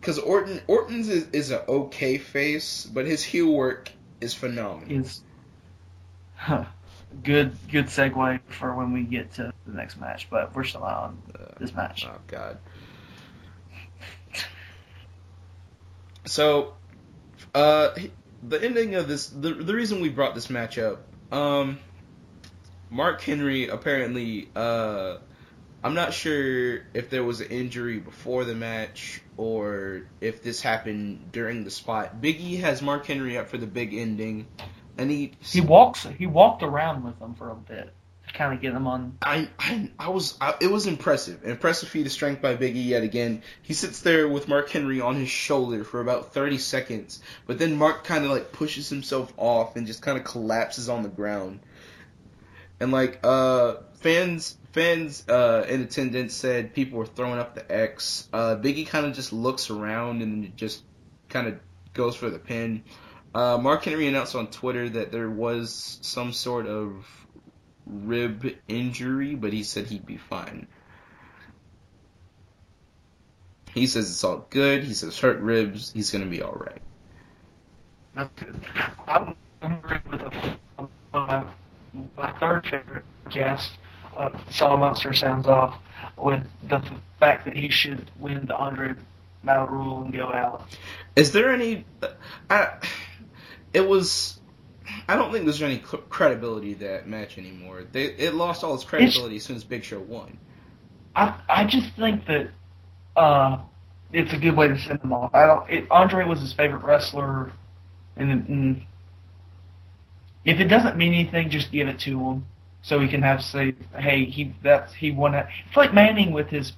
because 0.00 0.18
Orton 0.18 0.60
Orton's 0.66 1.08
is, 1.08 1.28
is 1.32 1.50
an 1.50 1.60
okay 1.68 2.18
face, 2.18 2.86
but 2.86 3.06
his 3.06 3.22
heel 3.22 3.52
work 3.52 3.90
is 4.20 4.34
phenomenal. 4.34 5.00
is 5.04 5.20
huh, 6.36 6.64
good. 7.22 7.56
Good 7.70 7.86
segue 7.86 8.40
for 8.48 8.74
when 8.74 8.92
we 8.92 9.02
get 9.02 9.32
to 9.34 9.52
the 9.66 9.72
next 9.72 9.98
match, 10.00 10.28
but 10.30 10.54
we're 10.54 10.64
still 10.64 10.82
on 10.84 11.18
Uh, 11.34 11.44
this 11.58 11.74
match. 11.74 12.06
oh 12.08 12.18
God. 12.26 12.58
So, 16.26 16.74
uh, 17.54 17.90
the 18.46 18.62
ending 18.62 18.94
of 18.96 19.08
this, 19.08 19.28
the 19.28 19.54
the 19.54 19.74
reason 19.74 20.00
we 20.00 20.10
brought 20.10 20.34
this 20.34 20.50
match 20.50 20.76
up, 20.78 21.02
um, 21.32 21.78
Mark 22.90 23.22
Henry 23.22 23.68
apparently, 23.68 24.48
uh, 24.54 25.18
I'm 25.82 25.94
not 25.94 26.12
sure 26.12 26.80
if 26.92 27.08
there 27.08 27.22
was 27.22 27.40
an 27.40 27.48
injury 27.48 27.98
before 27.98 28.44
the 28.44 28.54
match 28.54 29.22
or 29.36 30.02
if 30.20 30.42
this 30.42 30.60
happened 30.60 31.30
during 31.30 31.64
the 31.64 31.70
spot. 31.70 32.20
Big 32.20 32.40
E 32.40 32.56
has 32.56 32.82
Mark 32.82 33.06
Henry 33.06 33.38
up 33.38 33.48
for 33.48 33.58
the 33.58 33.66
big 33.66 33.94
ending, 33.94 34.48
and 34.96 35.10
he 35.10 35.32
He 35.40 35.60
walks. 35.60 36.04
He 36.04 36.26
walked 36.26 36.62
around 36.62 37.04
with 37.04 37.18
them 37.20 37.34
for 37.34 37.50
a 37.50 37.54
bit 37.54 37.92
to 38.26 38.34
kind 38.34 38.52
of 38.52 38.60
get 38.60 38.72
them 38.72 38.86
on. 38.86 39.16
I, 39.22 39.48
I, 39.58 39.90
I 39.98 40.08
was, 40.08 40.36
I, 40.40 40.54
it 40.60 40.70
was 40.70 40.86
impressive. 40.86 41.44
Impressive 41.44 41.88
feat 41.88 42.06
of 42.06 42.12
strength 42.12 42.42
by 42.42 42.54
Big 42.54 42.76
E 42.76 42.80
yet 42.80 43.02
again. 43.02 43.42
He 43.62 43.74
sits 43.74 44.00
there 44.00 44.28
with 44.28 44.48
Mark 44.48 44.70
Henry 44.70 45.00
on 45.00 45.16
his 45.16 45.30
shoulder 45.30 45.84
for 45.84 46.00
about 46.00 46.32
30 46.32 46.58
seconds, 46.58 47.22
but 47.46 47.58
then 47.58 47.76
Mark 47.76 48.04
kind 48.04 48.24
of 48.24 48.30
like 48.30 48.52
pushes 48.52 48.88
himself 48.88 49.32
off 49.36 49.76
and 49.76 49.86
just 49.86 50.02
kind 50.02 50.18
of 50.18 50.24
collapses 50.24 50.88
on 50.88 51.02
the 51.02 51.08
ground. 51.08 51.60
And 52.80 52.92
like, 52.92 53.20
uh, 53.24 53.76
fans, 54.00 54.56
fans, 54.72 55.28
uh, 55.28 55.66
in 55.68 55.82
attendance 55.82 56.34
said 56.34 56.74
people 56.74 56.98
were 56.98 57.06
throwing 57.06 57.38
up 57.38 57.54
the 57.54 57.70
X. 57.70 58.28
Uh, 58.32 58.54
Big 58.56 58.78
E 58.78 58.84
kind 58.84 59.06
of 59.06 59.14
just 59.14 59.32
looks 59.32 59.70
around 59.70 60.22
and 60.22 60.56
just 60.56 60.82
kind 61.28 61.46
of 61.48 61.58
goes 61.94 62.16
for 62.16 62.30
the 62.30 62.38
pin. 62.38 62.84
Uh, 63.34 63.58
Mark 63.58 63.84
Henry 63.84 64.06
announced 64.06 64.34
on 64.34 64.48
Twitter 64.48 64.88
that 64.88 65.12
there 65.12 65.28
was 65.28 65.98
some 66.02 66.32
sort 66.32 66.66
of 66.66 67.06
rib 67.86 68.54
injury, 68.66 69.34
but 69.34 69.52
he 69.52 69.62
said 69.62 69.86
he'd 69.86 70.06
be 70.06 70.16
fine. 70.16 70.66
He 73.74 73.86
says 73.86 74.10
it's 74.10 74.24
all 74.24 74.46
good. 74.50 74.84
He 74.84 74.94
says 74.94 75.18
hurt 75.18 75.40
ribs. 75.40 75.92
He's 75.92 76.10
gonna 76.10 76.26
be 76.26 76.42
all 76.42 76.54
right. 76.54 76.82
That's 78.14 78.30
good. 78.34 78.60
I'm, 79.06 79.36
with 80.10 80.20
a, 80.20 80.58
uh, 81.14 81.44
my 82.16 82.32
third 82.38 82.66
favorite 82.66 83.04
guest, 83.30 83.72
uh, 84.18 84.30
Saw 84.50 84.76
Monster 84.76 85.12
sounds 85.14 85.46
off 85.46 85.80
with 86.16 86.42
the 86.68 86.82
fact 87.20 87.44
that 87.44 87.56
he 87.56 87.68
should 87.68 88.10
win 88.18 88.44
the 88.46 88.56
Andre 88.56 88.94
Battle 89.44 89.66
Royal 89.66 90.02
and 90.02 90.12
go 90.12 90.32
out. 90.32 90.68
Is 91.16 91.32
there 91.32 91.50
any? 91.50 91.84
I, 92.50 92.78
it 93.72 93.88
was. 93.88 94.40
I 95.08 95.16
don't 95.16 95.32
think 95.32 95.44
there's 95.44 95.62
any 95.62 95.78
cr- 95.78 95.96
credibility 96.08 96.74
to 96.74 96.80
that 96.80 97.08
match 97.08 97.38
anymore. 97.38 97.84
They 97.90 98.06
it 98.06 98.34
lost 98.34 98.64
all 98.64 98.74
its 98.74 98.84
credibility 98.84 99.36
as 99.36 99.44
soon 99.44 99.56
as 99.56 99.64
Big 99.64 99.84
Show 99.84 100.00
won. 100.00 100.36
I 101.14 101.34
I 101.48 101.64
just 101.64 101.94
think 101.94 102.26
that 102.26 102.50
uh, 103.16 103.58
it's 104.12 104.32
a 104.32 104.38
good 104.38 104.56
way 104.56 104.68
to 104.68 104.78
send 104.78 105.00
him 105.00 105.12
off. 105.12 105.34
I 105.34 105.46
don't. 105.46 105.70
It, 105.70 105.86
Andre 105.90 106.24
was 106.24 106.40
his 106.40 106.52
favorite 106.52 106.82
wrestler, 106.82 107.52
and, 108.16 108.30
and 108.30 108.82
if 110.44 110.58
it 110.58 110.64
doesn't 110.64 110.96
mean 110.96 111.14
anything, 111.14 111.50
just 111.50 111.70
give 111.70 111.86
it 111.86 112.00
to 112.00 112.18
him 112.18 112.46
so 112.82 113.00
he 113.00 113.08
can 113.08 113.22
have 113.22 113.42
say, 113.42 113.74
hey, 113.96 114.24
he 114.24 114.54
that's 114.62 114.92
he 114.92 115.10
won 115.10 115.32
that. 115.32 115.48
It's 115.66 115.76
like 115.76 115.92
Manning 115.92 116.32
with 116.32 116.48
his 116.48 116.72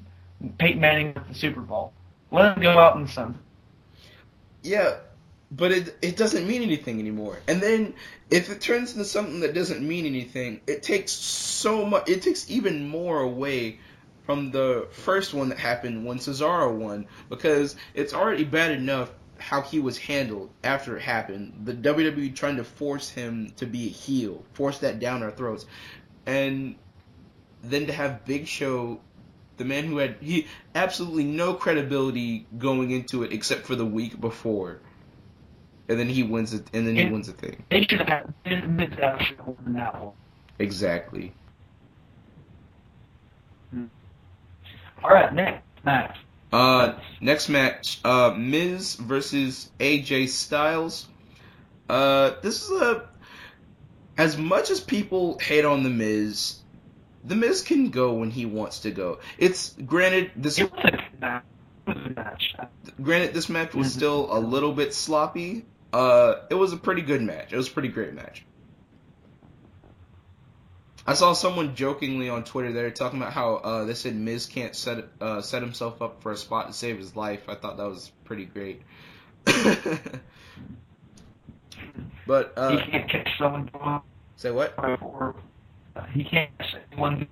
Peyton 0.58 0.80
Manning 0.80 1.14
with 1.14 1.28
the 1.28 1.34
Super 1.34 1.60
Bowl. 1.60 1.92
Let 2.30 2.56
him 2.56 2.62
go 2.62 2.78
out 2.78 2.96
in 2.96 3.02
the 3.02 3.08
sun. 3.08 3.38
Yeah, 4.62 4.96
but 5.50 5.72
it 5.72 5.96
it 6.02 6.16
doesn't 6.16 6.46
mean 6.46 6.62
anything 6.62 7.00
anymore. 7.00 7.38
And 7.48 7.60
then 7.60 7.94
if 8.30 8.50
it 8.50 8.60
turns 8.60 8.92
into 8.92 9.04
something 9.04 9.40
that 9.40 9.54
doesn't 9.54 9.86
mean 9.86 10.06
anything, 10.06 10.60
it 10.66 10.82
takes 10.82 11.12
so 11.12 11.84
much. 11.84 12.08
It 12.08 12.22
takes 12.22 12.50
even 12.50 12.88
more 12.88 13.20
away 13.20 13.78
from 14.24 14.52
the 14.52 14.86
first 14.92 15.34
one 15.34 15.48
that 15.48 15.58
happened 15.58 16.06
when 16.06 16.18
Cesaro 16.18 16.72
won 16.72 17.06
because 17.28 17.74
it's 17.94 18.14
already 18.14 18.44
bad 18.44 18.70
enough 18.70 19.10
how 19.40 19.62
he 19.62 19.80
was 19.80 19.98
handled 19.98 20.50
after 20.62 20.96
it 20.96 21.02
happened. 21.02 21.62
The 21.64 21.74
WWE 21.74 22.34
trying 22.34 22.56
to 22.56 22.64
force 22.64 23.08
him 23.08 23.52
to 23.56 23.66
be 23.66 23.86
a 23.86 23.90
heel, 23.90 24.44
force 24.52 24.78
that 24.78 25.00
down 25.00 25.22
our 25.22 25.30
throats, 25.30 25.66
and 26.26 26.76
then 27.62 27.86
to 27.86 27.92
have 27.92 28.24
Big 28.24 28.46
Show 28.46 29.00
the 29.60 29.64
man 29.66 29.84
who 29.84 29.98
had 29.98 30.16
he 30.22 30.46
absolutely 30.74 31.24
no 31.24 31.52
credibility 31.52 32.46
going 32.58 32.90
into 32.90 33.22
it 33.22 33.32
except 33.32 33.66
for 33.66 33.76
the 33.76 33.84
week 33.84 34.18
before, 34.18 34.78
and 35.86 35.98
then 35.98 36.08
he 36.08 36.22
wins 36.22 36.54
it, 36.54 36.66
and 36.72 36.86
then 36.86 36.96
he 36.96 37.02
Yeah. 37.02 37.10
wins 37.10 37.26
the 37.26 37.34
thing. 37.34 37.62
They 37.68 37.82
should 37.84 38.00
have 38.08 38.32
should 38.46 38.78
that 38.78 40.02
one. 40.02 40.14
Exactly. 40.58 41.32
Hmm. 43.70 43.84
All 45.04 45.10
right, 45.10 45.32
next 45.34 45.62
match. 45.84 46.16
Uh, 46.52 46.94
next 47.20 47.48
match, 47.48 48.00
uh, 48.04 48.34
Miz 48.36 48.96
versus 48.96 49.70
AJ 49.78 50.28
Styles. 50.28 51.06
Uh, 51.88 52.32
this 52.42 52.62
is 52.62 52.70
a 52.80 53.08
as 54.18 54.36
much 54.36 54.70
as 54.70 54.80
people 54.80 55.38
hate 55.38 55.64
on 55.64 55.82
the 55.82 55.88
Miz, 55.90 56.56
the 57.24 57.34
Miz 57.36 57.62
can 57.62 57.90
go 57.90 58.14
when 58.14 58.30
he 58.30 58.46
wants 58.46 58.80
to 58.80 58.90
go. 58.90 59.20
It's 59.38 59.74
granted 59.86 60.32
this 60.36 60.58
It 60.58 60.70
was 60.70 60.80
a 60.84 60.90
good 60.90 61.20
match. 61.20 61.44
Was 61.86 61.96
a 61.96 62.00
good 62.00 62.16
match. 62.16 62.54
granted 63.02 63.32
this 63.34 63.48
match 63.48 63.74
was 63.74 63.88
Mhm. 63.88 63.96
still 63.96 64.28
a 64.30 64.38
little 64.40 64.72
bit 64.72 64.92
sloppy. 64.92 65.64
Uh, 65.92 66.34
it 66.50 66.54
was 66.54 66.72
a 66.72 66.76
pretty 66.76 67.02
good 67.02 67.22
match. 67.22 67.52
It 67.52 67.56
was 67.56 67.68
a 67.68 67.70
pretty 67.72 67.88
great 67.88 68.14
match. 68.14 68.44
I 71.10 71.14
saw 71.14 71.32
someone 71.32 71.74
jokingly 71.74 72.28
on 72.28 72.44
Twitter 72.44 72.72
there 72.72 72.90
talking 72.90 73.20
about 73.20 73.32
how 73.32 73.56
uh, 73.56 73.84
they 73.84 73.94
said 73.94 74.14
Miz 74.14 74.46
can't 74.46 74.76
set 74.76 75.04
uh, 75.20 75.40
set 75.40 75.62
himself 75.62 76.02
up 76.02 76.22
for 76.22 76.32
a 76.32 76.36
spot 76.36 76.68
to 76.68 76.72
save 76.72 76.98
his 76.98 77.16
life. 77.16 77.48
I 77.48 77.54
thought 77.54 77.78
that 77.78 77.86
was 77.86 78.10
pretty 78.24 78.44
great. 78.44 78.82
But 82.30 82.52
uh, 82.56 82.76
he 82.76 82.90
can't 82.92 83.10
catch 83.10 83.28
someone 83.38 84.02
say 84.36 84.52
what? 84.52 84.74
or 84.78 85.34
uh, 85.96 86.04
he 86.14 86.22
can't 86.22 86.56
catch 86.58 86.76
anyone. 86.92 87.26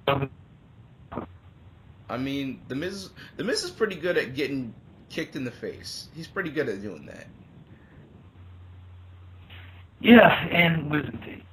I 2.11 2.17
mean, 2.17 2.63
the 2.67 2.75
Miz, 2.75 3.11
the 3.37 3.45
Miz 3.45 3.63
is 3.63 3.71
pretty 3.71 3.95
good 3.95 4.19
at 4.19 4.35
getting 4.35 4.75
kicked 5.09 5.37
in 5.37 5.45
the 5.45 5.53
face. 5.53 6.09
He's 6.17 6.27
pretty 6.27 6.51
good 6.51 6.69
at 6.69 6.83
doing 6.83 7.07
that. 7.07 7.29
Yeah, 10.01 10.33
and 10.49 10.91
teeth. 11.25 11.45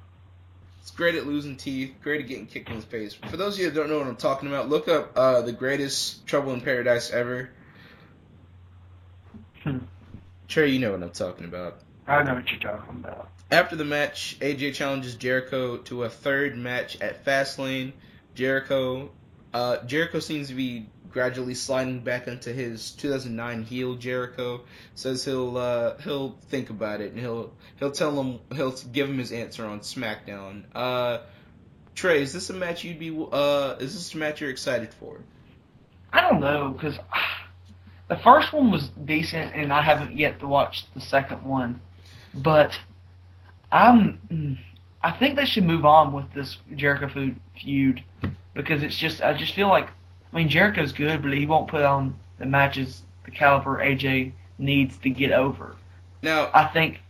He's 0.86 0.92
great 0.92 1.16
at 1.16 1.26
losing 1.26 1.56
teeth. 1.56 1.96
Great 2.00 2.20
at 2.20 2.28
getting 2.28 2.46
kicked 2.46 2.70
in 2.70 2.76
the 2.76 2.86
face. 2.86 3.12
For 3.12 3.36
those 3.36 3.54
of 3.54 3.60
you 3.60 3.70
that 3.70 3.74
don't 3.74 3.88
know 3.88 3.98
what 3.98 4.06
I'm 4.06 4.14
talking 4.14 4.48
about, 4.48 4.68
look 4.68 4.86
up 4.86 5.10
uh, 5.16 5.40
the 5.40 5.50
greatest 5.50 6.24
Trouble 6.28 6.52
in 6.52 6.60
Paradise 6.60 7.10
ever. 7.10 7.50
Hmm. 9.64 9.78
Trey, 10.46 10.68
you 10.68 10.78
know 10.78 10.92
what 10.92 11.02
I'm 11.02 11.10
talking 11.10 11.44
about. 11.44 11.80
I 12.06 12.22
know 12.22 12.34
what 12.34 12.48
you're 12.52 12.60
talking 12.60 13.00
about. 13.00 13.30
After 13.50 13.74
the 13.74 13.84
match, 13.84 14.36
AJ 14.38 14.74
challenges 14.74 15.16
Jericho 15.16 15.78
to 15.78 16.04
a 16.04 16.08
third 16.08 16.56
match 16.56 17.00
at 17.00 17.24
Fastlane. 17.24 17.92
Jericho, 18.36 19.10
uh, 19.52 19.78
Jericho 19.86 20.20
seems 20.20 20.46
to 20.48 20.54
be 20.54 20.86
gradually 21.10 21.54
sliding 21.54 22.00
back 22.00 22.28
into 22.28 22.52
his 22.52 22.92
2009 22.92 23.64
heel. 23.64 23.94
Jericho 23.94 24.62
says 24.94 25.24
he'll 25.24 25.56
uh, 25.56 25.96
he'll 25.98 26.36
think 26.48 26.70
about 26.70 27.00
it 27.00 27.12
and 27.12 27.20
he'll 27.20 27.52
he'll 27.78 27.92
tell 27.92 28.20
him 28.20 28.40
he'll 28.54 28.72
give 28.92 29.08
him 29.08 29.18
his 29.18 29.32
answer 29.32 29.66
on 29.66 29.80
SmackDown. 29.80 30.64
Uh, 30.74 31.18
Trey, 31.94 32.22
is 32.22 32.32
this 32.32 32.50
a 32.50 32.54
match 32.54 32.84
you'd 32.84 32.98
be 32.98 33.10
uh 33.32 33.76
is 33.80 33.94
this 33.94 34.14
a 34.14 34.18
match 34.18 34.40
you're 34.40 34.50
excited 34.50 34.92
for? 34.94 35.20
I 36.12 36.20
don't 36.20 36.40
know 36.40 36.70
because 36.70 36.98
the 38.08 38.16
first 38.16 38.52
one 38.52 38.70
was 38.70 38.88
decent, 39.04 39.54
and 39.54 39.72
I 39.72 39.82
haven't 39.82 40.16
yet 40.16 40.40
to 40.40 40.46
watch 40.46 40.84
the 40.94 41.00
second 41.00 41.42
one. 41.42 41.80
But 42.34 42.78
I'm, 43.72 44.58
I 45.02 45.10
think 45.12 45.36
they 45.36 45.46
should 45.46 45.64
move 45.64 45.84
on 45.84 46.12
with 46.12 46.32
this 46.34 46.58
Jericho 46.74 47.34
feud 47.58 48.02
because 48.54 48.82
it's 48.82 48.96
just 48.96 49.22
I 49.22 49.34
just 49.34 49.54
feel 49.54 49.68
like 49.68 49.88
I 50.36 50.38
mean 50.40 50.50
Jericho's 50.50 50.92
good, 50.92 51.22
but 51.22 51.32
he 51.32 51.46
won't 51.46 51.66
put 51.66 51.80
on 51.80 52.14
the 52.38 52.44
matches 52.44 53.00
the 53.24 53.30
caliber 53.30 53.78
AJ 53.78 54.32
needs 54.58 54.98
to 54.98 55.08
get 55.08 55.32
over. 55.32 55.76
Now, 56.20 56.50
I 56.52 56.66
think. 56.66 57.00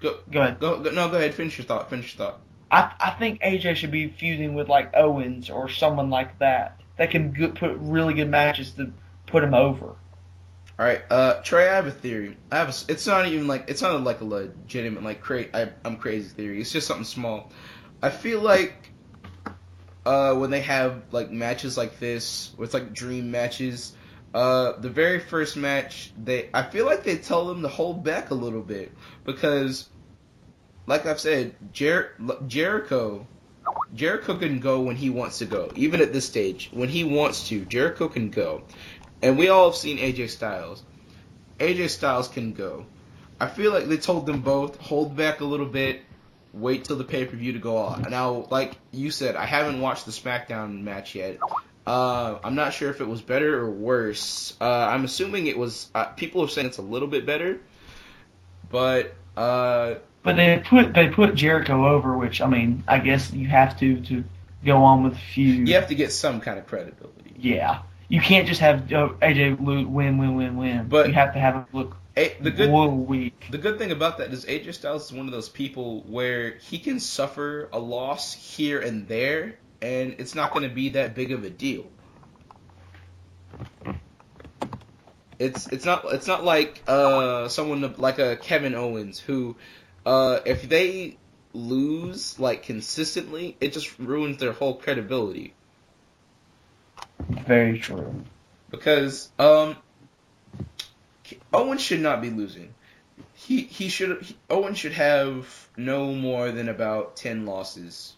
go 0.00 0.18
Go 0.30 0.42
ahead. 0.42 0.60
go, 0.60 0.78
go 0.78 0.92
no 0.92 1.08
go 1.08 1.16
ahead 1.16 1.34
finish 1.34 1.58
your 1.58 1.64
thought 1.64 1.90
finish 1.90 2.16
your 2.16 2.24
thought. 2.24 2.40
I 2.70 2.92
I 3.00 3.10
think 3.18 3.40
AJ 3.40 3.74
should 3.74 3.90
be 3.90 4.06
feuding 4.06 4.54
with 4.54 4.68
like 4.68 4.94
Owens 4.94 5.50
or 5.50 5.68
someone 5.68 6.08
like 6.08 6.38
that 6.38 6.80
that 6.98 7.10
can 7.10 7.32
good, 7.32 7.56
put 7.56 7.74
really 7.78 8.14
good 8.14 8.30
matches 8.30 8.70
to 8.74 8.92
put 9.26 9.42
him 9.42 9.54
over. 9.54 9.86
All 9.86 10.86
right, 10.86 11.02
uh, 11.10 11.42
Trey, 11.42 11.68
I 11.68 11.74
have 11.74 11.88
a 11.88 11.90
theory. 11.90 12.36
I 12.52 12.58
have 12.58 12.68
a, 12.68 12.92
it's 12.92 13.08
not 13.08 13.26
even 13.26 13.48
like 13.48 13.64
it's 13.66 13.82
not 13.82 14.00
like 14.04 14.20
a 14.20 14.24
legitimate 14.24 15.02
like 15.02 15.20
cra- 15.20 15.72
I'm 15.84 15.96
crazy 15.96 16.28
theory. 16.28 16.60
It's 16.60 16.70
just 16.70 16.86
something 16.86 17.04
small. 17.04 17.50
I 18.00 18.10
feel 18.10 18.40
like 18.40 18.92
uh, 20.08 20.34
when 20.34 20.48
they 20.48 20.62
have 20.62 21.02
like 21.12 21.30
matches 21.30 21.76
like 21.76 21.98
this, 22.00 22.52
it's 22.58 22.72
like 22.72 22.94
dream 22.94 23.30
matches, 23.30 23.92
uh, 24.32 24.72
the 24.80 24.88
very 24.88 25.20
first 25.20 25.54
match, 25.54 26.12
they 26.16 26.48
I 26.54 26.62
feel 26.62 26.86
like 26.86 27.04
they 27.04 27.18
tell 27.18 27.46
them 27.46 27.60
to 27.60 27.68
hold 27.68 28.04
back 28.04 28.30
a 28.30 28.34
little 28.34 28.62
bit 28.62 28.90
because, 29.26 29.86
like 30.86 31.04
I've 31.04 31.20
said, 31.20 31.54
Jer- 31.72 32.14
Jericho. 32.46 33.26
Jericho 33.94 34.34
can 34.38 34.60
go 34.60 34.80
when 34.80 34.96
he 34.96 35.10
wants 35.10 35.40
to 35.40 35.44
go, 35.44 35.70
even 35.76 36.00
at 36.00 36.14
this 36.14 36.26
stage. 36.26 36.70
When 36.72 36.88
he 36.88 37.04
wants 37.04 37.48
to, 37.48 37.66
Jericho 37.66 38.08
can 38.08 38.30
go. 38.30 38.62
And 39.20 39.36
we 39.36 39.50
all 39.50 39.66
have 39.66 39.76
seen 39.76 39.98
AJ 39.98 40.30
Styles. 40.30 40.82
AJ 41.58 41.90
Styles 41.90 42.28
can 42.28 42.54
go. 42.54 42.86
I 43.38 43.46
feel 43.46 43.72
like 43.72 43.84
they 43.84 43.98
told 43.98 44.24
them 44.24 44.40
both, 44.40 44.80
hold 44.80 45.16
back 45.16 45.40
a 45.40 45.44
little 45.44 45.66
bit, 45.66 46.00
wait 46.58 46.84
till 46.84 46.96
the 46.96 47.04
pay 47.04 47.24
per 47.24 47.36
view 47.36 47.52
to 47.52 47.58
go 47.58 47.76
on. 47.78 48.06
Now, 48.10 48.46
like 48.50 48.72
you 48.92 49.10
said, 49.10 49.36
I 49.36 49.46
haven't 49.46 49.80
watched 49.80 50.06
the 50.06 50.12
SmackDown 50.12 50.82
match 50.82 51.14
yet. 51.14 51.38
Uh, 51.86 52.38
I'm 52.44 52.54
not 52.54 52.74
sure 52.74 52.90
if 52.90 53.00
it 53.00 53.08
was 53.08 53.22
better 53.22 53.58
or 53.60 53.70
worse. 53.70 54.54
Uh, 54.60 54.64
I'm 54.68 55.04
assuming 55.04 55.46
it 55.46 55.56
was. 55.56 55.88
Uh, 55.94 56.04
people 56.06 56.42
are 56.44 56.48
saying 56.48 56.66
it's 56.66 56.78
a 56.78 56.82
little 56.82 57.08
bit 57.08 57.24
better, 57.24 57.60
but 58.70 59.14
uh, 59.36 59.94
But 60.22 60.36
they 60.36 60.62
put 60.64 60.92
they 60.94 61.08
put 61.08 61.34
Jericho 61.34 61.86
over, 61.88 62.16
which 62.16 62.40
I 62.40 62.46
mean, 62.46 62.84
I 62.86 62.98
guess 62.98 63.32
you 63.32 63.48
have 63.48 63.78
to 63.80 64.00
to 64.02 64.24
go 64.64 64.82
on 64.82 65.04
with 65.04 65.14
the 65.14 65.18
feud. 65.18 65.68
you 65.68 65.74
have 65.76 65.88
to 65.88 65.94
get 65.94 66.12
some 66.12 66.40
kind 66.40 66.58
of 66.58 66.66
credibility. 66.66 67.34
Yeah, 67.38 67.80
you 68.08 68.20
can't 68.20 68.46
just 68.46 68.60
have 68.60 68.92
uh, 68.92 69.10
AJ 69.22 69.58
win, 69.60 69.92
win, 69.92 70.18
win, 70.18 70.56
win. 70.56 70.88
But- 70.88 71.06
you 71.08 71.14
have 71.14 71.32
to 71.34 71.38
have 71.40 71.54
him 71.54 71.66
look 71.72 71.96
A- 72.18 72.36
the 72.40 72.50
good 72.50 72.68
real 72.70 72.90
weak. 72.90 73.46
The 73.50 73.58
good 73.58 73.78
thing 73.78 73.92
about 73.92 74.18
that 74.18 74.32
is 74.32 74.44
AJ 74.44 74.74
Styles 74.74 75.06
is 75.06 75.12
one 75.12 75.26
of 75.26 75.32
those 75.32 75.48
people 75.48 76.00
where 76.02 76.56
he 76.56 76.78
can 76.80 76.98
suffer 76.98 77.68
a 77.72 77.78
loss 77.78 78.34
here 78.34 78.80
and 78.80 79.06
there, 79.06 79.56
and 79.80 80.16
it's 80.18 80.34
not 80.34 80.52
going 80.52 80.68
to 80.68 80.74
be 80.74 80.88
that 80.90 81.14
big 81.14 81.30
of 81.30 81.44
a 81.44 81.50
deal. 81.50 81.86
It's 85.38 85.68
it's 85.68 85.84
not 85.84 86.04
it's 86.06 86.26
not 86.26 86.44
like 86.44 86.82
uh 86.88 87.46
someone 87.48 87.94
like 87.98 88.18
a 88.18 88.36
Kevin 88.36 88.74
Owens 88.74 89.20
who 89.20 89.54
uh 90.04 90.40
if 90.44 90.68
they 90.68 91.16
lose 91.54 92.40
like 92.40 92.64
consistently, 92.64 93.56
it 93.60 93.72
just 93.72 93.96
ruins 94.00 94.38
their 94.38 94.52
whole 94.52 94.74
credibility 94.74 95.54
Very 97.46 97.78
true. 97.78 98.24
because 98.72 99.30
um 99.38 99.76
Owen 101.52 101.78
should 101.78 102.00
not 102.00 102.20
be 102.20 102.30
losing. 102.30 102.74
He 103.34 103.62
he 103.62 103.88
should 103.88 104.22
he, 104.22 104.36
Owen 104.50 104.74
should 104.74 104.92
have 104.92 105.68
no 105.76 106.12
more 106.12 106.50
than 106.50 106.68
about 106.68 107.16
10 107.16 107.46
losses. 107.46 108.14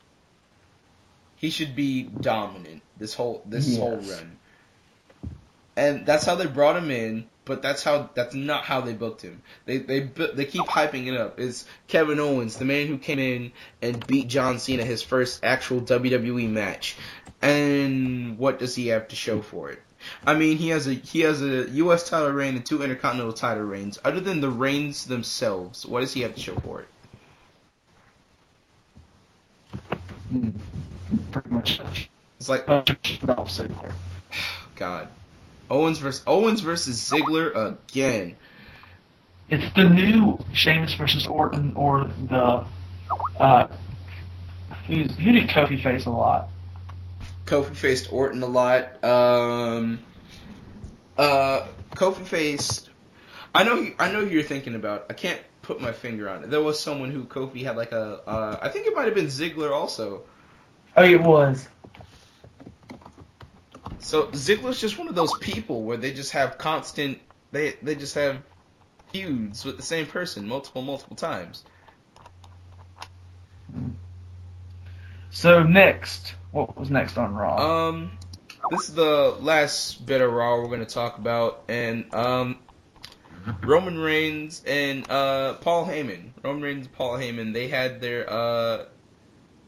He 1.37 1.51
should 1.51 1.75
be 1.75 2.03
dominant 2.03 2.83
this 2.99 3.15
whole 3.15 3.43
this 3.47 3.77
whole 3.77 3.97
run. 3.97 4.39
And 5.77 6.05
that's 6.05 6.27
how 6.27 6.35
they 6.35 6.47
brought 6.47 6.77
him 6.77 6.91
in, 6.91 7.27
but 7.45 7.63
that's 7.63 7.83
how 7.83 8.11
that's 8.15 8.35
not 8.35 8.65
how 8.65 8.83
they 8.83 8.93
booked 8.93 9.23
him. 9.23 9.43
They 9.65 9.79
they 9.79 10.01
they 10.01 10.45
keep 10.45 10.67
hyping 10.67 11.07
it 11.07 11.17
up. 11.19 11.41
It's 11.41 11.65
Kevin 11.89 12.21
Owens, 12.21 12.57
the 12.57 12.65
man 12.65 12.89
who 12.89 12.99
came 12.99 13.19
in 13.19 13.53
and 13.81 14.07
beat 14.07 14.29
John 14.29 14.59
Cena 14.59 14.85
his 14.85 15.03
first 15.03 15.43
actual 15.43 15.81
WWE 15.81 16.51
match. 16.51 16.97
And 17.41 18.37
what 18.39 18.59
does 18.59 18.75
he 18.75 18.89
have 18.89 19.09
to 19.09 19.17
show 19.17 19.41
for 19.41 19.71
it? 19.71 19.81
I 20.27 20.35
mean, 20.35 20.57
he 20.59 20.69
has 20.71 20.87
a 20.87 20.95
he 20.95 21.21
has 21.21 21.43
a 21.43 21.69
U.S. 21.71 22.09
title 22.09 22.31
reign 22.31 22.57
and 22.57 22.65
two 22.65 22.83
Intercontinental 22.83 23.33
title 23.33 23.65
reigns. 23.65 23.99
Other 24.05 24.21
than 24.21 24.41
the 24.41 24.51
reigns 24.51 25.07
themselves, 25.07 25.87
what 25.87 26.01
does 26.01 26.13
he 26.13 26.21
have 26.23 26.35
to 26.35 26.41
show 26.41 26.55
for 26.57 26.81
it? 26.83 26.89
Mm. 30.33 30.53
Pretty 31.33 31.51
much. 31.51 31.81
It's 32.39 32.49
like, 32.49 32.69
Uh, 32.69 32.83
God, 34.77 35.09
Owens 35.69 35.99
versus 35.99 36.23
Owens 36.27 36.61
versus 36.61 37.11
Ziggler 37.11 37.75
again. 37.75 38.37
It's 39.51 39.75
the 39.75 39.85
new 39.85 40.39
Sheamus 40.53 40.95
versus 40.95 41.27
Orton 41.27 41.73
or 41.75 42.11
the 42.29 42.65
uh, 43.39 43.67
who's 44.87 45.15
who 45.17 45.33
did 45.33 45.49
Kofi 45.49 45.83
face 45.83 46.07
a 46.07 46.11
lot? 46.11 46.49
Kofi 47.51 47.75
faced 47.75 48.13
Orton 48.13 48.45
a 48.45 48.47
lot. 48.47 49.03
Um, 49.05 49.99
uh, 51.19 51.67
Kofi 51.97 52.25
faced. 52.25 52.89
I 53.53 53.65
know. 53.65 53.91
I 53.99 54.13
know 54.13 54.25
who 54.25 54.31
you're 54.31 54.45
thinking 54.45 54.77
about. 54.77 55.07
I 55.11 55.15
can't 55.15 55.41
put 55.63 55.81
my 55.81 55.91
finger 55.91 56.29
on 56.29 56.45
it. 56.45 56.51
There 56.51 56.63
was 56.63 56.79
someone 56.79 57.11
who 57.11 57.25
Kofi 57.25 57.65
had 57.65 57.77
like 57.77 57.91
a. 57.91 58.21
Uh, 58.25 58.59
I 58.63 58.69
think 58.69 58.87
it 58.87 58.95
might 58.95 59.07
have 59.07 59.17
been 59.17 59.27
Ziggler 59.27 59.73
also. 59.73 60.23
Oh, 60.97 61.03
it 61.03 61.21
was. 61.21 61.69
So 63.99 64.29
Ziggler's 64.29 64.81
just 64.81 64.97
one 64.97 65.09
of 65.09 65.17
those 65.17 65.37
people 65.39 65.83
where 65.83 65.97
they 65.97 66.13
just 66.13 66.31
have 66.31 66.57
constant. 66.57 67.19
They 67.51 67.75
they 67.83 67.97
just 67.97 68.15
have 68.15 68.39
feuds 69.13 69.65
with 69.65 69.77
the 69.77 69.83
same 69.83 70.07
person 70.07 70.47
multiple 70.47 70.83
multiple 70.83 71.17
times. 71.17 71.65
So 75.31 75.65
next, 75.65 76.35
what 76.53 76.77
was 76.77 76.91
next 76.91 77.17
on 77.17 77.35
Raw? 77.35 77.89
Um, 77.89 78.11
this 78.71 78.89
is 78.89 78.95
the 78.95 79.37
last 79.41 80.05
bit 80.05 80.21
of 80.21 80.33
Raw 80.33 80.61
we're 80.61 80.67
going 80.67 80.81
to 80.81 80.87
talk 80.87 81.19
about, 81.19 81.65
and 81.69 82.13
um, 82.15 82.59
Roman 83.63 83.99
Reigns 83.99 84.63
and 84.67 85.09
uh 85.11 85.55
Paul 85.55 85.87
Heyman. 85.87 86.31
Roman 86.43 86.63
Reigns 86.63 86.87
and 86.87 86.95
Paul 86.95 87.15
Heyman. 87.15 87.53
They 87.53 87.69
had 87.69 88.01
their 88.01 88.31
uh, 88.31 88.85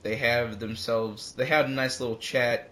they 0.02 0.16
have 0.16 0.58
themselves. 0.58 1.32
They 1.32 1.46
had 1.46 1.66
a 1.66 1.70
nice 1.70 2.00
little 2.00 2.16
chat. 2.16 2.70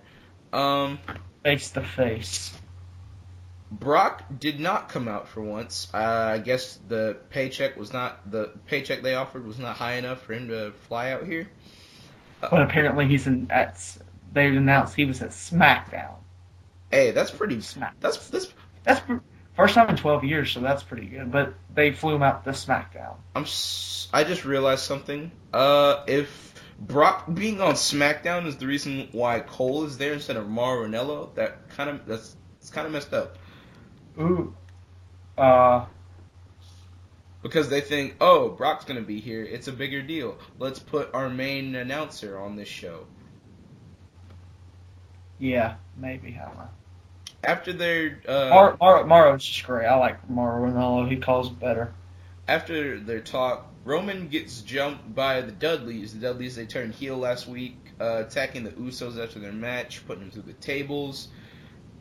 Um, 0.53 0.99
face 1.43 1.71
to 1.73 1.83
face. 1.83 2.53
Brock 3.71 4.25
did 4.37 4.59
not 4.59 4.89
come 4.89 5.07
out 5.07 5.29
for 5.29 5.41
once. 5.41 5.89
Uh, 5.95 6.33
I 6.35 6.39
guess 6.39 6.79
the 6.89 7.19
paycheck 7.31 7.77
was 7.77 7.93
not 7.93 8.29
the 8.31 8.51
paycheck 8.67 9.03
they 9.03 9.15
offered 9.15 9.47
was 9.47 9.59
not 9.59 9.77
high 9.77 9.95
enough 9.95 10.23
for 10.23 10.33
him 10.35 10.49
to 10.49 10.73
fly 10.89 11.13
out 11.13 11.25
here. 11.25 11.49
But 12.41 12.63
apparently 12.63 13.07
he's 13.07 13.27
in 13.27 13.51
at. 13.51 13.81
They 14.33 14.47
announced 14.47 14.95
he 14.95 15.05
was 15.05 15.21
at 15.23 15.31
SmackDown. 15.31 16.15
Hey, 16.91 17.11
that's 17.11 17.31
pretty. 17.31 17.61
Smack. 17.61 17.95
That's 18.01 18.29
that's 18.29 18.53
That's 18.85 19.01
pr- 19.01 19.17
First 19.57 19.75
time 19.75 19.91
in 19.91 19.97
12 19.97 20.25
years, 20.25 20.51
so 20.53 20.61
that's 20.61 20.83
pretty 20.83 21.07
good. 21.07 21.31
But 21.31 21.55
they 21.75 21.93
flew 21.93 22.15
him 22.15 22.23
out 22.23 22.45
to 22.45 22.51
SmackDown. 22.51 23.17
I'm. 23.35 23.43
s- 23.43 24.09
I 24.13 24.25
just 24.25 24.45
realized 24.45 24.83
something. 24.85 25.31
Uh, 25.53 26.05
if 26.07 26.55
Brock 26.81 27.27
being 27.33 27.61
on 27.61 27.75
SmackDown 27.75 28.47
is 28.47 28.57
the 28.57 28.67
reason 28.67 29.09
why 29.13 29.41
Cole 29.41 29.85
is 29.85 29.99
there 29.99 30.15
instead 30.15 30.37
of 30.37 30.49
Mauro 30.49 30.87
Ranallo, 30.87 31.35
that 31.35 31.69
kind 31.71 31.91
of 31.91 32.07
that's 32.07 32.37
it's 32.61 32.71
kind 32.71 32.87
of 32.87 32.93
messed 32.93 33.13
up 33.13 33.37
Ooh. 34.19 34.55
Uh, 35.37 35.85
because 37.43 37.69
they 37.69 37.81
think, 37.81 38.17
oh, 38.21 38.51
Brock's 38.51 38.85
gonna 38.85 39.01
be 39.03 39.21
here. 39.21 39.45
It's 39.45 39.69
a 39.69 39.73
bigger 39.73 40.03
deal. 40.03 40.39
Let's 40.59 40.79
put 40.79 41.13
our 41.15 41.29
main 41.31 41.75
announcer 41.75 42.39
on 42.39 42.57
this 42.57 42.69
show. 42.69 43.07
yeah, 45.39 45.77
maybe. 45.97 46.39
I 46.41 46.47
don't 46.47 46.57
know. 46.59 46.69
After 47.43 47.73
their 47.73 48.21
uh, 48.29 48.51
Mar- 48.51 48.77
Mar- 48.81 49.05
Mauro's 49.07 49.45
just 49.45 49.65
great. 49.65 49.87
I 49.87 49.95
like 49.97 50.29
Mauro 50.29 50.71
Ranallo. 50.71 51.09
He 51.11 51.17
calls 51.17 51.49
better. 51.49 51.95
after 52.49 52.99
their 53.01 53.21
talk, 53.21 53.67
Roman 53.85 54.29
gets 54.29 54.61
jumped 54.61 55.15
by 55.15 55.41
the 55.41 55.53
Dudleys. 55.53 56.13
The 56.13 56.21
Dudleys 56.21 56.57
they 56.57 56.67
turned 56.67 56.95
heel 56.95 57.17
last 57.17 57.49
week, 57.49 57.77
uh, 58.01 58.25
attacking 58.27 58.65
the 58.65 58.71
Usos 58.73 59.23
after 59.23 59.39
their 59.39 59.53
match, 59.53 60.07
putting 60.07 60.25
them 60.25 60.31
through 60.31 60.43
the 60.43 60.53
tables. 60.55 61.29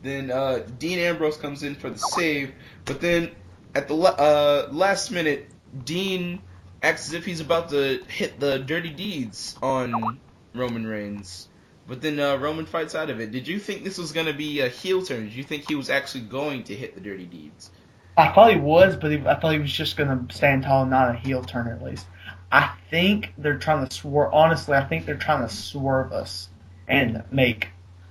Then 0.02 0.30
uh, 0.30 0.66
Dean 0.78 0.98
Ambrose 0.98 1.36
comes 1.38 1.62
in 1.62 1.74
for 1.74 1.88
the 1.90 1.98
save, 1.98 2.52
but 2.84 3.00
then 3.00 3.30
at 3.74 3.88
the 3.88 3.94
uh, 3.94 4.68
last 4.72 5.10
minute, 5.10 5.48
Dean 5.84 6.40
acts 6.82 7.08
as 7.08 7.14
if 7.14 7.24
he's 7.24 7.40
about 7.40 7.70
to 7.70 8.02
hit 8.08 8.40
the 8.40 8.58
dirty 8.58 8.90
deeds 8.90 9.56
on 9.62 10.18
Roman 10.54 10.86
Reigns. 10.86 11.48
But 11.86 12.00
then 12.02 12.20
uh, 12.20 12.36
Roman 12.36 12.66
fights 12.66 12.94
out 12.94 13.10
of 13.10 13.20
it. 13.20 13.32
Did 13.32 13.48
you 13.48 13.58
think 13.58 13.82
this 13.82 13.98
was 13.98 14.12
going 14.12 14.26
to 14.26 14.32
be 14.32 14.60
a 14.60 14.68
heel 14.68 15.02
turn? 15.02 15.24
Did 15.24 15.34
you 15.34 15.42
think 15.42 15.68
he 15.68 15.74
was 15.74 15.90
actually 15.90 16.22
going 16.22 16.64
to 16.64 16.74
hit 16.74 16.94
the 16.94 17.00
dirty 17.00 17.26
deeds? 17.26 17.70
I 18.16 18.32
thought 18.32 18.52
he 18.52 18.58
was, 18.58 18.96
but 18.96 19.10
he, 19.10 19.18
I 19.26 19.34
thought 19.38 19.52
he 19.52 19.58
was 19.58 19.72
just 19.72 19.96
going 19.96 20.26
to 20.26 20.34
stand 20.34 20.64
tall, 20.64 20.86
not 20.86 21.14
a 21.14 21.18
heel 21.18 21.42
turn 21.42 21.68
at 21.68 21.82
least. 21.82 22.06
I 22.52 22.74
think 22.90 23.32
they're 23.38 23.58
trying 23.58 23.86
to 23.86 23.94
swerve. 23.94 24.32
Honestly, 24.32 24.76
I 24.76 24.84
think 24.84 25.06
they're 25.06 25.16
trying 25.16 25.46
to 25.46 25.54
swerve 25.54 26.12
us 26.12 26.48
and 26.86 27.24
make 27.30 27.68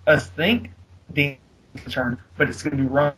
us 0.07 0.27
think 0.27 0.71
Dean's 1.11 1.37
turn, 1.89 2.17
but 2.37 2.49
it's 2.49 2.63
going 2.63 2.77
to 2.77 2.83
be 2.83 2.89
run 2.89 3.13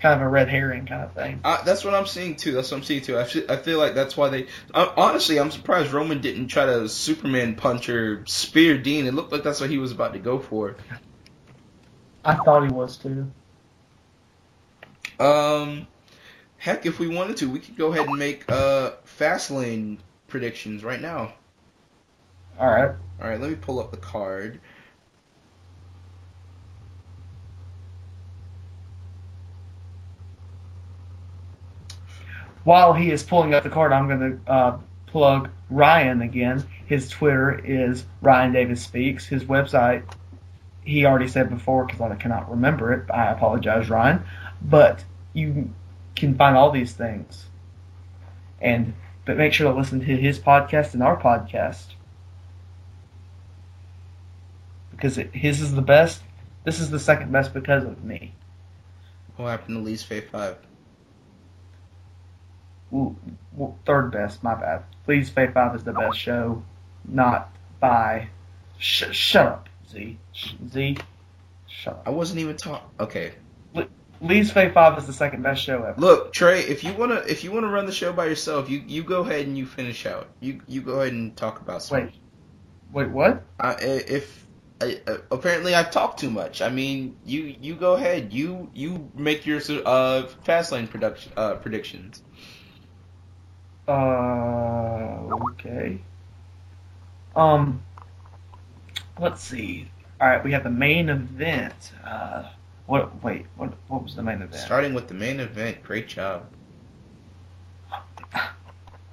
kind 0.00 0.14
of 0.14 0.26
a 0.26 0.28
red 0.28 0.48
herring 0.48 0.86
kind 0.86 1.02
of 1.02 1.12
thing. 1.12 1.40
Uh, 1.44 1.62
that's 1.64 1.84
what 1.84 1.94
I'm 1.94 2.06
seeing 2.06 2.36
too. 2.36 2.52
That's 2.52 2.70
what 2.70 2.78
I'm 2.78 2.82
seeing 2.84 3.02
too. 3.02 3.18
I 3.18 3.24
feel, 3.24 3.44
I 3.48 3.56
feel 3.56 3.78
like 3.78 3.94
that's 3.94 4.16
why 4.16 4.28
they. 4.28 4.46
Uh, 4.72 4.92
honestly, 4.96 5.38
I'm 5.38 5.50
surprised 5.50 5.92
Roman 5.92 6.20
didn't 6.20 6.48
try 6.48 6.66
to 6.66 6.88
Superman 6.88 7.56
punch 7.56 7.88
or 7.88 8.24
spear 8.26 8.78
Dean. 8.78 9.06
It 9.06 9.14
looked 9.14 9.32
like 9.32 9.42
that's 9.42 9.60
what 9.60 9.70
he 9.70 9.78
was 9.78 9.92
about 9.92 10.12
to 10.12 10.18
go 10.18 10.38
for. 10.38 10.76
I 12.24 12.34
thought 12.34 12.62
he 12.64 12.72
was 12.72 12.96
too. 12.96 13.30
Um, 15.18 15.88
heck, 16.58 16.86
if 16.86 16.98
we 16.98 17.08
wanted 17.08 17.38
to, 17.38 17.50
we 17.50 17.58
could 17.58 17.76
go 17.76 17.92
ahead 17.92 18.06
and 18.06 18.18
make 18.18 18.44
uh 18.50 18.92
Fastlane 19.18 19.98
predictions 20.28 20.84
right 20.84 21.00
now. 21.00 21.34
All 22.58 22.68
right. 22.68 22.94
All 23.20 23.28
right, 23.28 23.40
let 23.40 23.50
me 23.50 23.56
pull 23.56 23.80
up 23.80 23.90
the 23.90 23.96
card. 23.96 24.60
While 32.68 32.92
he 32.92 33.10
is 33.10 33.22
pulling 33.22 33.54
up 33.54 33.62
the 33.62 33.70
card, 33.70 33.94
I'm 33.94 34.08
going 34.08 34.20
to 34.44 34.52
uh, 34.52 34.78
plug 35.06 35.48
Ryan 35.70 36.20
again. 36.20 36.62
His 36.84 37.08
Twitter 37.08 37.58
is 37.58 38.04
Ryan 38.20 38.52
Davis 38.52 38.82
Speaks. 38.82 39.24
His 39.24 39.44
website, 39.44 40.02
he 40.84 41.06
already 41.06 41.28
said 41.28 41.48
before 41.48 41.86
because 41.86 41.98
I 41.98 42.14
cannot 42.16 42.50
remember 42.50 42.92
it. 42.92 43.10
I 43.10 43.30
apologize, 43.30 43.88
Ryan. 43.88 44.22
But 44.60 45.02
you 45.32 45.72
can 46.14 46.34
find 46.34 46.58
all 46.58 46.70
these 46.70 46.92
things. 46.92 47.46
And 48.60 48.92
but 49.24 49.38
make 49.38 49.54
sure 49.54 49.72
to 49.72 49.78
listen 49.78 50.00
to 50.00 50.04
his 50.04 50.38
podcast 50.38 50.92
and 50.92 51.02
our 51.02 51.18
podcast 51.18 51.94
because 54.90 55.16
it, 55.16 55.34
his 55.34 55.62
is 55.62 55.74
the 55.74 55.80
best. 55.80 56.20
This 56.64 56.80
is 56.80 56.90
the 56.90 57.00
second 57.00 57.32
best 57.32 57.54
because 57.54 57.84
of 57.84 58.04
me. 58.04 58.34
What 59.36 59.48
happened 59.48 59.78
to 59.78 59.82
Lee's 59.82 60.04
Fave 60.04 60.28
Five? 60.28 60.58
Well, 62.90 63.76
third 63.84 64.12
best. 64.12 64.42
My 64.42 64.54
bad. 64.54 64.84
Please, 65.04 65.30
Fave 65.30 65.54
Five 65.54 65.74
is 65.74 65.84
the 65.84 65.92
best 65.92 66.18
show, 66.18 66.62
not 67.04 67.50
by. 67.80 68.28
Sh- 68.78 69.12
shut 69.12 69.46
up, 69.46 69.68
Z. 69.90 70.18
Sh- 70.32 70.52
Z. 70.70 70.98
Shut 71.66 72.02
I 72.06 72.10
wasn't 72.10 72.40
even 72.40 72.56
talking. 72.56 72.88
Okay, 73.00 73.32
Lee's 74.20 74.50
Fave 74.52 74.74
Five 74.74 74.98
is 74.98 75.06
the 75.06 75.12
second 75.12 75.42
best 75.42 75.62
show 75.62 75.82
ever. 75.82 75.94
look, 75.96 76.32
Trey. 76.32 76.60
If 76.60 76.82
you 76.82 76.92
wanna, 76.94 77.22
if 77.28 77.44
you 77.44 77.52
wanna 77.52 77.68
run 77.68 77.86
the 77.86 77.92
show 77.92 78.12
by 78.12 78.26
yourself, 78.26 78.68
you 78.68 78.82
you 78.86 79.04
go 79.04 79.20
ahead 79.20 79.46
and 79.46 79.56
you 79.56 79.66
finish 79.66 80.06
out. 80.06 80.28
You 80.40 80.60
you 80.66 80.80
go 80.80 81.00
ahead 81.00 81.12
and 81.12 81.36
talk 81.36 81.60
about 81.60 81.82
something. 81.82 82.06
Wait. 82.06 83.06
Wait, 83.06 83.10
what? 83.10 83.44
Uh, 83.60 83.76
if 83.80 84.46
I, 84.80 85.00
uh, 85.06 85.18
apparently 85.30 85.74
I've 85.74 85.90
talked 85.90 86.18
too 86.20 86.30
much. 86.30 86.62
I 86.62 86.68
mean, 86.68 87.16
you 87.24 87.54
you 87.60 87.74
go 87.74 87.94
ahead. 87.94 88.32
You 88.32 88.70
you 88.74 89.10
make 89.14 89.46
your 89.46 89.58
uh 89.84 90.26
Fastlane 90.44 90.88
production 90.90 91.32
uh 91.36 91.54
predictions. 91.56 92.22
Uh, 93.88 95.34
okay. 95.50 96.00
Um, 97.34 97.82
let's 99.18 99.42
see. 99.42 99.90
All 100.20 100.28
right, 100.28 100.44
we 100.44 100.52
have 100.52 100.64
the 100.64 100.70
main 100.70 101.08
event. 101.08 101.92
Uh, 102.04 102.44
what? 102.86 103.22
Wait, 103.22 103.46
what? 103.56 103.72
What 103.88 104.02
was 104.02 104.14
the 104.14 104.22
main 104.22 104.42
event? 104.42 104.54
Starting 104.54 104.94
with 104.94 105.08
the 105.08 105.14
main 105.14 105.40
event. 105.40 105.82
Great 105.82 106.08
job. 106.08 106.46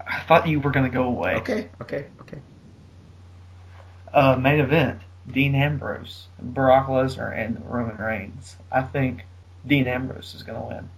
I 0.07 0.21
thought 0.27 0.47
you 0.47 0.59
were 0.59 0.71
gonna 0.71 0.89
go 0.89 1.03
away. 1.03 1.35
Okay, 1.35 1.69
okay, 1.81 2.07
okay. 2.21 2.39
Uh, 4.13 4.35
main 4.35 4.59
event: 4.59 5.01
Dean 5.31 5.55
Ambrose, 5.55 6.27
Brock 6.39 6.87
Lesnar, 6.87 7.37
and 7.37 7.63
Roman 7.65 7.97
Reigns. 7.97 8.55
I 8.71 8.81
think 8.81 9.25
Dean 9.65 9.87
Ambrose 9.87 10.33
is 10.35 10.43
gonna 10.43 10.65
win. 10.65 10.89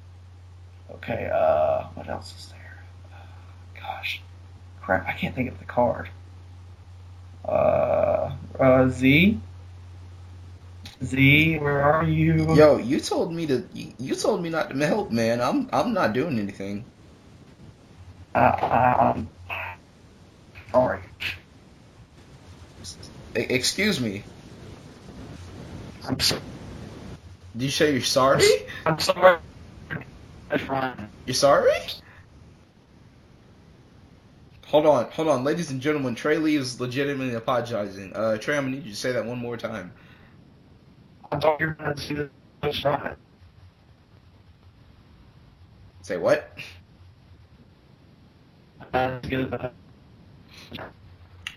Okay. 0.95 1.29
Uh, 1.31 1.87
what 1.93 2.07
else 2.09 2.33
is 2.37 2.47
there? 2.47 2.56
Gosh, 3.87 4.21
crap! 4.81 5.07
I 5.07 5.13
can't 5.13 5.33
think 5.33 5.49
of 5.49 5.59
the 5.59 5.65
card. 5.65 6.09
Uh, 7.47 8.33
uh, 8.59 8.89
Z. 8.89 9.39
Z, 11.03 11.57
where 11.59 11.81
are 11.81 12.03
you? 12.03 12.53
Yo, 12.55 12.77
you 12.77 12.99
told 12.99 13.31
me 13.31 13.47
to. 13.47 13.63
You, 13.73 14.15
told 14.15 14.43
me 14.43 14.49
not 14.49 14.71
to 14.71 14.85
help, 14.85 15.11
man. 15.11 15.39
I'm 15.39 15.69
I'm 15.71 15.93
not 15.93 16.11
doing 16.11 16.37
anything. 16.37 16.83
Uh, 18.35 19.13
um, 19.15 19.29
sorry. 20.71 20.99
E- 23.37 23.47
excuse 23.49 24.01
me. 24.01 24.23
I'm 26.05 26.19
so, 26.19 26.37
Did 27.55 27.65
you 27.65 27.71
say 27.71 27.91
you're 27.93 28.01
sorry? 28.01 28.43
I'm 28.85 28.99
sorry. 28.99 29.37
That's 30.49 30.63
fine. 30.63 31.09
You're 31.25 31.35
sorry? 31.35 31.71
Hold 34.67 34.85
on, 34.85 35.09
hold 35.11 35.29
on, 35.29 35.45
ladies 35.45 35.71
and 35.71 35.79
gentlemen. 35.79 36.13
Trey 36.13 36.37
Lee 36.39 36.57
is 36.57 36.81
legitimately 36.81 37.33
apologizing. 37.35 38.13
Uh, 38.13 38.37
Trey, 38.37 38.57
I'm 38.57 38.65
gonna 38.65 38.75
need 38.75 38.85
you 38.85 38.91
to 38.91 38.97
say 38.97 39.13
that 39.13 39.25
one 39.25 39.37
more 39.37 39.55
time. 39.55 39.93
I 41.31 41.39
thought 41.39 41.61
you 41.61 41.67
were 41.67 41.73
going 41.73 41.95
to 41.95 42.01
see 42.01 42.13
the 42.15 42.29
fine. 42.73 43.15
Say 46.01 46.17
what? 46.17 46.51
Uh. 48.93 49.19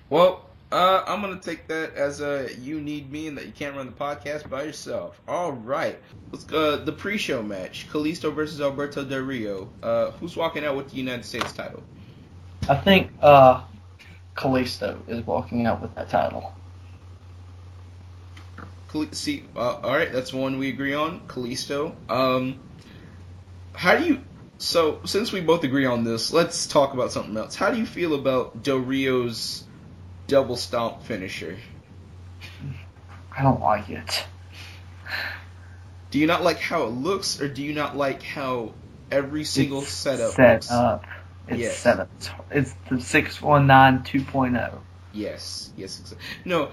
Well, 0.08 0.44
uh, 0.70 1.02
I'm 1.04 1.20
gonna 1.20 1.40
take 1.40 1.66
that 1.66 1.94
as 1.94 2.20
a 2.20 2.48
you 2.60 2.80
need 2.80 3.10
me 3.10 3.26
and 3.26 3.36
that 3.38 3.46
you 3.46 3.52
can't 3.52 3.74
run 3.74 3.86
the 3.86 3.92
podcast 3.92 4.48
by 4.48 4.62
yourself. 4.62 5.20
All 5.26 5.50
right, 5.50 5.98
let's 6.30 6.44
go. 6.44 6.76
The 6.76 6.92
pre-show 6.92 7.42
match: 7.42 7.88
Kalisto 7.92 8.32
versus 8.32 8.60
Alberto 8.60 9.04
Del 9.04 9.22
Rio. 9.22 9.68
Uh, 9.82 10.12
who's 10.12 10.36
walking 10.36 10.64
out 10.64 10.76
with 10.76 10.90
the 10.90 10.96
United 10.96 11.24
States 11.24 11.52
title? 11.52 11.82
I 12.70 12.76
think 12.76 13.10
uh, 13.20 13.62
Kalisto 14.36 14.96
is 15.08 15.26
walking 15.26 15.66
out 15.66 15.82
with 15.82 15.92
that 15.96 16.08
title. 16.08 16.52
See, 19.12 19.44
uh, 19.56 19.60
all 19.82 19.90
right, 19.92 20.12
that's 20.12 20.32
one 20.32 20.58
we 20.58 20.68
agree 20.68 20.94
on. 20.94 21.26
Kalisto. 21.26 21.94
Um, 22.08 22.60
how 23.74 23.96
do 23.96 24.04
you? 24.04 24.20
So, 24.58 25.00
since 25.04 25.32
we 25.32 25.40
both 25.40 25.64
agree 25.64 25.86
on 25.86 26.04
this, 26.04 26.32
let's 26.32 26.68
talk 26.68 26.94
about 26.94 27.10
something 27.12 27.36
else. 27.36 27.56
How 27.56 27.72
do 27.72 27.78
you 27.78 27.86
feel 27.86 28.14
about 28.14 28.62
Del 28.62 28.78
Rio's 28.78 29.64
double 30.28 30.56
stomp 30.56 31.02
finisher? 31.02 31.58
I 33.36 33.42
don't 33.42 33.60
like 33.60 33.90
it. 33.90 34.24
Do 36.10 36.20
you 36.20 36.26
not 36.28 36.44
like 36.44 36.60
how 36.60 36.84
it 36.84 36.90
looks, 36.90 37.40
or 37.40 37.48
do 37.48 37.64
you 37.64 37.72
not 37.72 37.96
like 37.96 38.22
how 38.22 38.74
every 39.10 39.44
single 39.44 39.82
It's 39.82 39.90
setup 39.90 40.32
set 40.36 40.38
looks? 40.40 40.70
up. 40.70 41.04
It's 41.48 41.58
Yes. 41.58 41.78
set 41.78 42.00
up. 42.00 42.08
It's, 42.16 42.30
it's 42.50 42.74
the 42.90 43.00
619 43.00 44.24
2.0. 44.24 44.78
Yes, 45.12 45.70
yes. 45.76 46.00
exa- 46.00 46.16
No, 46.44 46.70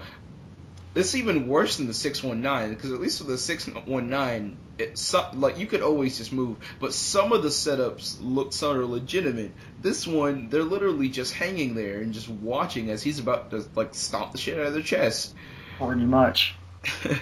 it's 0.94 1.14
even 1.14 1.48
worse 1.48 1.76
than 1.76 1.86
the 1.86 1.94
619 1.94 2.74
because 2.74 2.92
at 2.92 3.00
least 3.00 3.20
with 3.20 3.28
the 3.28 3.38
619 3.38 4.56
it 4.78 4.96
some, 4.96 5.40
like 5.40 5.58
you 5.58 5.66
could 5.66 5.82
always 5.82 6.18
just 6.18 6.32
move 6.32 6.56
but 6.80 6.92
some 6.92 7.32
of 7.32 7.42
the 7.42 7.48
setups 7.48 8.16
look 8.20 8.52
sort 8.52 8.78
of 8.80 8.88
legitimate 8.88 9.52
this 9.82 10.06
one 10.06 10.48
they're 10.48 10.62
literally 10.62 11.08
just 11.08 11.34
hanging 11.34 11.74
there 11.74 12.00
and 12.00 12.12
just 12.14 12.28
watching 12.28 12.90
as 12.90 13.02
he's 13.02 13.18
about 13.18 13.50
to 13.50 13.64
like 13.74 13.92
stomp 13.94 14.30
the 14.32 14.38
shit 14.38 14.58
out 14.58 14.66
of 14.66 14.72
their 14.72 14.82
chest 14.82 15.34
Pretty 15.78 16.04
much. 16.04 16.54
um, 17.08 17.18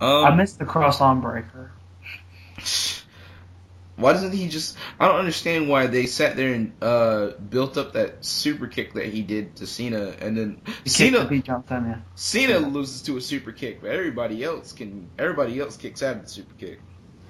I 0.00 0.34
missed 0.34 0.58
the 0.58 0.64
cross 0.64 1.00
arm 1.00 1.20
breaker. 1.20 1.70
why 4.00 4.12
doesn't 4.12 4.32
he 4.32 4.48
just 4.48 4.76
i 4.98 5.06
don't 5.06 5.18
understand 5.18 5.68
why 5.68 5.86
they 5.86 6.06
sat 6.06 6.36
there 6.36 6.54
and 6.54 6.72
uh 6.82 7.30
built 7.48 7.76
up 7.76 7.92
that 7.92 8.24
super 8.24 8.66
kick 8.66 8.94
that 8.94 9.06
he 9.06 9.22
did 9.22 9.56
to 9.56 9.66
cena 9.66 10.14
and 10.20 10.36
then 10.36 10.60
The 10.64 10.72
kick 10.72 10.92
cena 10.92 11.28
he 11.28 11.40
jumped 11.42 11.70
in. 11.70 11.84
Yeah. 11.84 11.98
cena 12.14 12.60
Yeah. 12.60 12.66
loses 12.66 13.02
to 13.02 13.16
a 13.16 13.20
super 13.20 13.52
kick 13.52 13.80
but 13.82 13.90
everybody 13.90 14.42
else 14.44 14.72
can 14.72 15.08
everybody 15.18 15.58
else 15.60 15.76
kicks 15.76 16.02
out 16.02 16.16
of 16.16 16.22
the 16.22 16.28
super 16.28 16.54
kick 16.54 16.80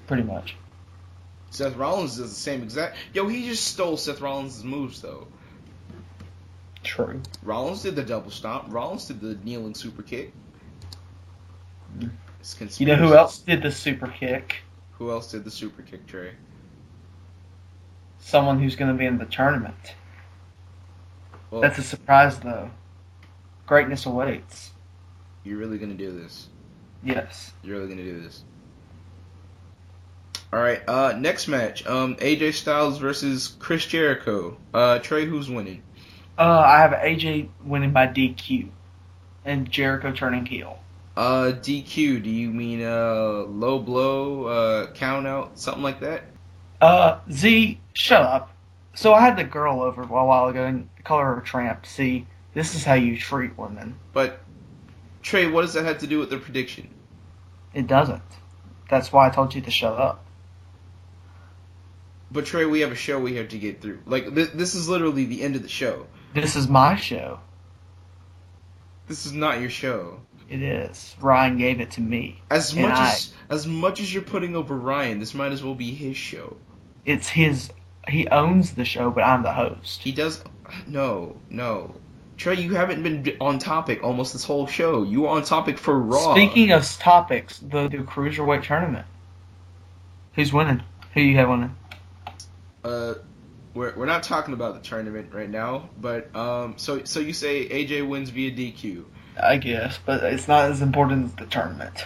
Pretty 0.07 0.23
much. 0.23 0.55
Seth 1.51 1.75
Rollins 1.75 2.17
does 2.17 2.29
the 2.29 2.35
same 2.39 2.63
exact. 2.63 2.97
Yo, 3.13 3.27
he 3.27 3.45
just 3.47 3.65
stole 3.65 3.95
Seth 3.97 4.19
Rollins' 4.21 4.63
moves 4.63 5.01
though. 5.01 5.27
True. 6.83 7.21
Rollins 7.43 7.83
did 7.83 7.95
the 7.95 8.03
double 8.03 8.31
stomp. 8.31 8.65
Rollins 8.73 9.05
did 9.05 9.21
the 9.21 9.35
kneeling 9.35 9.75
super 9.75 10.01
kick. 10.01 10.33
Mm. 11.97 12.09
You 12.79 12.85
know 12.87 12.95
who 12.95 13.13
else 13.13 13.37
did 13.39 13.61
the 13.61 13.71
super 13.71 14.07
kick? 14.07 14.57
Who 14.93 15.11
else 15.11 15.31
did 15.31 15.43
the 15.43 15.51
super 15.51 15.81
kick, 15.81 16.07
Trey? 16.07 16.31
Someone 18.21 18.59
who's 18.59 18.75
going 18.75 18.91
to 18.91 18.97
be 18.97 19.05
in 19.05 19.17
the 19.17 19.25
tournament. 19.25 19.95
Well, 21.49 21.61
That's 21.61 21.77
a 21.77 21.83
surprise, 21.83 22.39
though. 22.39 22.71
Greatness 23.67 24.05
awaits. 24.05 24.71
you're 25.43 25.57
really 25.57 25.77
gonna 25.77 25.93
do 25.95 26.11
this. 26.11 26.47
Yes. 27.03 27.51
You're 27.63 27.77
really 27.77 27.89
gonna 27.89 28.03
do 28.03 28.21
this. 28.21 28.43
All 30.53 30.59
right. 30.59 30.81
Uh, 30.87 31.13
next 31.17 31.47
match. 31.47 31.85
Um, 31.85 32.15
AJ 32.17 32.53
Styles 32.53 32.97
versus 32.97 33.55
Chris 33.59 33.85
Jericho. 33.85 34.57
Uh, 34.73 34.99
Trey, 34.99 35.25
who's 35.25 35.49
winning? 35.49 35.83
Uh, 36.37 36.59
I 36.59 36.79
have 36.79 36.91
AJ 36.91 37.49
winning 37.63 37.91
by 37.91 38.07
DQ, 38.07 38.69
and 39.45 39.69
Jericho 39.71 40.11
turning 40.11 40.45
heel. 40.45 40.79
Uh, 41.15 41.51
DQ. 41.53 42.23
Do 42.23 42.29
you 42.29 42.51
mean 42.51 42.83
uh 42.83 43.43
low 43.47 43.79
blow, 43.79 44.45
uh 44.45 44.91
count 44.93 45.27
out, 45.27 45.59
something 45.59 45.83
like 45.83 46.01
that? 46.01 46.23
Uh, 46.81 47.19
Z, 47.31 47.79
shut 47.93 48.21
up. 48.23 48.51
So 48.93 49.13
I 49.13 49.21
had 49.21 49.37
the 49.37 49.43
girl 49.43 49.81
over 49.81 50.01
a 50.01 50.05
while 50.07 50.47
ago 50.47 50.65
and 50.65 50.89
call 51.03 51.19
her 51.19 51.39
a 51.39 51.43
tramp. 51.43 51.85
See, 51.85 52.25
this 52.53 52.75
is 52.75 52.83
how 52.83 52.95
you 52.95 53.17
treat 53.17 53.57
women. 53.57 53.95
But 54.13 54.41
Trey, 55.21 55.47
what 55.47 55.61
does 55.61 55.73
that 55.73 55.85
have 55.85 55.99
to 55.99 56.07
do 56.07 56.19
with 56.19 56.29
the 56.29 56.37
prediction? 56.37 56.89
It 57.73 57.87
doesn't. 57.87 58.23
That's 58.89 59.13
why 59.13 59.27
I 59.27 59.29
told 59.29 59.55
you 59.55 59.61
to 59.61 59.71
shut 59.71 59.93
up. 59.97 60.25
But 62.31 62.45
Trey, 62.45 62.65
we 62.65 62.81
have 62.81 62.91
a 62.91 62.95
show 62.95 63.19
we 63.19 63.35
have 63.35 63.49
to 63.49 63.59
get 63.59 63.81
through. 63.81 63.99
Like 64.05 64.33
this, 64.33 64.49
this 64.49 64.75
is 64.75 64.89
literally 64.89 65.25
the 65.25 65.41
end 65.43 65.55
of 65.55 65.61
the 65.63 65.69
show. 65.69 66.07
This 66.33 66.55
is 66.55 66.67
my 66.67 66.95
show. 66.95 67.39
This 69.07 69.25
is 69.25 69.33
not 69.33 69.59
your 69.61 69.69
show. 69.69 70.21
It 70.49 70.61
is. 70.61 71.15
Ryan 71.21 71.57
gave 71.57 71.79
it 71.79 71.91
to 71.91 72.01
me. 72.01 72.41
As 72.49 72.75
much 72.75 72.91
I- 72.91 73.11
as 73.11 73.33
as 73.49 73.67
much 73.67 73.99
as 74.01 74.13
you're 74.13 74.23
putting 74.23 74.55
over 74.55 74.75
Ryan, 74.75 75.19
this 75.19 75.33
might 75.33 75.51
as 75.51 75.63
well 75.63 75.75
be 75.75 75.93
his 75.93 76.17
show. 76.17 76.57
It's 77.05 77.27
his. 77.27 77.71
He 78.07 78.27
owns 78.27 78.73
the 78.73 78.85
show, 78.85 79.11
but 79.11 79.23
I'm 79.23 79.43
the 79.43 79.53
host. 79.53 80.01
He 80.01 80.11
does. 80.11 80.43
No, 80.87 81.37
no. 81.49 81.95
Trey, 82.37 82.55
you 82.55 82.73
haven't 82.73 83.03
been 83.03 83.37
on 83.39 83.59
topic 83.59 84.03
almost 84.03 84.33
this 84.33 84.43
whole 84.43 84.65
show. 84.65 85.03
You 85.03 85.21
were 85.21 85.29
on 85.29 85.43
topic 85.43 85.77
for 85.77 85.99
Raw. 85.99 86.33
Speaking 86.33 86.71
of 86.71 86.83
topics, 86.97 87.59
the, 87.59 87.87
the 87.87 87.97
cruiserweight 87.97 88.63
tournament. 88.63 89.05
Who's 90.33 90.51
winning? 90.51 90.81
Who 91.13 91.21
you 91.21 91.35
have 91.35 91.49
winning? 91.49 91.75
uh, 92.83 93.15
we're 93.73 93.95
we're 93.95 94.05
not 94.05 94.23
talking 94.23 94.53
about 94.53 94.75
the 94.75 94.87
tournament 94.87 95.33
right 95.33 95.49
now, 95.49 95.89
but 95.99 96.35
um, 96.35 96.75
so 96.77 97.03
so 97.03 97.19
you 97.19 97.33
say 97.33 97.67
AJ 97.67 98.07
wins 98.07 98.29
via 98.29 98.51
DQ. 98.51 99.05
I 99.41 99.57
guess, 99.57 99.97
but 100.05 100.23
it's 100.23 100.47
not 100.47 100.71
as 100.71 100.81
important 100.81 101.25
as 101.25 101.35
the 101.35 101.45
tournament. 101.45 102.05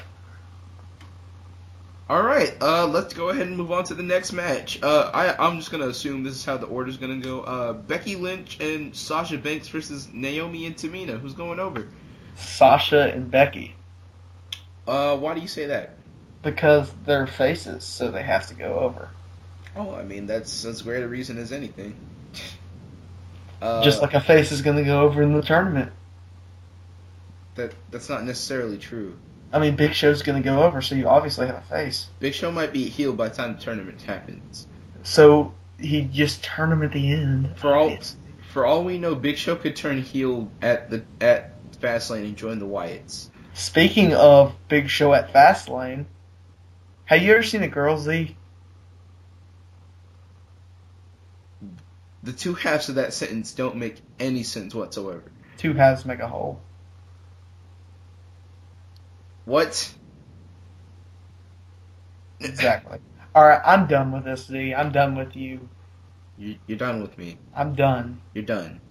All 2.07 2.21
right, 2.21 2.55
uh, 2.61 2.85
let's 2.85 3.15
go 3.15 3.29
ahead 3.29 3.47
and 3.47 3.57
move 3.57 3.71
on 3.71 3.83
to 3.85 3.95
the 3.95 4.03
next 4.03 4.31
match. 4.31 4.81
Uh, 4.83 5.09
I, 5.11 5.47
I'm 5.47 5.57
just 5.57 5.71
gonna 5.71 5.87
assume 5.87 6.23
this 6.23 6.35
is 6.35 6.45
how 6.45 6.57
the 6.57 6.67
order's 6.67 6.97
gonna 6.97 7.17
go. 7.17 7.41
Uh, 7.41 7.73
Becky 7.73 8.15
Lynch 8.15 8.59
and 8.59 8.95
Sasha 8.95 9.39
Banks 9.39 9.67
versus 9.69 10.07
Naomi 10.13 10.67
and 10.67 10.75
Tamina. 10.75 11.19
Who's 11.19 11.33
going 11.33 11.59
over? 11.59 11.87
Sasha 12.35 13.11
and 13.11 13.31
Becky. 13.31 13.75
Uh, 14.87 15.17
why 15.17 15.33
do 15.33 15.41
you 15.41 15.47
say 15.47 15.65
that? 15.65 15.95
Because 16.43 16.93
they're 17.05 17.25
faces, 17.25 17.83
so 17.83 18.11
they 18.11 18.21
have 18.21 18.47
to 18.49 18.53
go 18.53 18.79
over. 18.79 19.09
Oh, 19.75 19.95
I 19.95 20.03
mean 20.03 20.27
that's 20.27 20.63
as 20.63 20.83
great 20.83 21.01
a 21.01 21.07
reason 21.07 21.39
as 21.39 21.51
anything. 21.51 21.95
Uh, 23.61 23.83
Just 23.83 24.01
like 24.01 24.13
a 24.13 24.21
face 24.21 24.51
is 24.51 24.61
going 24.61 24.77
to 24.77 24.83
go 24.83 25.01
over 25.01 25.23
in 25.23 25.33
the 25.33 25.41
tournament. 25.41 25.91
that, 27.55 27.73
that's 27.89 28.09
not 28.09 28.23
necessarily 28.23 28.77
true. 28.77 29.17
I 29.51 29.59
mean, 29.59 29.75
Big 29.75 29.93
Show's 29.93 30.21
going 30.21 30.41
to 30.41 30.47
go 30.47 30.63
over, 30.63 30.81
so 30.81 30.95
you 30.95 31.07
obviously 31.07 31.47
have 31.47 31.55
a 31.55 31.61
face. 31.61 32.09
Big 32.19 32.33
Show 32.33 32.51
might 32.51 32.73
be 32.73 32.89
healed 32.89 33.17
by 33.17 33.29
the 33.29 33.35
time 33.35 33.55
the 33.55 33.61
tournament 33.61 34.01
happens. 34.01 34.67
So 35.03 35.53
he 35.79 36.01
just 36.03 36.43
turn 36.43 36.71
him 36.71 36.83
at 36.83 36.91
the 36.91 37.11
end. 37.11 37.57
For 37.57 37.75
all 37.75 37.97
for 38.51 38.65
all 38.65 38.83
we 38.83 38.97
know, 38.97 39.15
Big 39.15 39.37
Show 39.37 39.55
could 39.55 39.75
turn 39.75 40.01
heel 40.01 40.51
at 40.61 40.89
the 40.89 41.03
at 41.21 41.71
Fastlane 41.73 42.25
and 42.25 42.37
join 42.37 42.59
the 42.59 42.65
Wyatts. 42.65 43.29
Speaking 43.53 44.13
of 44.13 44.55
Big 44.67 44.89
Show 44.89 45.13
at 45.13 45.31
Fastlane, 45.31 46.05
have 47.05 47.21
you 47.21 47.33
ever 47.33 47.43
seen 47.43 47.63
a 47.63 47.67
girl 47.67 47.97
Z? 47.97 48.35
The 52.23 52.33
two 52.33 52.55
halves 52.55 52.89
of 52.89 52.95
that 52.95 53.13
sentence 53.13 53.53
don't 53.53 53.75
make 53.75 53.97
any 54.19 54.43
sense 54.43 54.73
whatsoever. 54.73 55.31
Two 55.57 55.73
halves 55.73 56.05
make 56.05 56.19
a 56.19 56.27
whole. 56.27 56.59
What? 59.45 59.93
Exactly. 62.39 62.99
All 63.33 63.45
right, 63.45 63.61
I'm 63.65 63.87
done 63.87 64.11
with 64.11 64.25
this, 64.25 64.47
Z. 64.47 64.73
I'm 64.73 64.91
done 64.91 65.15
with 65.15 65.35
you. 65.35 65.69
You, 66.37 66.55
you're 66.67 66.77
done 66.77 67.01
with 67.01 67.17
me. 67.17 67.37
I'm 67.55 67.75
done. 67.75 68.21
You're 68.33 68.43
done. 68.43 68.81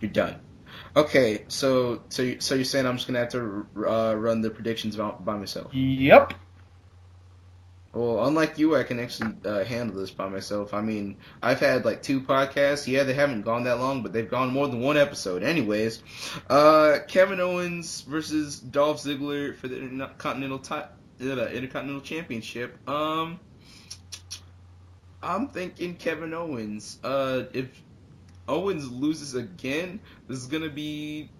You're 0.00 0.10
done. 0.10 0.40
Okay, 0.94 1.44
so 1.48 2.02
so 2.08 2.22
you, 2.22 2.40
so 2.40 2.54
you're 2.54 2.64
saying 2.64 2.86
I'm 2.86 2.96
just 2.96 3.06
gonna 3.06 3.20
have 3.20 3.30
to 3.30 3.66
uh, 3.86 4.14
run 4.14 4.40
the 4.40 4.50
predictions 4.50 4.96
by, 4.96 5.10
by 5.10 5.36
myself? 5.36 5.72
Yep. 5.74 6.34
Well, 7.96 8.26
unlike 8.26 8.58
you, 8.58 8.76
I 8.76 8.82
can 8.82 9.00
actually 9.00 9.32
uh, 9.46 9.64
handle 9.64 9.96
this 9.98 10.10
by 10.10 10.28
myself. 10.28 10.74
I 10.74 10.82
mean, 10.82 11.16
I've 11.42 11.60
had 11.60 11.86
like 11.86 12.02
two 12.02 12.20
podcasts. 12.20 12.86
Yeah, 12.86 13.04
they 13.04 13.14
haven't 13.14 13.40
gone 13.40 13.64
that 13.64 13.80
long, 13.80 14.02
but 14.02 14.12
they've 14.12 14.28
gone 14.28 14.52
more 14.52 14.68
than 14.68 14.80
one 14.80 14.98
episode. 14.98 15.42
Anyways, 15.42 16.02
uh, 16.50 16.98
Kevin 17.08 17.40
Owens 17.40 18.02
versus 18.02 18.60
Dolph 18.60 18.98
Ziggler 18.98 19.56
for 19.56 19.68
the 19.68 19.80
Intercontinental 19.80 20.58
ti- 20.58 20.74
uh, 21.22 21.46
Intercontinental 21.46 22.02
Championship. 22.02 22.76
Um, 22.86 23.40
I'm 25.22 25.48
thinking 25.48 25.94
Kevin 25.94 26.34
Owens. 26.34 26.98
Uh, 27.02 27.44
if 27.54 27.70
Owens 28.46 28.90
loses 28.90 29.34
again, 29.34 30.00
this 30.28 30.36
is 30.36 30.48
gonna 30.48 30.68
be 30.68 31.30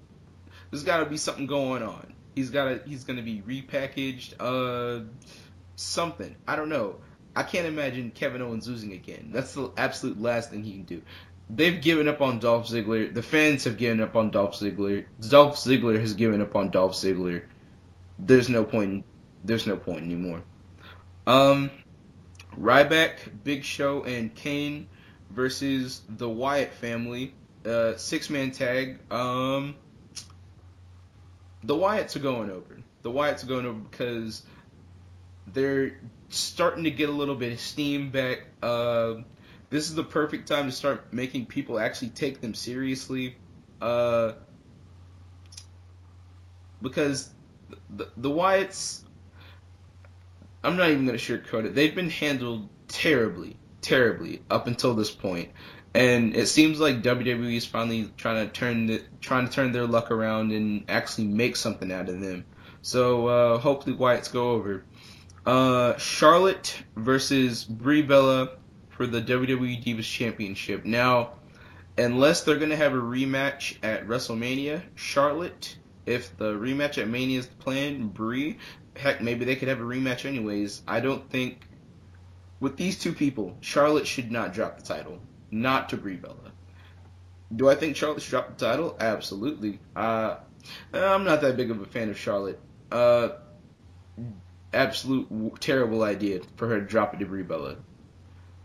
there's 0.70 0.84
got 0.84 1.00
to 1.00 1.04
be 1.06 1.18
something 1.18 1.46
going 1.46 1.82
on. 1.82 2.14
He's 2.34 2.48
got 2.48 2.64
to 2.64 2.80
he's 2.86 3.04
gonna 3.04 3.20
be 3.20 3.42
repackaged. 3.46 4.34
Uh 4.40 5.04
something. 5.76 6.34
I 6.48 6.56
don't 6.56 6.68
know. 6.68 6.96
I 7.34 7.42
can't 7.42 7.66
imagine 7.66 8.10
Kevin 8.10 8.42
Owens 8.42 8.66
losing 8.66 8.92
again. 8.92 9.30
That's 9.32 9.54
the 9.54 9.70
absolute 9.76 10.20
last 10.20 10.50
thing 10.50 10.64
he 10.64 10.72
can 10.72 10.84
do. 10.84 11.02
They've 11.48 11.80
given 11.80 12.08
up 12.08 12.20
on 12.20 12.40
Dolph 12.40 12.66
Ziggler. 12.66 13.12
The 13.12 13.22
fans 13.22 13.64
have 13.64 13.76
given 13.76 14.00
up 14.00 14.16
on 14.16 14.30
Dolph 14.30 14.54
Ziggler. 14.54 15.04
Dolph 15.28 15.56
Ziggler 15.56 16.00
has 16.00 16.14
given 16.14 16.40
up 16.40 16.56
on 16.56 16.70
Dolph 16.70 16.94
Ziggler. 16.94 17.44
There's 18.18 18.48
no 18.48 18.64
point. 18.64 19.04
There's 19.44 19.66
no 19.66 19.76
point 19.76 20.02
anymore. 20.02 20.42
Um, 21.26 21.70
Ryback, 22.58 23.18
Big 23.44 23.62
Show, 23.62 24.02
and 24.02 24.34
Kane 24.34 24.88
versus 25.30 26.02
the 26.08 26.28
Wyatt 26.28 26.72
family. 26.72 27.34
Uh, 27.64 27.96
six 27.96 28.30
man 28.30 28.50
tag. 28.50 28.98
Um, 29.12 29.76
the 31.62 31.74
Wyatts 31.74 32.16
are 32.16 32.20
going 32.20 32.50
over. 32.50 32.78
The 33.02 33.10
Wyatts 33.10 33.44
are 33.44 33.48
going 33.48 33.66
over 33.66 33.78
because 33.78 34.42
they're 35.52 35.98
starting 36.28 36.84
to 36.84 36.90
get 36.90 37.08
a 37.08 37.12
little 37.12 37.34
bit 37.34 37.52
of 37.52 37.60
steam 37.60 38.10
back. 38.10 38.40
Uh, 38.62 39.14
this 39.70 39.88
is 39.88 39.94
the 39.94 40.04
perfect 40.04 40.48
time 40.48 40.66
to 40.66 40.72
start 40.72 41.12
making 41.12 41.46
people 41.46 41.78
actually 41.78 42.10
take 42.10 42.40
them 42.40 42.54
seriously. 42.54 43.36
Uh, 43.80 44.32
because 46.82 47.30
the, 47.90 48.08
the 48.16 48.30
Wyatts, 48.30 49.02
I'm 50.62 50.76
not 50.76 50.90
even 50.90 51.06
going 51.06 51.18
to 51.18 51.38
sugarcoat 51.38 51.66
it. 51.66 51.74
They've 51.74 51.94
been 51.94 52.10
handled 52.10 52.68
terribly, 52.88 53.56
terribly 53.80 54.42
up 54.50 54.66
until 54.66 54.94
this 54.94 55.10
point. 55.10 55.50
and 55.94 56.36
it 56.36 56.46
seems 56.46 56.78
like 56.78 57.02
WWE 57.02 57.56
is 57.56 57.64
finally 57.64 58.10
trying 58.16 58.46
to 58.46 58.52
turn 58.52 58.86
the, 58.86 59.02
trying 59.20 59.46
to 59.46 59.52
turn 59.52 59.72
their 59.72 59.86
luck 59.86 60.10
around 60.10 60.52
and 60.52 60.84
actually 60.88 61.26
make 61.26 61.56
something 61.56 61.90
out 61.90 62.08
of 62.08 62.20
them. 62.20 62.44
So 62.82 63.26
uh, 63.26 63.58
hopefully 63.58 63.96
Wyatt's 63.96 64.28
go 64.28 64.50
over. 64.50 64.84
Uh, 65.46 65.96
Charlotte 65.96 66.82
versus 66.96 67.62
Brie 67.62 68.02
Bella 68.02 68.50
for 68.88 69.06
the 69.06 69.22
WWE 69.22 69.82
Divas 69.82 70.02
Championship. 70.02 70.84
Now, 70.84 71.34
unless 71.96 72.42
they're 72.42 72.58
gonna 72.58 72.76
have 72.76 72.94
a 72.94 73.00
rematch 73.00 73.76
at 73.82 74.08
WrestleMania, 74.08 74.82
Charlotte. 74.96 75.76
If 76.04 76.36
the 76.36 76.52
rematch 76.52 76.98
at 77.00 77.08
Mania 77.08 77.38
is 77.38 77.46
planned, 77.46 78.12
Brie, 78.12 78.58
heck, 78.96 79.20
maybe 79.20 79.44
they 79.44 79.56
could 79.56 79.68
have 79.68 79.80
a 79.80 79.84
rematch 79.84 80.24
anyways. 80.24 80.82
I 80.86 81.00
don't 81.00 81.28
think 81.30 81.68
with 82.58 82.76
these 82.76 82.98
two 82.98 83.12
people, 83.12 83.56
Charlotte 83.60 84.06
should 84.06 84.32
not 84.32 84.52
drop 84.52 84.78
the 84.78 84.84
title, 84.84 85.20
not 85.50 85.88
to 85.90 85.96
Brie 85.96 86.16
Bella. 86.16 86.52
Do 87.54 87.68
I 87.68 87.76
think 87.76 87.94
Charlotte 87.94 88.22
should 88.22 88.30
drop 88.30 88.56
the 88.58 88.66
title? 88.66 88.96
Absolutely. 88.98 89.78
Uh, 89.94 90.38
I'm 90.92 91.24
not 91.24 91.40
that 91.42 91.56
big 91.56 91.70
of 91.70 91.80
a 91.80 91.86
fan 91.86 92.10
of 92.10 92.18
Charlotte. 92.18 92.58
Uh, 92.90 93.28
absolute 94.76 95.60
terrible 95.60 96.02
idea 96.02 96.40
for 96.56 96.68
her 96.68 96.80
to 96.80 96.86
drop 96.86 97.18
to 97.18 97.26
Brie 97.26 97.42
Bella. 97.42 97.76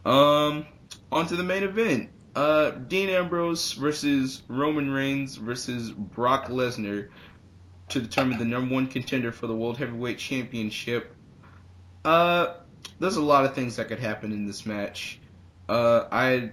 Um, 0.05 0.65
on 1.11 1.27
to 1.27 1.35
the 1.35 1.43
main 1.43 1.63
event. 1.63 2.09
Uh, 2.35 2.71
Dean 2.71 3.09
Ambrose 3.09 3.73
versus 3.73 4.41
Roman 4.47 4.89
Reigns 4.89 5.35
versus 5.35 5.91
Brock 5.91 6.47
Lesnar 6.47 7.09
to 7.89 8.01
determine 8.01 8.39
the 8.39 8.45
number 8.45 8.73
one 8.73 8.87
contender 8.87 9.31
for 9.31 9.47
the 9.47 9.55
World 9.55 9.77
Heavyweight 9.77 10.17
Championship. 10.17 11.13
Uh, 12.05 12.53
there's 12.99 13.17
a 13.17 13.21
lot 13.21 13.45
of 13.45 13.53
things 13.53 13.75
that 13.75 13.89
could 13.89 13.99
happen 13.99 14.31
in 14.31 14.47
this 14.47 14.65
match. 14.65 15.19
Uh, 15.67 16.05
I, 16.09 16.51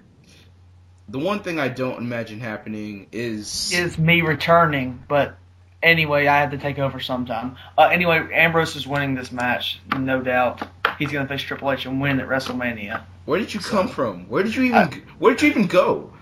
the 1.09 1.19
one 1.19 1.43
thing 1.43 1.61
I 1.61 1.69
don't 1.69 1.99
imagine 1.99 2.41
happening 2.41 3.07
is 3.13 3.73
Is 3.73 3.99
me 3.99 4.21
returning, 4.23 5.03
but 5.07 5.39
anyway, 5.83 6.27
I 6.27 6.39
had 6.39 6.51
to 6.53 6.59
take 6.59 6.79
over 6.79 7.01
sometime. 7.01 7.57
Uh, 7.77 7.89
anyway, 7.93 8.29
Ambrose 8.33 8.77
is 8.77 8.87
winning 8.87 9.15
this 9.15 9.33
match, 9.33 9.81
no 9.97 10.21
doubt. 10.21 10.63
He's 10.99 11.11
gonna 11.13 11.29
face 11.29 11.43
Triple 11.43 11.71
H 11.71 11.87
and 11.87 12.01
win 12.01 12.21
at 12.21 12.29
WrestleMania. 12.29 13.03
where 13.25 13.39
did 13.39 13.53
you 13.55 13.61
come 13.61 13.89
from? 13.89 14.29
Where 14.29 14.43
did 14.43 14.55
you 14.55 14.65
even 14.65 14.77
I- 14.79 15.03
where 15.19 15.35
did 15.35 15.43
you 15.43 15.49
even 15.51 15.67
go? 15.67 16.13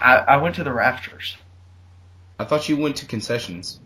I, 0.00 0.16
I 0.16 0.36
went 0.36 0.54
to 0.56 0.64
the 0.64 0.72
rafters. 0.72 1.36
I 2.38 2.44
thought 2.44 2.68
you 2.68 2.76
went 2.76 2.96
to 2.96 3.06
concessions. 3.06 3.80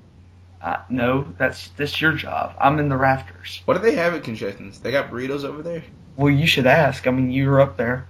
Uh, 0.61 0.77
no, 0.89 1.27
that's 1.39 1.69
that's 1.77 2.01
your 2.01 2.13
job. 2.13 2.55
I'm 2.61 2.79
in 2.79 2.89
the 2.89 2.97
rafters. 2.97 3.63
What 3.65 3.75
do 3.75 3.81
they 3.83 3.97
have 3.97 4.15
at 4.15 4.23
concessions? 4.25 4.79
They 4.81 4.93
got 4.93 5.11
burritos 5.11 5.45
over 5.45 5.63
there. 5.63 5.83
Well, 6.17 6.31
you 6.33 6.47
should 6.47 6.67
ask. 6.67 7.07
I 7.07 7.11
mean, 7.11 7.31
you 7.31 7.49
were 7.49 7.61
up 7.61 7.77
there. 7.77 8.07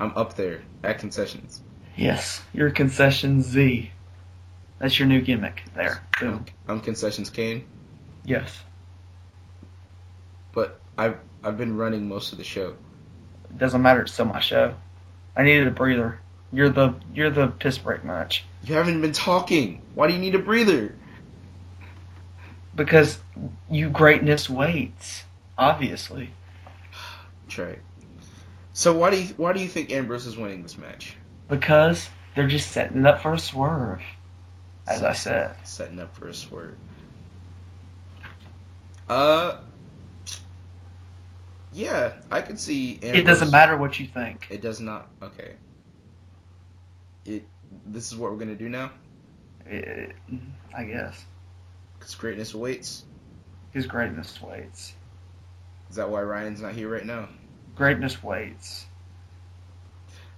I'm 0.00 0.12
up 0.16 0.34
there 0.34 0.62
at 0.82 0.98
concessions. 0.98 1.62
Yes, 1.96 2.42
you're 2.52 2.70
concession 2.70 3.40
Z. 3.42 3.90
That's 4.78 4.98
your 4.98 5.08
new 5.08 5.20
gimmick 5.20 5.62
there. 5.74 6.02
Boom. 6.20 6.44
I'm 6.68 6.80
concessions 6.80 7.30
Kane, 7.30 7.64
Yes. 8.24 8.58
but 10.52 10.80
I've 10.98 11.16
I've 11.42 11.56
been 11.58 11.76
running 11.76 12.08
most 12.08 12.32
of 12.32 12.38
the 12.38 12.44
show. 12.44 12.74
It 13.50 13.58
Doesn't 13.58 13.82
matter. 13.82 14.02
It's 14.02 14.12
still 14.12 14.24
my 14.26 14.40
show. 14.40 14.74
I 15.36 15.42
needed 15.42 15.66
a 15.68 15.70
breather. 15.70 16.18
You're 16.52 16.70
the 16.70 16.94
you're 17.14 17.30
the 17.30 17.48
piss 17.48 17.78
break 17.78 18.04
match 18.04 18.44
You 18.64 18.74
haven't 18.74 19.00
been 19.00 19.12
talking. 19.12 19.82
Why 19.94 20.06
do 20.06 20.12
you 20.14 20.20
need 20.20 20.34
a 20.34 20.38
breather? 20.38 20.94
because 22.76 23.18
you 23.70 23.88
greatness 23.88 24.50
waits. 24.50 25.22
Obviously, 25.56 26.30
That's 27.44 27.58
right. 27.58 27.78
So 28.72 28.92
why 28.96 29.10
do 29.10 29.20
you 29.22 29.28
why 29.36 29.52
do 29.52 29.60
you 29.60 29.68
think 29.68 29.92
Ambrose 29.92 30.26
is 30.26 30.36
winning 30.36 30.62
this 30.62 30.76
match? 30.76 31.16
because 31.48 32.08
they're 32.34 32.48
just 32.48 32.72
setting 32.72 32.98
it 33.00 33.06
up 33.06 33.20
for 33.22 33.34
a 33.34 33.38
swerve. 33.38 34.02
As 34.86 35.02
I 35.02 35.12
said, 35.12 35.56
Setting 35.64 35.98
up 36.00 36.14
for 36.14 36.28
a 36.28 36.34
swerve. 36.34 36.76
Uh, 39.08 39.58
yeah, 41.72 42.12
I 42.30 42.40
could 42.40 42.58
see. 42.58 42.94
Ambrose. 43.02 43.18
it 43.18 43.24
doesn't 43.24 43.50
matter 43.50 43.76
what 43.76 43.98
you 43.98 44.06
think. 44.06 44.46
It 44.50 44.60
does 44.62 44.80
not. 44.80 45.08
Okay. 45.22 45.54
It. 47.24 47.44
This 47.86 48.12
is 48.12 48.16
what 48.18 48.30
we're 48.30 48.38
gonna 48.38 48.54
do 48.54 48.68
now. 48.68 48.90
It, 49.66 50.14
I 50.76 50.84
guess 50.84 51.24
Because 51.98 52.14
greatness 52.14 52.52
awaits. 52.54 53.04
his 53.72 53.86
greatness 53.86 54.40
waits. 54.42 54.94
Is 55.90 55.96
that 55.96 56.08
why 56.08 56.20
Ryan's 56.22 56.60
not 56.60 56.74
here 56.74 56.88
right 56.92 57.04
now? 57.06 57.28
Greatness 57.74 58.22
waits. 58.22 58.86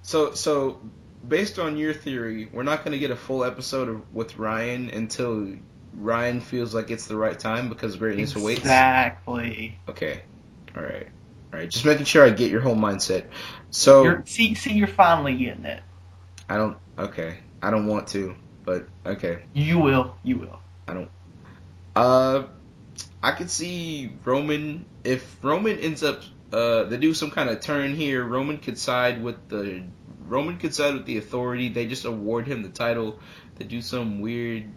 So, 0.02 0.32
so 0.34 0.80
based 1.28 1.58
on 1.58 1.76
your 1.76 1.92
theory, 1.92 2.48
we're 2.52 2.62
not 2.62 2.84
going 2.84 2.92
to 2.92 2.98
get 2.98 3.10
a 3.10 3.16
full 3.16 3.44
episode 3.44 3.88
of, 3.88 4.14
with 4.14 4.38
Ryan 4.38 4.90
until 4.90 5.54
Ryan 5.94 6.40
feels 6.40 6.74
like 6.74 6.90
it's 6.90 7.06
the 7.06 7.16
right 7.16 7.38
time 7.38 7.68
because 7.68 7.96
greatness 7.96 8.36
awaits. 8.36 8.60
Exactly. 8.60 9.78
Okay, 9.88 10.22
all 10.76 10.82
right, 10.82 11.08
all 11.52 11.58
right. 11.58 11.70
Just 11.70 11.84
making 11.84 12.04
sure 12.04 12.24
I 12.24 12.30
get 12.30 12.50
your 12.50 12.60
whole 12.60 12.76
mindset. 12.76 13.26
So 13.70 14.04
You're, 14.04 14.22
see, 14.26 14.54
see, 14.54 14.72
you're 14.72 14.86
finally 14.86 15.36
getting 15.36 15.64
it. 15.64 15.82
I 16.48 16.56
don't. 16.56 16.76
Okay, 16.98 17.38
I 17.62 17.70
don't 17.70 17.86
want 17.86 18.08
to, 18.08 18.34
but 18.64 18.86
okay. 19.04 19.44
You 19.52 19.78
will. 19.78 20.16
You 20.22 20.38
will. 20.38 20.60
I 20.86 20.94
don't. 20.94 21.10
Uh, 21.94 22.44
I 23.22 23.32
could 23.32 23.50
see 23.50 24.12
Roman 24.24 24.84
if 25.02 25.38
Roman 25.42 25.78
ends 25.78 26.02
up 26.02 26.22
uh 26.52 26.84
they 26.84 26.96
do 26.96 27.12
some 27.12 27.30
kind 27.30 27.50
of 27.50 27.60
turn 27.60 27.94
here. 27.94 28.24
Roman 28.24 28.58
could 28.58 28.78
side 28.78 29.22
with 29.22 29.48
the 29.48 29.82
Roman 30.28 30.58
could 30.58 30.74
side 30.74 30.94
with 30.94 31.06
the 31.06 31.18
authority. 31.18 31.68
They 31.68 31.86
just 31.86 32.04
award 32.04 32.46
him 32.46 32.62
the 32.62 32.68
title. 32.68 33.18
They 33.56 33.64
do 33.64 33.80
some 33.80 34.20
weird 34.20 34.70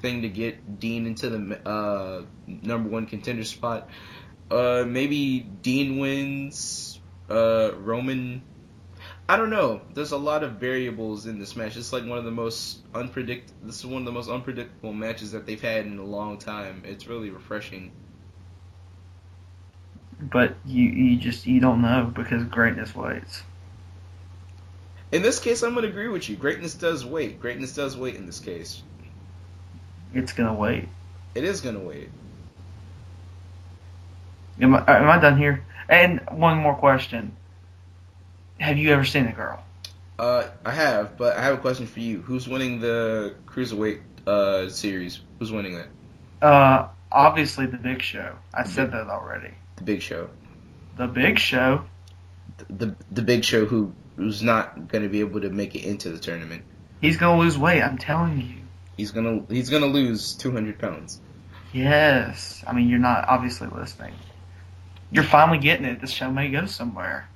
thing 0.00 0.22
to 0.22 0.28
get 0.28 0.80
Dean 0.80 1.06
into 1.06 1.30
the 1.30 1.68
uh 1.68 2.22
number 2.46 2.88
one 2.88 3.06
contender 3.06 3.44
spot. 3.44 3.88
Uh, 4.52 4.84
maybe 4.86 5.40
Dean 5.40 5.98
wins. 5.98 7.00
Uh, 7.30 7.70
Roman. 7.78 8.42
I 9.28 9.36
don't 9.36 9.50
know. 9.50 9.80
There's 9.94 10.12
a 10.12 10.18
lot 10.18 10.42
of 10.42 10.54
variables 10.54 11.26
in 11.26 11.38
this 11.38 11.56
match. 11.56 11.76
It's 11.76 11.92
like 11.92 12.04
one 12.04 12.18
of 12.18 12.24
the 12.24 12.30
most 12.30 12.92
unpredict. 12.92 13.44
This 13.62 13.78
is 13.78 13.86
one 13.86 14.02
of 14.02 14.04
the 14.04 14.12
most 14.12 14.28
unpredictable 14.28 14.92
matches 14.92 15.32
that 15.32 15.46
they've 15.46 15.60
had 15.60 15.86
in 15.86 15.98
a 15.98 16.04
long 16.04 16.36
time. 16.36 16.82
It's 16.84 17.06
really 17.06 17.30
refreshing. 17.30 17.92
But 20.20 20.56
you, 20.66 20.84
you 20.84 21.18
just 21.18 21.46
you 21.46 21.60
don't 21.60 21.80
know 21.80 22.12
because 22.14 22.44
greatness 22.44 22.94
waits. 22.94 23.42
In 25.12 25.20
this 25.20 25.38
case, 25.38 25.62
I'm 25.62 25.74
gonna 25.74 25.88
agree 25.88 26.08
with 26.08 26.28
you. 26.30 26.36
Greatness 26.36 26.74
does 26.74 27.04
wait. 27.04 27.38
Greatness 27.38 27.74
does 27.74 27.96
wait 27.98 28.16
in 28.16 28.24
this 28.24 28.40
case. 28.40 28.82
It's 30.14 30.32
gonna 30.32 30.54
wait. 30.54 30.88
It 31.34 31.44
is 31.44 31.60
gonna 31.60 31.80
wait. 31.80 32.08
Am 34.60 34.74
I, 34.74 34.84
am 34.86 35.08
I 35.08 35.18
done 35.18 35.36
here? 35.36 35.64
And 35.88 36.20
one 36.30 36.56
more 36.56 36.74
question: 36.74 37.36
Have 38.58 38.78
you 38.78 38.90
ever 38.90 39.04
seen 39.04 39.26
a 39.26 39.32
girl? 39.32 39.62
Uh, 40.18 40.44
I 40.64 40.70
have, 40.70 41.18
but 41.18 41.36
I 41.36 41.42
have 41.42 41.54
a 41.54 41.60
question 41.60 41.86
for 41.86 42.00
you. 42.00 42.22
Who's 42.22 42.48
winning 42.48 42.80
the 42.80 43.34
cruiserweight 43.46 44.00
uh 44.26 44.70
series? 44.70 45.20
Who's 45.38 45.52
winning 45.52 45.74
that? 45.74 46.46
Uh, 46.46 46.88
obviously 47.10 47.66
the 47.66 47.76
Big 47.76 48.00
Show. 48.00 48.36
I 48.54 48.64
said 48.64 48.92
that 48.92 49.08
already. 49.08 49.52
The 49.76 49.84
Big 49.84 50.00
Show. 50.00 50.30
The 50.96 51.06
Big 51.06 51.38
Show. 51.38 51.84
The 52.56 52.86
the, 52.86 52.96
the 53.10 53.22
Big 53.22 53.44
Show 53.44 53.66
who 53.66 53.92
who's 54.16 54.42
not 54.42 54.88
gonna 54.88 55.08
be 55.08 55.20
able 55.20 55.40
to 55.40 55.50
make 55.50 55.74
it 55.74 55.84
into 55.84 56.10
the 56.10 56.18
tournament. 56.18 56.64
He's 57.00 57.16
gonna 57.16 57.38
lose 57.38 57.58
weight. 57.58 57.82
I'm 57.82 57.98
telling 57.98 58.40
you. 58.40 58.54
He's 58.96 59.10
gonna 59.10 59.44
he's 59.48 59.70
gonna 59.70 59.86
lose 59.86 60.34
200 60.34 60.78
pounds. 60.78 61.20
Yes. 61.72 62.62
I 62.66 62.72
mean, 62.72 62.88
you're 62.88 62.98
not 62.98 63.28
obviously 63.28 63.68
listening. 63.68 64.14
You're 65.10 65.24
finally 65.24 65.58
getting 65.58 65.86
it. 65.86 66.00
This 66.00 66.10
show 66.10 66.30
may 66.30 66.48
go 66.50 66.66
somewhere. 66.66 67.28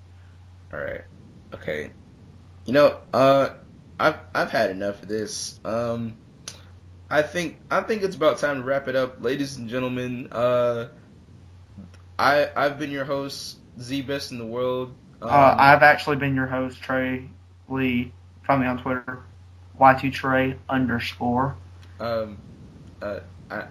All 0.73 0.81
right. 0.81 1.03
Okay. 1.55 1.91
You 2.65 2.73
know, 2.73 2.99
uh, 3.13 3.51
I've 3.99 4.17
I've 4.35 4.51
had 4.51 4.71
enough 4.71 5.03
of 5.03 5.09
this. 5.09 5.59
Um, 5.65 6.17
I 7.09 7.23
think 7.23 7.59
I 7.71 7.81
think 7.83 8.03
it's 8.03 8.17
about 8.17 8.39
time 8.39 8.57
to 8.57 8.63
wrap 8.63 8.89
it 8.89 8.97
up, 8.97 9.23
ladies 9.23 9.57
and 9.57 9.69
gentlemen. 9.69 10.29
Uh, 10.33 10.89
I 12.19 12.51
I've 12.57 12.79
been 12.79 12.91
your 12.91 13.05
host, 13.05 13.59
Z 13.81 14.03
Best 14.03 14.33
in 14.33 14.39
the 14.39 14.47
World. 14.47 14.95
Um, 15.23 15.29
Uh, 15.31 15.57
I've 15.59 15.83
actually 15.83 16.17
been 16.17 16.35
your 16.35 16.47
host, 16.47 16.81
Trey 16.83 17.29
Lee. 17.69 18.13
Find 18.45 18.61
me 18.61 18.67
on 18.67 18.79
Twitter, 18.83 19.21
y2trey 19.81 20.57
underscore. 20.69 21.57
um, 22.01 22.39
uh, 23.03 23.21
I. 23.51 23.65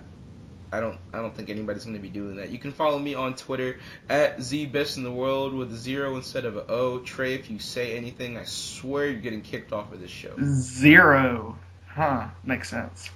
I 0.72 0.82
don't. 0.82 0.98
I 1.14 1.20
don't 1.22 1.34
think 1.34 1.50
anybody's 1.50 1.86
going 1.86 1.96
to 1.96 2.02
be 2.02 2.10
doing 2.10 2.36
that. 2.38 2.50
You 2.50 2.58
can 2.60 2.74
follow 2.74 3.00
me 3.00 3.14
on 3.16 3.36
Twitter 3.36 3.80
at 4.10 4.42
z 4.42 4.66
best 4.66 4.98
in 4.98 5.04
the 5.04 5.12
world 5.12 5.54
with 5.54 5.72
a 5.72 5.78
zero 5.78 6.18
instead 6.18 6.44
of 6.44 6.58
an 6.58 6.66
O. 6.68 7.00
Trey, 7.00 7.34
if 7.36 7.50
you 7.50 7.60
say 7.60 7.96
anything, 7.96 8.38
I 8.38 8.44
swear 8.44 9.06
you're 9.06 9.22
getting 9.22 9.42
kicked 9.42 9.72
off 9.72 9.94
of 9.94 10.02
this 10.02 10.12
show. 10.12 10.36
Zero. 10.44 11.58
Huh. 11.88 12.28
Makes 12.44 12.70
sense. 12.72 13.10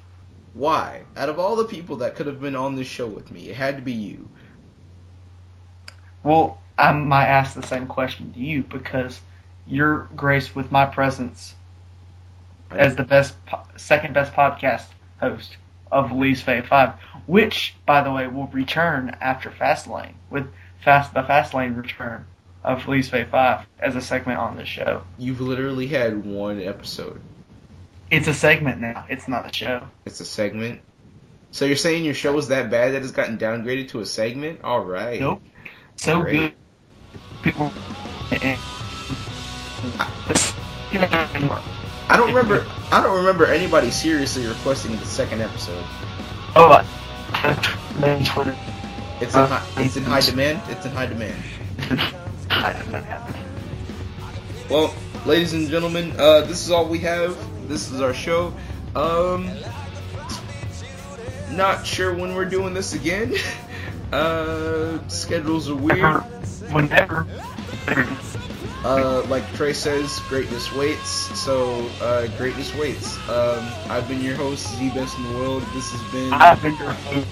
Why? 0.53 1.03
Out 1.17 1.27
of 1.27 1.37
all 1.37 1.57
the 1.57 1.65
people 1.65 1.97
that 1.97 2.15
could 2.15 2.27
have 2.27 2.39
been 2.39 2.55
on 2.55 2.75
this 2.75 2.87
show 2.87 3.07
with 3.07 3.29
me, 3.29 3.49
it 3.49 3.57
had 3.57 3.75
to 3.75 3.81
be 3.81 3.93
you. 3.93 4.29
Well, 6.23 6.61
I 6.79 6.93
might 6.93 7.25
ask 7.25 7.55
the 7.55 7.67
same 7.67 7.87
question 7.87 8.31
to 8.33 8.39
you 8.39 8.63
because 8.63 9.19
you're 9.67 10.07
graced 10.15 10.55
with 10.55 10.71
my 10.71 10.85
presence 10.85 11.53
as 12.71 12.95
the 12.95 13.03
best, 13.03 13.35
second 13.75 14.13
best 14.13 14.31
podcast 14.33 14.85
host 15.19 15.57
of 15.91 16.13
Lee's 16.13 16.41
Fave 16.41 16.67
Five, 16.67 16.93
which, 17.25 17.75
by 17.85 18.01
the 18.01 18.11
way, 18.11 18.27
will 18.27 18.47
return 18.47 19.15
after 19.19 19.49
Fastlane 19.49 20.13
with 20.29 20.47
Fast 20.83 21.13
the 21.13 21.21
Fastlane 21.21 21.75
return 21.75 22.25
of 22.63 22.87
Lee's 22.87 23.09
Fave 23.09 23.29
Five 23.29 23.65
as 23.79 23.97
a 23.97 24.01
segment 24.01 24.39
on 24.39 24.55
this 24.55 24.69
show. 24.69 25.03
You've 25.17 25.41
literally 25.41 25.87
had 25.87 26.23
one 26.25 26.61
episode. 26.61 27.19
It's 28.09 28.27
a 28.27 28.33
segment 28.33 28.79
now. 28.79 29.05
It's 29.09 29.27
not 29.27 29.49
a 29.49 29.53
show. 29.53 29.85
It's 30.05 30.21
a 30.21 30.25
segment. 30.25 30.79
So 31.51 31.65
you're 31.65 31.75
saying 31.75 32.05
your 32.05 32.13
show 32.13 32.31
was 32.31 32.47
that 32.47 32.69
bad 32.69 32.93
that 32.93 33.01
it's 33.01 33.11
gotten 33.11 33.37
downgraded 33.37 33.89
to 33.89 33.99
a 33.99 34.05
segment? 34.05 34.61
All 34.63 34.81
right. 34.81 35.19
Nope. 35.19 35.41
So 35.97 36.23
good. 36.23 36.53
People. 37.41 37.71
I 40.91 42.17
don't 42.17 42.27
remember. 42.33 42.65
I 42.91 43.01
don't 43.01 43.17
remember 43.17 43.45
anybody 43.45 43.91
seriously 43.91 44.45
requesting 44.47 44.95
the 44.97 45.05
second 45.05 45.41
episode. 45.41 45.85
Oh, 46.55 46.83
Twitter. 48.25 48.57
It's 49.21 49.35
in 49.35 49.45
high, 49.45 49.65
it's 49.77 49.97
in 49.97 50.03
high 50.03 50.21
demand. 50.21 50.61
It's 50.69 50.85
in 50.85 50.91
high 50.91 51.07
demand. 51.07 51.43
Well, 54.69 54.93
ladies 55.25 55.53
and 55.53 55.67
gentlemen, 55.67 56.13
uh, 56.19 56.41
this 56.41 56.63
is 56.63 56.69
all 56.69 56.85
we 56.85 56.99
have. 56.99 57.35
This 57.67 57.91
is 57.91 58.01
our 58.01 58.13
show. 58.13 58.53
Um, 58.95 59.49
not 61.49 61.87
sure 61.87 62.13
when 62.13 62.35
we're 62.35 62.45
doing 62.45 62.73
this 62.73 62.93
again. 62.93 63.33
Uh, 64.11 64.97
schedules 65.07 65.69
are 65.69 65.75
weird. 65.75 66.23
Whenever. 66.71 67.25
Uh, 68.83 69.23
like 69.27 69.43
Trey 69.55 69.73
says, 69.73 70.19
greatness 70.29 70.73
waits. 70.73 71.09
So, 71.37 71.89
uh, 72.01 72.27
greatness 72.37 72.73
waits. 72.75 73.17
Um, 73.29 73.67
I've 73.89 74.07
been 74.07 74.21
your 74.21 74.35
host, 74.35 74.67
Z 74.77 74.91
Best 74.95 75.17
in 75.17 75.23
the 75.23 75.37
World. 75.37 75.63
This 75.73 75.91
has 75.91 76.11
been. 76.13 76.31
I've 76.31 76.61
been 76.61 76.77
your 76.77 76.93
host. 76.93 77.27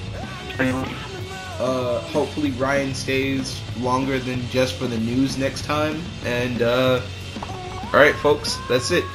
Uh, 1.60 2.00
hopefully 2.02 2.52
Ryan 2.52 2.94
stays 2.94 3.62
longer 3.80 4.20
than 4.20 4.46
just 4.50 4.76
for 4.76 4.86
the 4.88 4.98
news 4.98 5.38
next 5.38 5.64
time. 5.64 6.02
And 6.26 6.62
uh, 6.62 7.02
all 7.94 8.00
right, 8.00 8.16
folks, 8.16 8.58
that's 8.68 8.92
it. 8.92 9.06